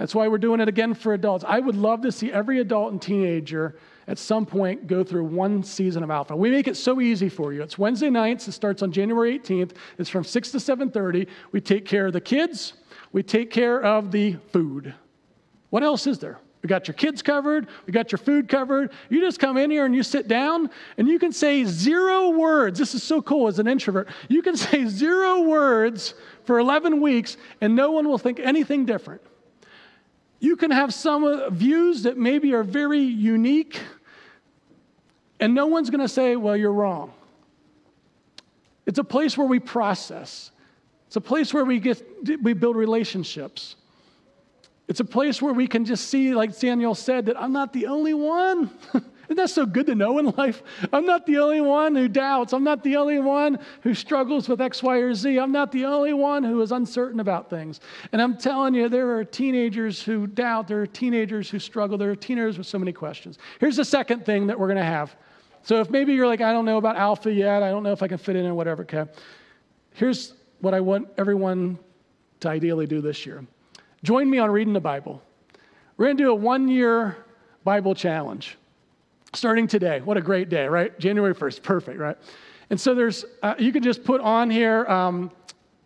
That's 0.00 0.14
why 0.14 0.28
we're 0.28 0.38
doing 0.38 0.60
it 0.60 0.68
again 0.68 0.94
for 0.94 1.12
adults. 1.12 1.44
I 1.46 1.60
would 1.60 1.76
love 1.76 2.00
to 2.02 2.10
see 2.10 2.32
every 2.32 2.58
adult 2.58 2.92
and 2.92 3.02
teenager 3.02 3.76
at 4.08 4.16
some 4.16 4.46
point 4.46 4.86
go 4.86 5.04
through 5.04 5.24
one 5.24 5.62
season 5.62 6.02
of 6.02 6.10
alpha. 6.10 6.34
We 6.34 6.48
make 6.48 6.68
it 6.68 6.78
so 6.78 7.02
easy 7.02 7.28
for 7.28 7.52
you. 7.52 7.62
It's 7.62 7.76
Wednesday 7.76 8.08
nights. 8.08 8.48
It 8.48 8.52
starts 8.52 8.80
on 8.80 8.92
January 8.92 9.38
18th. 9.38 9.72
It's 9.98 10.08
from 10.08 10.24
6 10.24 10.52
to 10.52 10.58
7:30. 10.58 11.26
We 11.52 11.60
take 11.60 11.84
care 11.84 12.06
of 12.06 12.14
the 12.14 12.20
kids. 12.22 12.72
We 13.12 13.22
take 13.22 13.50
care 13.50 13.78
of 13.84 14.10
the 14.10 14.36
food. 14.54 14.94
What 15.68 15.82
else 15.82 16.06
is 16.06 16.18
there? 16.18 16.38
We 16.62 16.68
got 16.68 16.88
your 16.88 16.94
kids 16.94 17.20
covered. 17.20 17.68
We 17.86 17.92
got 17.92 18.10
your 18.10 18.20
food 18.20 18.48
covered. 18.48 18.92
You 19.10 19.20
just 19.20 19.38
come 19.38 19.58
in 19.58 19.70
here 19.70 19.84
and 19.84 19.94
you 19.94 20.02
sit 20.02 20.28
down 20.28 20.70
and 20.96 21.08
you 21.08 21.18
can 21.18 21.30
say 21.30 21.64
zero 21.64 22.30
words. 22.30 22.78
This 22.78 22.94
is 22.94 23.02
so 23.02 23.20
cool 23.20 23.48
as 23.48 23.58
an 23.58 23.68
introvert. 23.68 24.08
You 24.28 24.40
can 24.40 24.56
say 24.66 24.86
zero 24.86 25.42
words 25.42 26.14
for 26.44 26.58
11 26.58 27.02
weeks 27.02 27.36
and 27.60 27.76
no 27.76 27.90
one 27.90 28.08
will 28.08 28.18
think 28.18 28.40
anything 28.40 28.86
different. 28.86 29.20
You 30.40 30.56
can 30.56 30.70
have 30.70 30.92
some 30.92 31.24
uh, 31.24 31.50
views 31.50 32.02
that 32.02 32.16
maybe 32.16 32.52
are 32.54 32.64
very 32.64 33.00
unique 33.00 33.80
and 35.40 35.54
no 35.54 35.66
one's 35.66 35.88
going 35.88 36.00
to 36.00 36.08
say, 36.08 36.36
well, 36.36 36.56
you're 36.56 36.72
wrong. 36.72 37.12
It's 38.86 38.98
a 38.98 39.04
place 39.04 39.38
where 39.38 39.46
we 39.46 39.58
process. 39.58 40.50
It's 41.06 41.16
a 41.16 41.20
place 41.20 41.52
where 41.54 41.64
we 41.64 41.80
get 41.80 42.02
we 42.42 42.52
build 42.52 42.76
relationships. 42.76 43.76
It's 44.86 45.00
a 45.00 45.04
place 45.04 45.40
where 45.40 45.54
we 45.54 45.66
can 45.66 45.84
just 45.84 46.08
see, 46.08 46.34
like 46.34 46.58
Daniel 46.58 46.94
said, 46.94 47.26
that 47.26 47.40
I'm 47.40 47.52
not 47.52 47.72
the 47.72 47.86
only 47.86 48.14
one. 48.14 48.70
Isn't 49.30 49.36
that 49.36 49.50
so 49.50 49.64
good 49.64 49.86
to 49.86 49.94
know 49.94 50.18
in 50.18 50.26
life? 50.36 50.60
I'm 50.92 51.06
not 51.06 51.24
the 51.24 51.38
only 51.38 51.60
one 51.60 51.94
who 51.94 52.08
doubts. 52.08 52.52
I'm 52.52 52.64
not 52.64 52.82
the 52.82 52.96
only 52.96 53.20
one 53.20 53.60
who 53.82 53.94
struggles 53.94 54.48
with 54.48 54.60
X, 54.60 54.82
Y, 54.82 54.96
or 54.96 55.14
Z. 55.14 55.38
I'm 55.38 55.52
not 55.52 55.70
the 55.70 55.84
only 55.84 56.12
one 56.12 56.42
who 56.42 56.60
is 56.62 56.72
uncertain 56.72 57.20
about 57.20 57.48
things. 57.48 57.78
And 58.10 58.20
I'm 58.20 58.36
telling 58.36 58.74
you, 58.74 58.88
there 58.88 59.16
are 59.16 59.24
teenagers 59.24 60.02
who 60.02 60.26
doubt. 60.26 60.66
There 60.66 60.82
are 60.82 60.86
teenagers 60.86 61.48
who 61.48 61.60
struggle. 61.60 61.96
There 61.96 62.10
are 62.10 62.16
teenagers 62.16 62.58
with 62.58 62.66
so 62.66 62.76
many 62.76 62.92
questions. 62.92 63.38
Here's 63.60 63.76
the 63.76 63.84
second 63.84 64.26
thing 64.26 64.48
that 64.48 64.58
we're 64.58 64.66
going 64.66 64.78
to 64.78 64.82
have. 64.82 65.14
So 65.62 65.80
if 65.80 65.90
maybe 65.90 66.12
you're 66.12 66.26
like, 66.26 66.40
I 66.40 66.50
don't 66.50 66.64
know 66.64 66.78
about 66.78 66.96
Alpha 66.96 67.32
yet, 67.32 67.62
I 67.62 67.70
don't 67.70 67.84
know 67.84 67.92
if 67.92 68.02
I 68.02 68.08
can 68.08 68.18
fit 68.18 68.34
in 68.34 68.46
or 68.46 68.54
whatever, 68.54 68.82
okay? 68.82 69.04
Here's 69.94 70.34
what 70.58 70.74
I 70.74 70.80
want 70.80 71.06
everyone 71.18 71.78
to 72.40 72.48
ideally 72.48 72.88
do 72.88 73.00
this 73.00 73.24
year. 73.24 73.46
Join 74.02 74.28
me 74.28 74.38
on 74.38 74.50
reading 74.50 74.72
the 74.72 74.80
Bible. 74.80 75.22
We're 75.96 76.06
going 76.06 76.16
to 76.16 76.24
do 76.24 76.30
a 76.32 76.34
one 76.34 76.66
year 76.66 77.16
Bible 77.62 77.94
challenge 77.94 78.56
starting 79.32 79.66
today. 79.66 80.00
What 80.00 80.16
a 80.16 80.20
great 80.20 80.48
day, 80.48 80.66
right? 80.66 80.98
January 80.98 81.34
1st, 81.34 81.62
perfect, 81.62 81.98
right? 81.98 82.16
And 82.70 82.80
so 82.80 82.94
there's, 82.94 83.24
uh, 83.42 83.54
you 83.58 83.72
can 83.72 83.82
just 83.82 84.04
put 84.04 84.20
on 84.20 84.50
here 84.50 84.86
um, 84.86 85.30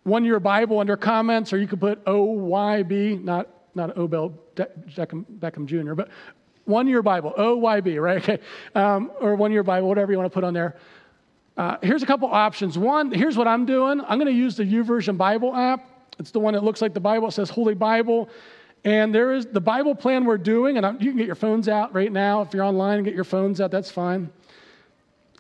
one 0.04 0.24
year 0.24 0.40
Bible 0.40 0.80
under 0.80 0.96
comments, 0.96 1.52
or 1.52 1.58
you 1.58 1.66
could 1.66 1.80
put 1.80 2.04
OYB, 2.04 3.22
not, 3.22 3.48
not 3.74 3.96
Odell 3.96 4.34
Beckham, 4.54 5.24
Beckham 5.38 5.66
Jr., 5.66 5.94
but 5.94 6.10
one 6.64 6.86
year 6.86 7.02
Bible, 7.02 7.34
OYB, 7.36 8.00
right? 8.00 8.22
Okay. 8.22 8.38
Um, 8.74 9.10
or 9.20 9.34
one 9.34 9.52
year 9.52 9.62
Bible, 9.62 9.88
whatever 9.88 10.12
you 10.12 10.18
want 10.18 10.30
to 10.30 10.34
put 10.34 10.44
on 10.44 10.54
there. 10.54 10.76
Uh, 11.56 11.76
here's 11.82 12.02
a 12.02 12.06
couple 12.06 12.28
options. 12.28 12.76
One, 12.76 13.12
here's 13.12 13.36
what 13.36 13.46
I'm 13.46 13.64
doing. 13.64 14.00
I'm 14.00 14.18
going 14.18 14.32
to 14.32 14.32
use 14.32 14.56
the 14.56 14.64
YouVersion 14.64 15.16
Bible 15.16 15.54
app. 15.54 15.88
It's 16.18 16.30
the 16.30 16.40
one 16.40 16.54
that 16.54 16.64
looks 16.64 16.82
like 16.82 16.94
the 16.94 17.00
Bible. 17.00 17.28
It 17.28 17.32
says 17.32 17.50
Holy 17.50 17.74
Bible. 17.74 18.28
And 18.84 19.14
there 19.14 19.32
is 19.32 19.46
the 19.46 19.60
Bible 19.60 19.94
plan 19.94 20.24
we're 20.26 20.36
doing, 20.36 20.76
and 20.76 21.00
you 21.02 21.10
can 21.10 21.16
get 21.16 21.26
your 21.26 21.34
phones 21.34 21.68
out 21.68 21.94
right 21.94 22.12
now. 22.12 22.42
If 22.42 22.52
you're 22.52 22.64
online 22.64 22.98
and 22.98 23.04
get 23.04 23.14
your 23.14 23.24
phones 23.24 23.60
out, 23.60 23.70
that's 23.70 23.90
fine. 23.90 24.30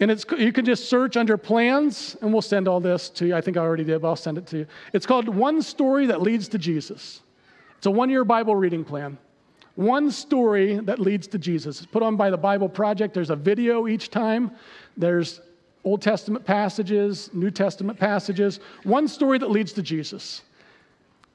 And 0.00 0.10
it's, 0.10 0.24
you 0.36 0.50
can 0.50 0.64
just 0.64 0.88
search 0.88 1.16
under 1.16 1.36
plans, 1.36 2.16
and 2.20 2.32
we'll 2.32 2.42
send 2.42 2.66
all 2.66 2.80
this 2.80 3.10
to 3.10 3.26
you. 3.26 3.36
I 3.36 3.40
think 3.40 3.56
I 3.56 3.60
already 3.60 3.84
did, 3.84 4.00
but 4.00 4.08
I'll 4.08 4.16
send 4.16 4.38
it 4.38 4.46
to 4.48 4.58
you. 4.58 4.66
It's 4.92 5.06
called 5.06 5.28
One 5.28 5.60
Story 5.60 6.06
That 6.06 6.22
Leads 6.22 6.48
to 6.48 6.58
Jesus. 6.58 7.20
It's 7.76 7.86
a 7.86 7.90
one 7.90 8.08
year 8.08 8.24
Bible 8.24 8.56
reading 8.56 8.82
plan. 8.82 9.18
One 9.76 10.10
story 10.10 10.78
that 10.78 10.98
leads 10.98 11.26
to 11.28 11.38
Jesus. 11.38 11.78
It's 11.78 11.86
put 11.86 12.02
on 12.02 12.16
by 12.16 12.30
the 12.30 12.36
Bible 12.36 12.68
Project. 12.68 13.12
There's 13.12 13.30
a 13.30 13.36
video 13.36 13.88
each 13.88 14.10
time. 14.10 14.52
There's 14.96 15.40
Old 15.84 16.00
Testament 16.00 16.44
passages, 16.46 17.28
New 17.34 17.50
Testament 17.50 17.98
passages, 17.98 18.60
one 18.84 19.06
story 19.06 19.38
that 19.38 19.50
leads 19.50 19.72
to 19.74 19.82
Jesus. 19.82 20.42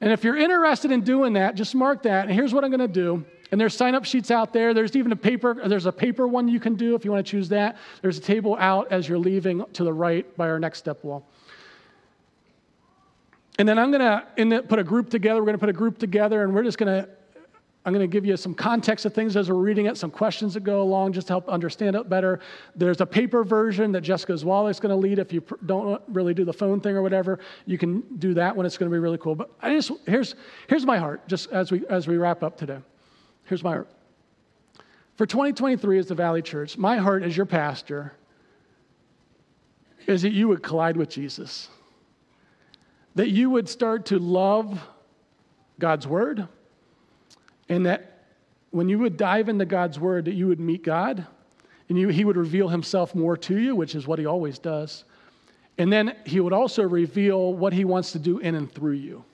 And 0.00 0.12
if 0.12 0.24
you're 0.24 0.36
interested 0.36 0.90
in 0.90 1.02
doing 1.02 1.34
that, 1.34 1.54
just 1.54 1.74
mark 1.74 2.02
that. 2.04 2.26
And 2.26 2.34
here's 2.34 2.54
what 2.54 2.64
I'm 2.64 2.70
going 2.70 2.80
to 2.80 2.88
do. 2.88 3.24
And 3.52 3.60
there's 3.60 3.76
sign 3.76 3.94
up 3.94 4.04
sheets 4.04 4.30
out 4.30 4.52
there. 4.52 4.72
There's 4.72 4.94
even 4.96 5.12
a 5.12 5.16
paper, 5.16 5.68
there's 5.68 5.86
a 5.86 5.92
paper 5.92 6.26
one 6.26 6.48
you 6.48 6.60
can 6.60 6.76
do 6.76 6.94
if 6.94 7.04
you 7.04 7.10
want 7.10 7.26
to 7.26 7.30
choose 7.30 7.48
that. 7.48 7.76
There's 8.00 8.16
a 8.16 8.20
table 8.20 8.56
out 8.58 8.90
as 8.92 9.08
you're 9.08 9.18
leaving 9.18 9.64
to 9.72 9.84
the 9.84 9.92
right 9.92 10.36
by 10.36 10.48
our 10.48 10.58
next 10.58 10.78
step 10.78 11.02
wall. 11.04 11.26
And 13.58 13.68
then 13.68 13.78
I'm 13.78 13.90
going 13.90 14.50
to 14.50 14.62
put 14.62 14.78
a 14.78 14.84
group 14.84 15.10
together. 15.10 15.40
We're 15.40 15.46
going 15.46 15.56
to 15.56 15.60
put 15.60 15.68
a 15.68 15.74
group 15.74 15.98
together 15.98 16.42
and 16.42 16.54
we're 16.54 16.62
just 16.62 16.78
going 16.78 17.02
to 17.02 17.10
I'm 17.84 17.94
going 17.94 18.08
to 18.08 18.12
give 18.12 18.26
you 18.26 18.36
some 18.36 18.54
context 18.54 19.06
of 19.06 19.14
things 19.14 19.36
as 19.36 19.48
we're 19.48 19.56
reading 19.56 19.86
it, 19.86 19.96
some 19.96 20.10
questions 20.10 20.52
that 20.52 20.64
go 20.64 20.82
along 20.82 21.14
just 21.14 21.28
to 21.28 21.32
help 21.32 21.48
understand 21.48 21.96
it 21.96 22.10
better. 22.10 22.40
There's 22.76 23.00
a 23.00 23.06
paper 23.06 23.42
version 23.42 23.92
that 23.92 24.02
Jessica 24.02 24.32
Zwalik 24.32 24.72
is 24.72 24.80
going 24.80 24.90
to 24.90 24.96
lead. 24.96 25.18
If 25.18 25.32
you 25.32 25.42
don't 25.64 26.02
really 26.08 26.34
do 26.34 26.44
the 26.44 26.52
phone 26.52 26.80
thing 26.80 26.94
or 26.94 27.00
whatever, 27.00 27.38
you 27.64 27.78
can 27.78 28.02
do 28.18 28.34
that 28.34 28.54
one. 28.54 28.66
It's 28.66 28.76
going 28.76 28.90
to 28.90 28.94
be 28.94 28.98
really 28.98 29.16
cool. 29.16 29.34
But 29.34 29.50
I 29.62 29.74
just 29.74 29.92
here's 30.06 30.34
here's 30.66 30.84
my 30.84 30.98
heart. 30.98 31.26
Just 31.26 31.50
as 31.52 31.72
we 31.72 31.86
as 31.88 32.06
we 32.06 32.18
wrap 32.18 32.42
up 32.42 32.58
today, 32.58 32.80
here's 33.44 33.64
my 33.64 33.70
heart. 33.72 33.88
For 35.16 35.24
2023 35.24 35.98
as 35.98 36.06
the 36.06 36.14
Valley 36.14 36.42
Church, 36.42 36.76
my 36.76 36.98
heart 36.98 37.22
as 37.22 37.34
your 37.34 37.46
pastor 37.46 38.12
is 40.06 40.20
that 40.22 40.32
you 40.32 40.48
would 40.48 40.62
collide 40.62 40.98
with 40.98 41.08
Jesus, 41.08 41.68
that 43.14 43.30
you 43.30 43.48
would 43.48 43.68
start 43.70 44.06
to 44.06 44.18
love 44.18 44.86
God's 45.78 46.06
word 46.06 46.46
and 47.70 47.86
that 47.86 48.24
when 48.70 48.88
you 48.88 48.98
would 48.98 49.16
dive 49.16 49.48
into 49.48 49.64
God's 49.64 49.98
word, 49.98 50.26
that 50.26 50.34
you 50.34 50.48
would 50.48 50.60
meet 50.60 50.82
God 50.82 51.26
and 51.88 51.96
you, 51.98 52.08
he 52.08 52.24
would 52.24 52.36
reveal 52.36 52.68
himself 52.68 53.14
more 53.14 53.36
to 53.36 53.56
you, 53.58 53.74
which 53.74 53.94
is 53.94 54.06
what 54.06 54.18
he 54.18 54.26
always 54.26 54.58
does. 54.58 55.04
And 55.78 55.90
then 55.90 56.14
he 56.26 56.40
would 56.40 56.52
also 56.52 56.82
reveal 56.82 57.54
what 57.54 57.72
he 57.72 57.84
wants 57.84 58.12
to 58.12 58.18
do 58.18 58.38
in 58.38 58.54
and 58.54 58.70
through 58.70 58.92
you. 58.94 59.24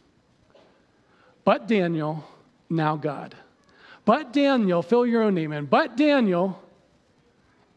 But 1.44 1.66
Daniel, 1.66 2.24
now 2.70 2.96
God. 2.96 3.34
But 4.04 4.32
Daniel, 4.32 4.82
fill 4.82 5.06
your 5.06 5.22
own 5.22 5.34
name 5.34 5.52
in. 5.52 5.66
But 5.66 5.96
Daniel, 5.96 6.62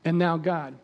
and 0.06 0.20
now 0.20 0.38
God. 0.38 0.76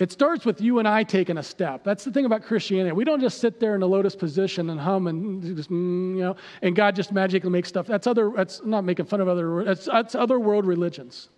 It 0.00 0.10
starts 0.10 0.44
with 0.44 0.60
you 0.60 0.80
and 0.80 0.88
I 0.88 1.04
taking 1.04 1.38
a 1.38 1.42
step. 1.42 1.84
That's 1.84 2.02
the 2.02 2.10
thing 2.10 2.24
about 2.24 2.42
Christianity. 2.42 2.92
We 2.92 3.04
don't 3.04 3.20
just 3.20 3.38
sit 3.40 3.60
there 3.60 3.76
in 3.76 3.82
a 3.82 3.86
lotus 3.86 4.16
position 4.16 4.70
and 4.70 4.80
hum 4.80 5.06
and 5.06 5.56
just, 5.56 5.70
mm, 5.70 6.16
you 6.16 6.22
know, 6.22 6.36
and 6.62 6.74
God 6.74 6.96
just 6.96 7.12
magically 7.12 7.50
makes 7.50 7.68
stuff. 7.68 7.86
That's 7.86 8.08
other, 8.08 8.32
that's 8.34 8.64
not 8.64 8.82
making 8.82 9.06
fun 9.06 9.20
of 9.20 9.28
other, 9.28 9.62
that's, 9.64 9.84
that's 9.84 10.16
other 10.16 10.40
world 10.40 10.66
religions. 10.66 11.28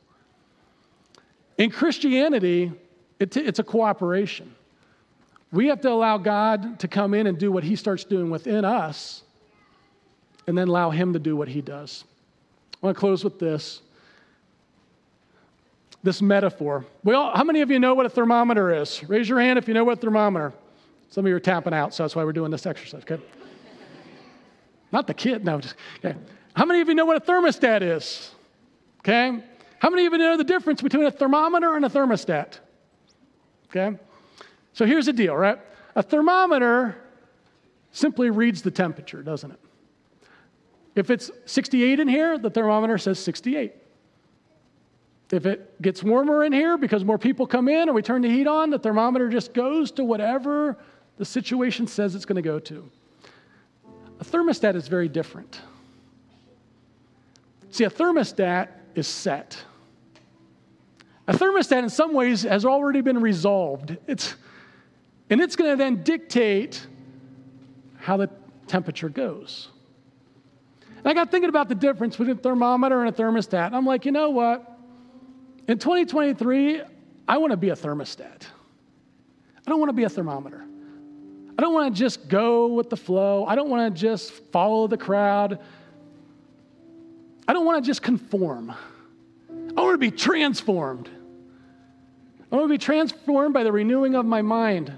In 1.58 1.70
Christianity, 1.70 2.72
it, 3.20 3.36
it's 3.36 3.58
a 3.58 3.64
cooperation. 3.64 4.54
We 5.52 5.66
have 5.68 5.82
to 5.82 5.90
allow 5.90 6.16
God 6.16 6.80
to 6.80 6.88
come 6.88 7.12
in 7.12 7.26
and 7.26 7.38
do 7.38 7.52
what 7.52 7.62
he 7.62 7.76
starts 7.76 8.04
doing 8.04 8.30
within 8.30 8.64
us 8.64 9.22
and 10.46 10.56
then 10.56 10.68
allow 10.68 10.90
him 10.90 11.12
to 11.12 11.18
do 11.18 11.36
what 11.36 11.48
he 11.48 11.60
does. 11.60 12.04
I 12.74 12.86
want 12.86 12.96
to 12.96 13.00
close 13.00 13.22
with 13.22 13.38
this 13.38 13.82
this 16.06 16.22
metaphor. 16.22 16.86
Well, 17.04 17.32
how 17.34 17.44
many 17.44 17.60
of 17.60 17.70
you 17.70 17.78
know 17.78 17.94
what 17.94 18.06
a 18.06 18.08
thermometer 18.08 18.72
is? 18.72 19.02
Raise 19.08 19.28
your 19.28 19.40
hand 19.40 19.58
if 19.58 19.66
you 19.66 19.74
know 19.74 19.84
what 19.84 19.98
a 19.98 20.00
thermometer. 20.00 20.54
Some 21.10 21.26
of 21.26 21.28
you 21.28 21.36
are 21.36 21.40
tapping 21.40 21.74
out, 21.74 21.92
so 21.92 22.04
that's 22.04 22.14
why 22.14 22.24
we're 22.24 22.32
doing 22.32 22.50
this 22.50 22.64
exercise. 22.64 23.02
Okay. 23.02 23.22
Not 24.92 25.08
the 25.08 25.14
kid. 25.14 25.44
No. 25.44 25.60
Just, 25.60 25.74
okay. 25.98 26.16
How 26.54 26.64
many 26.64 26.80
of 26.80 26.88
you 26.88 26.94
know 26.94 27.04
what 27.04 27.16
a 27.16 27.20
thermostat 27.20 27.82
is? 27.82 28.30
Okay. 29.00 29.42
How 29.80 29.90
many 29.90 30.06
of 30.06 30.12
you 30.12 30.18
know 30.18 30.36
the 30.36 30.44
difference 30.44 30.80
between 30.80 31.04
a 31.04 31.10
thermometer 31.10 31.74
and 31.74 31.84
a 31.84 31.88
thermostat? 31.88 32.60
Okay. 33.68 33.98
So 34.72 34.86
here's 34.86 35.06
the 35.06 35.12
deal, 35.12 35.34
right? 35.34 35.58
A 35.96 36.04
thermometer 36.04 36.96
simply 37.90 38.30
reads 38.30 38.62
the 38.62 38.70
temperature, 38.70 39.22
doesn't 39.22 39.50
it? 39.50 39.60
If 40.94 41.10
it's 41.10 41.32
68 41.46 41.98
in 41.98 42.06
here, 42.06 42.38
the 42.38 42.48
thermometer 42.48 42.96
says 42.96 43.18
68. 43.18 43.72
If 45.30 45.44
it 45.44 45.82
gets 45.82 46.02
warmer 46.02 46.44
in 46.44 46.52
here 46.52 46.78
because 46.78 47.04
more 47.04 47.18
people 47.18 47.46
come 47.46 47.68
in 47.68 47.88
or 47.88 47.92
we 47.92 48.02
turn 48.02 48.22
the 48.22 48.30
heat 48.30 48.46
on, 48.46 48.70
the 48.70 48.78
thermometer 48.78 49.28
just 49.28 49.52
goes 49.52 49.90
to 49.92 50.04
whatever 50.04 50.78
the 51.18 51.24
situation 51.24 51.86
says 51.86 52.14
it's 52.14 52.24
going 52.24 52.36
to 52.36 52.42
go 52.42 52.58
to. 52.60 52.88
A 54.20 54.24
thermostat 54.24 54.76
is 54.76 54.88
very 54.88 55.08
different. 55.08 55.60
See, 57.70 57.84
a 57.84 57.90
thermostat 57.90 58.68
is 58.94 59.06
set. 59.06 59.62
A 61.26 61.32
thermostat, 61.32 61.82
in 61.82 61.90
some 61.90 62.14
ways, 62.14 62.42
has 62.42 62.64
already 62.64 63.00
been 63.00 63.20
resolved. 63.20 63.96
It's, 64.06 64.36
and 65.28 65.40
it's 65.40 65.56
going 65.56 65.70
to 65.70 65.76
then 65.76 66.04
dictate 66.04 66.86
how 67.98 68.16
the 68.16 68.30
temperature 68.68 69.08
goes. 69.08 69.68
And 70.98 71.08
I 71.08 71.14
got 71.14 71.32
thinking 71.32 71.48
about 71.48 71.68
the 71.68 71.74
difference 71.74 72.16
between 72.16 72.36
a 72.36 72.40
thermometer 72.40 73.04
and 73.04 73.12
a 73.12 73.12
thermostat. 73.12 73.66
And 73.66 73.76
I'm 73.76 73.84
like, 73.84 74.04
you 74.04 74.12
know 74.12 74.30
what? 74.30 74.75
In 75.68 75.78
2023, 75.78 76.80
I 77.26 77.38
want 77.38 77.50
to 77.50 77.56
be 77.56 77.70
a 77.70 77.74
thermostat. 77.74 78.46
I 79.66 79.70
don't 79.70 79.80
want 79.80 79.88
to 79.88 79.94
be 79.94 80.04
a 80.04 80.08
thermometer. 80.08 80.64
I 81.58 81.62
don't 81.62 81.74
want 81.74 81.92
to 81.92 81.98
just 81.98 82.28
go 82.28 82.68
with 82.68 82.88
the 82.88 82.96
flow. 82.96 83.44
I 83.44 83.56
don't 83.56 83.68
want 83.68 83.92
to 83.92 84.00
just 84.00 84.32
follow 84.52 84.86
the 84.86 84.96
crowd. 84.96 85.58
I 87.48 87.52
don't 87.52 87.64
want 87.64 87.82
to 87.82 87.88
just 87.88 88.02
conform. 88.02 88.74
I 89.76 89.80
want 89.80 89.94
to 89.94 89.98
be 89.98 90.10
transformed. 90.10 91.10
I 92.52 92.56
want 92.56 92.68
to 92.68 92.72
be 92.72 92.78
transformed 92.78 93.52
by 93.52 93.64
the 93.64 93.72
renewing 93.72 94.14
of 94.14 94.24
my 94.24 94.42
mind. 94.42 94.92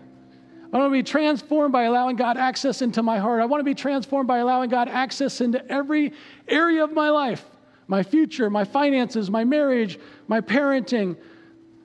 I 0.71 0.77
want 0.77 0.91
to 0.91 0.93
be 0.93 1.03
transformed 1.03 1.73
by 1.73 1.85
allowing 1.85 2.17
God 2.17 2.37
access 2.37 2.83
into 2.83 3.03
my 3.03 3.19
heart. 3.19 3.41
I 3.41 3.47
want 3.47 3.61
to 3.61 3.65
be 3.65 3.75
transformed 3.75 4.29
by 4.29 4.39
allowing 4.39 4.69
God 4.69 4.89
access 4.89 5.41
into 5.41 5.67
every 5.71 6.13
area 6.47 6.85
of 6.85 6.93
my 6.93 7.09
life 7.09 7.43
my 7.89 8.03
future, 8.03 8.51
my 8.51 8.65
finances, 8.65 9.31
my 9.31 9.45
marriage, 9.45 9.99
my 10.29 10.41
parenting, 10.41 11.17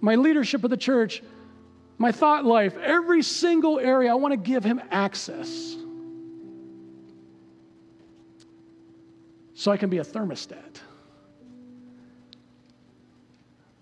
my 0.02 0.16
leadership 0.16 0.64
of 0.66 0.70
the 0.70 0.78
church, 0.78 1.24
my 1.98 2.12
thought 2.12 2.44
life, 2.44 2.76
every 2.78 3.24
single 3.24 3.80
area, 3.80 4.12
I 4.12 4.16
want 4.16 4.34
to 4.34 4.38
give 4.38 4.64
him 4.64 4.82
access. 4.92 5.78
So 9.54 9.72
I 9.72 9.78
can 9.78 9.90
be 9.90 10.00
a 10.00 10.04
thermostat. 10.04 10.82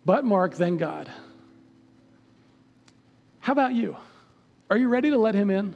But 0.05 0.23
Mark, 0.23 0.55
then 0.55 0.77
God. 0.77 1.11
How 3.39 3.53
about 3.53 3.73
you? 3.73 3.97
Are 4.69 4.77
you 4.77 4.89
ready 4.89 5.09
to 5.09 5.17
let 5.17 5.33
him 5.33 5.49
in? 5.49 5.73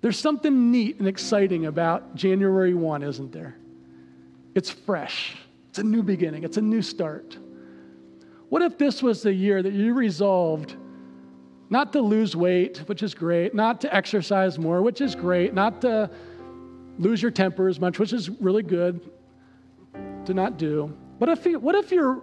There's 0.00 0.18
something 0.18 0.72
neat 0.72 0.98
and 0.98 1.06
exciting 1.06 1.66
about 1.66 2.16
January 2.16 2.74
1, 2.74 3.04
isn't 3.04 3.32
there? 3.32 3.56
It's 4.54 4.70
fresh, 4.70 5.36
it's 5.68 5.78
a 5.78 5.82
new 5.82 6.02
beginning, 6.02 6.44
it's 6.44 6.56
a 6.56 6.62
new 6.62 6.82
start. 6.82 7.36
What 8.48 8.62
if 8.62 8.78
this 8.78 9.02
was 9.02 9.22
the 9.22 9.32
year 9.32 9.62
that 9.62 9.72
you 9.72 9.94
resolved 9.94 10.76
not 11.70 11.92
to 11.92 12.00
lose 12.00 12.36
weight, 12.36 12.78
which 12.86 13.02
is 13.02 13.14
great, 13.14 13.54
not 13.54 13.80
to 13.80 13.92
exercise 13.94 14.58
more, 14.58 14.82
which 14.82 15.00
is 15.00 15.14
great, 15.14 15.54
not 15.54 15.80
to 15.80 16.08
lose 16.98 17.20
your 17.20 17.30
temper 17.30 17.68
as 17.68 17.80
much, 17.80 17.98
which 17.98 18.12
is 18.12 18.30
really 18.30 18.62
good 18.62 19.10
to 20.26 20.34
not 20.34 20.56
do. 20.56 20.96
But 21.18 21.30
if 21.30 21.46
you, 21.46 21.58
what 21.58 21.74
if 21.74 21.90
your 21.90 22.22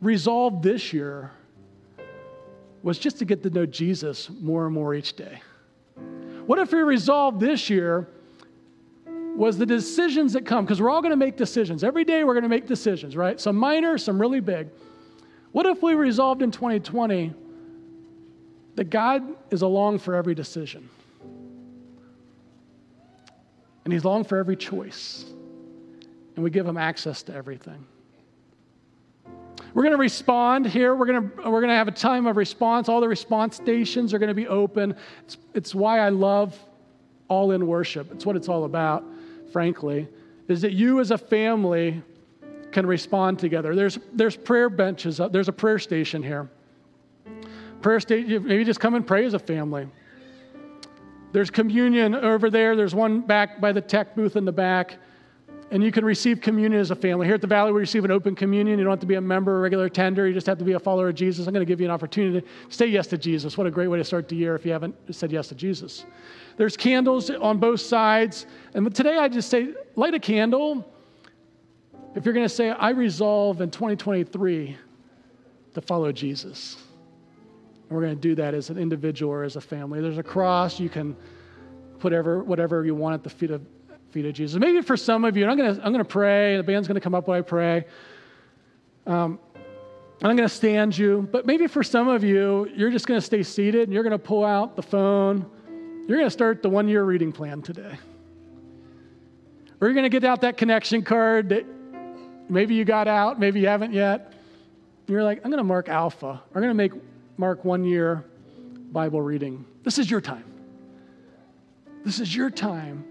resolve 0.00 0.62
this 0.62 0.92
year 0.92 1.30
was 2.82 2.98
just 2.98 3.18
to 3.18 3.24
get 3.24 3.42
to 3.42 3.50
know 3.50 3.66
Jesus 3.66 4.28
more 4.40 4.66
and 4.66 4.74
more 4.74 4.94
each 4.94 5.14
day? 5.14 5.40
What 6.46 6.58
if 6.58 6.72
your 6.72 6.84
resolve 6.84 7.38
this 7.38 7.70
year 7.70 8.08
was 9.36 9.58
the 9.58 9.66
decisions 9.66 10.32
that 10.32 10.46
come? 10.46 10.64
Because 10.64 10.80
we're 10.80 10.90
all 10.90 11.02
going 11.02 11.10
to 11.10 11.16
make 11.16 11.36
decisions. 11.36 11.84
Every 11.84 12.04
day 12.04 12.24
we're 12.24 12.34
going 12.34 12.44
to 12.44 12.48
make 12.48 12.66
decisions, 12.66 13.16
right? 13.16 13.40
Some 13.40 13.56
minor, 13.56 13.98
some 13.98 14.20
really 14.20 14.40
big. 14.40 14.68
What 15.52 15.66
if 15.66 15.82
we 15.82 15.94
resolved 15.94 16.42
in 16.42 16.50
2020 16.50 17.32
that 18.74 18.90
God 18.90 19.22
is 19.50 19.62
along 19.62 19.98
for 19.98 20.14
every 20.14 20.34
decision? 20.34 20.88
And 23.84 23.92
He's 23.92 24.04
along 24.04 24.24
for 24.24 24.38
every 24.38 24.56
choice. 24.56 25.24
And 26.34 26.44
we 26.44 26.50
give 26.50 26.66
Him 26.66 26.76
access 26.76 27.22
to 27.24 27.34
everything. 27.34 27.86
We're 29.74 29.82
going 29.82 29.92
to 29.92 29.98
respond 29.98 30.66
here. 30.66 30.94
We're 30.94 31.06
going 31.06 31.30
to, 31.30 31.36
we're 31.50 31.60
going 31.60 31.68
to 31.68 31.76
have 31.76 31.88
a 31.88 31.92
time 31.92 32.26
of 32.26 32.36
response. 32.36 32.88
All 32.88 33.00
the 33.00 33.08
response 33.08 33.56
stations 33.56 34.14
are 34.14 34.18
going 34.18 34.28
to 34.28 34.34
be 34.34 34.48
open. 34.48 34.96
It's, 35.24 35.36
it's 35.54 35.74
why 35.74 35.98
I 35.98 36.08
love 36.08 36.58
all 37.28 37.50
in 37.52 37.66
worship. 37.66 38.10
It's 38.12 38.24
what 38.24 38.36
it's 38.36 38.48
all 38.48 38.64
about, 38.64 39.04
frankly, 39.52 40.08
is 40.48 40.62
that 40.62 40.72
you 40.72 41.00
as 41.00 41.10
a 41.10 41.18
family 41.18 42.02
can 42.72 42.86
respond 42.86 43.38
together. 43.38 43.74
There's, 43.74 43.98
there's 44.12 44.36
prayer 44.36 44.68
benches, 44.68 45.20
up. 45.20 45.32
there's 45.32 45.48
a 45.48 45.52
prayer 45.52 45.78
station 45.78 46.22
here. 46.22 46.50
Prayer 47.80 48.00
station, 48.00 48.46
maybe 48.46 48.64
just 48.64 48.80
come 48.80 48.94
and 48.94 49.06
pray 49.06 49.24
as 49.24 49.34
a 49.34 49.38
family. 49.38 49.88
There's 51.32 51.50
communion 51.50 52.14
over 52.14 52.50
there. 52.50 52.76
There's 52.76 52.94
one 52.94 53.20
back 53.20 53.60
by 53.60 53.72
the 53.72 53.80
tech 53.80 54.14
booth 54.14 54.36
in 54.36 54.44
the 54.44 54.52
back 54.52 54.98
and 55.70 55.82
you 55.82 55.90
can 55.90 56.04
receive 56.04 56.40
communion 56.40 56.80
as 56.80 56.90
a 56.90 56.94
family. 56.94 57.26
Here 57.26 57.34
at 57.34 57.40
the 57.40 57.46
Valley, 57.46 57.72
we 57.72 57.80
receive 57.80 58.04
an 58.04 58.10
open 58.12 58.36
communion. 58.36 58.78
You 58.78 58.84
don't 58.84 58.92
have 58.92 59.00
to 59.00 59.06
be 59.06 59.16
a 59.16 59.20
member 59.20 59.56
or 59.56 59.60
regular 59.60 59.88
tender. 59.88 60.28
You 60.28 60.34
just 60.34 60.46
have 60.46 60.58
to 60.58 60.64
be 60.64 60.72
a 60.72 60.78
follower 60.78 61.08
of 61.08 61.16
Jesus. 61.16 61.46
I'm 61.46 61.52
going 61.52 61.66
to 61.66 61.70
give 61.70 61.80
you 61.80 61.86
an 61.86 61.92
opportunity 61.92 62.40
to 62.40 62.46
say 62.68 62.86
yes 62.86 63.08
to 63.08 63.18
Jesus. 63.18 63.58
What 63.58 63.66
a 63.66 63.70
great 63.70 63.88
way 63.88 63.98
to 63.98 64.04
start 64.04 64.28
the 64.28 64.36
year 64.36 64.54
if 64.54 64.64
you 64.64 64.70
haven't 64.70 64.94
said 65.10 65.32
yes 65.32 65.48
to 65.48 65.56
Jesus. 65.56 66.04
There's 66.56 66.76
candles 66.76 67.30
on 67.30 67.58
both 67.58 67.80
sides. 67.80 68.46
And 68.74 68.94
today 68.94 69.18
I 69.18 69.28
just 69.28 69.50
say, 69.50 69.74
light 69.96 70.14
a 70.14 70.20
candle. 70.20 70.88
If 72.14 72.24
you're 72.24 72.34
going 72.34 72.46
to 72.46 72.54
say, 72.54 72.70
I 72.70 72.90
resolve 72.90 73.60
in 73.60 73.70
2023 73.70 74.76
to 75.74 75.80
follow 75.80 76.12
Jesus. 76.12 76.76
And 77.88 77.96
we're 77.96 78.04
going 78.04 78.14
to 78.14 78.20
do 78.20 78.36
that 78.36 78.54
as 78.54 78.70
an 78.70 78.78
individual 78.78 79.32
or 79.32 79.42
as 79.42 79.56
a 79.56 79.60
family. 79.60 80.00
There's 80.00 80.18
a 80.18 80.22
cross. 80.22 80.78
You 80.78 80.88
can 80.88 81.16
put 81.98 82.12
whatever 82.44 82.84
you 82.84 82.94
want 82.94 83.14
at 83.14 83.24
the 83.24 83.30
feet 83.30 83.50
of 83.50 83.62
feet 84.16 84.24
of 84.24 84.32
Jesus. 84.32 84.58
Maybe 84.58 84.80
for 84.80 84.96
some 84.96 85.26
of 85.26 85.36
you, 85.36 85.46
I'm 85.46 85.58
going 85.58 85.76
to 85.76 85.84
I'm 85.84 85.92
to 85.92 86.02
pray. 86.02 86.56
The 86.56 86.62
band's 86.62 86.88
going 86.88 86.94
to 86.94 87.02
come 87.02 87.14
up 87.14 87.28
while 87.28 87.38
I 87.38 87.42
pray. 87.42 87.84
Um, 89.06 89.38
and 89.54 90.30
I'm 90.30 90.36
going 90.36 90.48
to 90.48 90.54
stand 90.54 90.96
you. 90.96 91.28
But 91.30 91.44
maybe 91.44 91.66
for 91.66 91.82
some 91.82 92.08
of 92.08 92.24
you, 92.24 92.66
you're 92.74 92.90
just 92.90 93.06
going 93.06 93.20
to 93.20 93.26
stay 93.26 93.42
seated 93.42 93.82
and 93.82 93.92
you're 93.92 94.02
going 94.02 94.12
to 94.12 94.18
pull 94.18 94.42
out 94.42 94.74
the 94.74 94.82
phone. 94.82 95.44
You're 96.08 96.16
going 96.16 96.26
to 96.26 96.30
start 96.30 96.62
the 96.62 96.70
one 96.70 96.88
year 96.88 97.04
reading 97.04 97.30
plan 97.30 97.60
today. 97.60 97.94
Or 99.82 99.86
you're 99.86 99.92
going 99.94 100.04
to 100.04 100.08
get 100.08 100.24
out 100.24 100.40
that 100.40 100.56
connection 100.56 101.02
card 101.02 101.50
that 101.50 101.66
maybe 102.48 102.74
you 102.74 102.86
got 102.86 103.08
out, 103.08 103.38
maybe 103.38 103.60
you 103.60 103.68
haven't 103.68 103.92
yet. 103.92 104.32
You're 105.08 105.24
like, 105.24 105.42
I'm 105.44 105.50
going 105.50 105.58
to 105.58 105.64
mark 105.64 105.90
Alpha. 105.90 106.40
I'm 106.54 106.62
going 106.62 106.68
to 106.68 106.74
make 106.74 106.92
mark 107.36 107.66
one 107.66 107.84
year 107.84 108.24
Bible 108.92 109.20
reading. 109.20 109.66
This 109.82 109.98
is 109.98 110.10
your 110.10 110.22
time. 110.22 110.44
This 112.02 112.18
is 112.18 112.34
your 112.34 112.48
time 112.48 113.04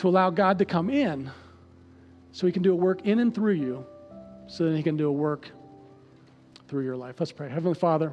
to 0.00 0.08
allow 0.08 0.30
God 0.30 0.58
to 0.58 0.64
come 0.64 0.88
in 0.88 1.30
so 2.32 2.46
he 2.46 2.52
can 2.52 2.62
do 2.62 2.72
a 2.72 2.76
work 2.76 3.02
in 3.04 3.18
and 3.18 3.34
through 3.34 3.52
you 3.52 3.84
so 4.46 4.64
that 4.64 4.76
he 4.76 4.82
can 4.82 4.96
do 4.96 5.08
a 5.08 5.12
work 5.12 5.50
through 6.68 6.84
your 6.84 6.96
life. 6.96 7.16
Let's 7.18 7.32
pray. 7.32 7.50
Heavenly 7.50 7.74
Father, 7.74 8.12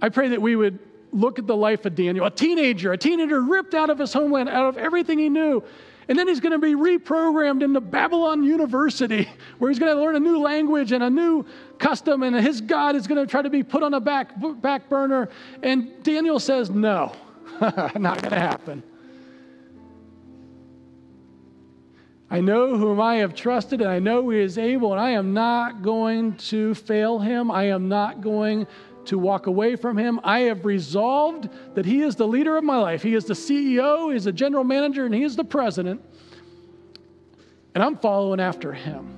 I 0.00 0.08
pray 0.08 0.28
that 0.28 0.40
we 0.40 0.56
would 0.56 0.78
look 1.12 1.38
at 1.38 1.46
the 1.46 1.54
life 1.54 1.84
of 1.84 1.94
Daniel, 1.94 2.24
a 2.24 2.30
teenager, 2.30 2.92
a 2.92 2.98
teenager 2.98 3.42
ripped 3.42 3.74
out 3.74 3.90
of 3.90 3.98
his 3.98 4.10
homeland, 4.10 4.48
out 4.48 4.68
of 4.70 4.78
everything 4.78 5.18
he 5.18 5.28
knew. 5.28 5.62
And 6.08 6.18
then 6.18 6.26
he's 6.26 6.40
going 6.40 6.52
to 6.52 6.58
be 6.58 6.74
reprogrammed 6.74 7.62
into 7.62 7.80
Babylon 7.80 8.42
University, 8.42 9.28
where 9.58 9.70
he's 9.70 9.78
going 9.78 9.94
to 9.94 10.00
learn 10.00 10.16
a 10.16 10.20
new 10.20 10.40
language 10.40 10.92
and 10.92 11.04
a 11.04 11.10
new 11.10 11.44
custom, 11.78 12.22
and 12.22 12.34
his 12.34 12.62
God 12.62 12.96
is 12.96 13.06
going 13.06 13.24
to 13.24 13.30
try 13.30 13.42
to 13.42 13.50
be 13.50 13.62
put 13.62 13.82
on 13.82 13.92
a 13.92 14.00
back, 14.00 14.32
back 14.62 14.88
burner. 14.88 15.28
And 15.62 16.02
Daniel 16.02 16.40
says, 16.40 16.70
No. 16.70 17.14
Not 17.96 18.20
going 18.20 18.32
to 18.32 18.40
happen. 18.40 18.82
I 22.28 22.40
know 22.40 22.76
whom 22.76 23.00
I 23.00 23.16
have 23.16 23.34
trusted, 23.34 23.80
and 23.82 23.90
I 23.90 24.00
know 24.00 24.28
he 24.30 24.40
is 24.40 24.58
able, 24.58 24.92
and 24.92 25.00
I 25.00 25.10
am 25.10 25.34
not 25.34 25.82
going 25.82 26.34
to 26.48 26.74
fail 26.74 27.18
him. 27.18 27.50
I 27.50 27.64
am 27.64 27.88
not 27.88 28.22
going 28.22 28.66
to 29.04 29.18
walk 29.18 29.46
away 29.46 29.76
from 29.76 29.96
him. 29.98 30.18
I 30.24 30.40
have 30.40 30.64
resolved 30.64 31.50
that 31.74 31.84
he 31.84 32.00
is 32.00 32.16
the 32.16 32.26
leader 32.26 32.56
of 32.56 32.64
my 32.64 32.78
life. 32.78 33.02
He 33.02 33.14
is 33.14 33.26
the 33.26 33.34
CEO, 33.34 34.12
he's 34.12 34.24
the 34.24 34.32
general 34.32 34.64
manager, 34.64 35.04
and 35.04 35.14
he 35.14 35.22
is 35.22 35.36
the 35.36 35.44
president. 35.44 36.00
And 37.74 37.84
I'm 37.84 37.96
following 37.98 38.40
after 38.40 38.72
him. 38.72 39.14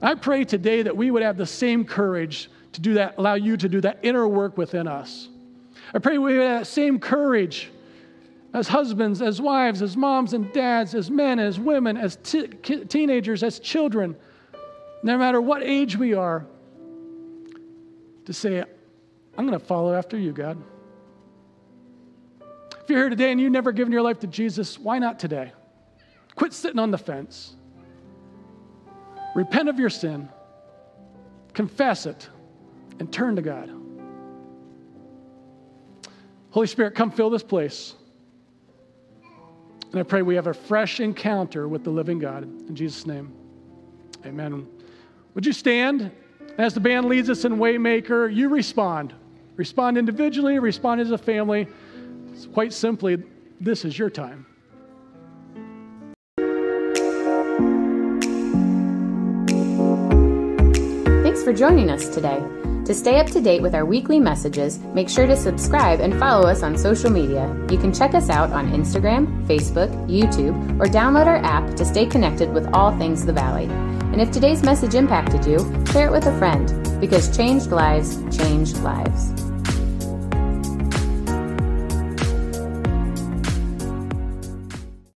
I 0.00 0.14
pray 0.14 0.44
today 0.44 0.82
that 0.82 0.96
we 0.96 1.10
would 1.10 1.22
have 1.22 1.36
the 1.36 1.46
same 1.46 1.84
courage 1.84 2.50
to 2.72 2.80
do 2.80 2.94
that, 2.94 3.18
allow 3.18 3.34
you 3.34 3.56
to 3.56 3.68
do 3.68 3.80
that 3.82 4.00
inner 4.02 4.26
work 4.26 4.56
within 4.56 4.88
us. 4.88 5.28
I 5.94 5.98
pray 5.98 6.18
we 6.18 6.34
have 6.34 6.60
that 6.60 6.66
same 6.66 6.98
courage 6.98 7.70
as 8.54 8.68
husbands, 8.68 9.20
as 9.20 9.40
wives, 9.40 9.82
as 9.82 9.96
moms 9.96 10.32
and 10.32 10.52
dads, 10.52 10.94
as 10.94 11.10
men, 11.10 11.38
as 11.38 11.58
women, 11.58 11.96
as 11.96 12.16
t- 12.22 12.46
teenagers, 12.46 13.42
as 13.42 13.58
children, 13.58 14.16
no 15.02 15.18
matter 15.18 15.40
what 15.40 15.62
age 15.62 15.96
we 15.96 16.14
are, 16.14 16.46
to 18.24 18.32
say, 18.32 18.60
I'm 19.36 19.46
going 19.46 19.58
to 19.58 19.64
follow 19.64 19.94
after 19.94 20.18
you, 20.18 20.32
God. 20.32 20.62
If 22.82 22.88
you're 22.88 22.98
here 22.98 23.10
today 23.10 23.30
and 23.32 23.40
you've 23.40 23.52
never 23.52 23.70
given 23.72 23.92
your 23.92 24.02
life 24.02 24.18
to 24.20 24.26
Jesus, 24.26 24.78
why 24.78 24.98
not 24.98 25.18
today? 25.18 25.52
Quit 26.34 26.52
sitting 26.52 26.78
on 26.78 26.90
the 26.90 26.98
fence. 26.98 27.54
Repent 29.34 29.68
of 29.68 29.78
your 29.78 29.90
sin, 29.90 30.28
confess 31.52 32.06
it, 32.06 32.28
and 32.98 33.12
turn 33.12 33.36
to 33.36 33.42
God. 33.42 33.77
Holy 36.50 36.66
Spirit, 36.66 36.94
come 36.94 37.10
fill 37.10 37.30
this 37.30 37.42
place. 37.42 37.94
And 39.90 40.00
I 40.00 40.02
pray 40.02 40.22
we 40.22 40.34
have 40.34 40.46
a 40.46 40.54
fresh 40.54 41.00
encounter 41.00 41.68
with 41.68 41.84
the 41.84 41.90
living 41.90 42.18
God. 42.18 42.44
In 42.44 42.74
Jesus' 42.74 43.06
name, 43.06 43.32
amen. 44.26 44.66
Would 45.34 45.46
you 45.46 45.52
stand? 45.52 46.10
As 46.58 46.74
the 46.74 46.80
band 46.80 47.06
leads 47.06 47.30
us 47.30 47.44
in 47.44 47.56
Waymaker, 47.56 48.34
you 48.34 48.48
respond. 48.48 49.14
Respond 49.56 49.96
individually, 49.96 50.58
respond 50.58 51.00
as 51.00 51.10
a 51.10 51.18
family. 51.18 51.68
Quite 52.52 52.72
simply, 52.72 53.22
this 53.60 53.84
is 53.84 53.98
your 53.98 54.10
time. 54.10 54.46
Thanks 61.22 61.42
for 61.42 61.52
joining 61.52 61.90
us 61.90 62.08
today. 62.08 62.57
To 62.88 62.94
stay 62.94 63.20
up 63.20 63.26
to 63.32 63.40
date 63.42 63.60
with 63.60 63.74
our 63.74 63.84
weekly 63.84 64.18
messages, 64.18 64.78
make 64.94 65.10
sure 65.10 65.26
to 65.26 65.36
subscribe 65.36 66.00
and 66.00 66.18
follow 66.18 66.48
us 66.48 66.62
on 66.62 66.78
social 66.78 67.10
media. 67.10 67.54
You 67.70 67.76
can 67.76 67.92
check 67.92 68.14
us 68.14 68.30
out 68.30 68.50
on 68.50 68.72
Instagram, 68.72 69.46
Facebook, 69.46 69.90
YouTube, 70.08 70.56
or 70.80 70.86
download 70.86 71.26
our 71.26 71.36
app 71.36 71.74
to 71.74 71.84
stay 71.84 72.06
connected 72.06 72.50
with 72.50 72.66
all 72.72 72.96
things 72.96 73.26
the 73.26 73.32
Valley. 73.34 73.66
And 73.66 74.22
if 74.22 74.30
today's 74.30 74.62
message 74.62 74.94
impacted 74.94 75.44
you, 75.44 75.58
share 75.92 76.08
it 76.08 76.12
with 76.12 76.24
a 76.28 76.38
friend 76.38 76.98
because 76.98 77.36
changed 77.36 77.72
lives 77.72 78.16
change 78.34 78.72
lives. 78.76 79.47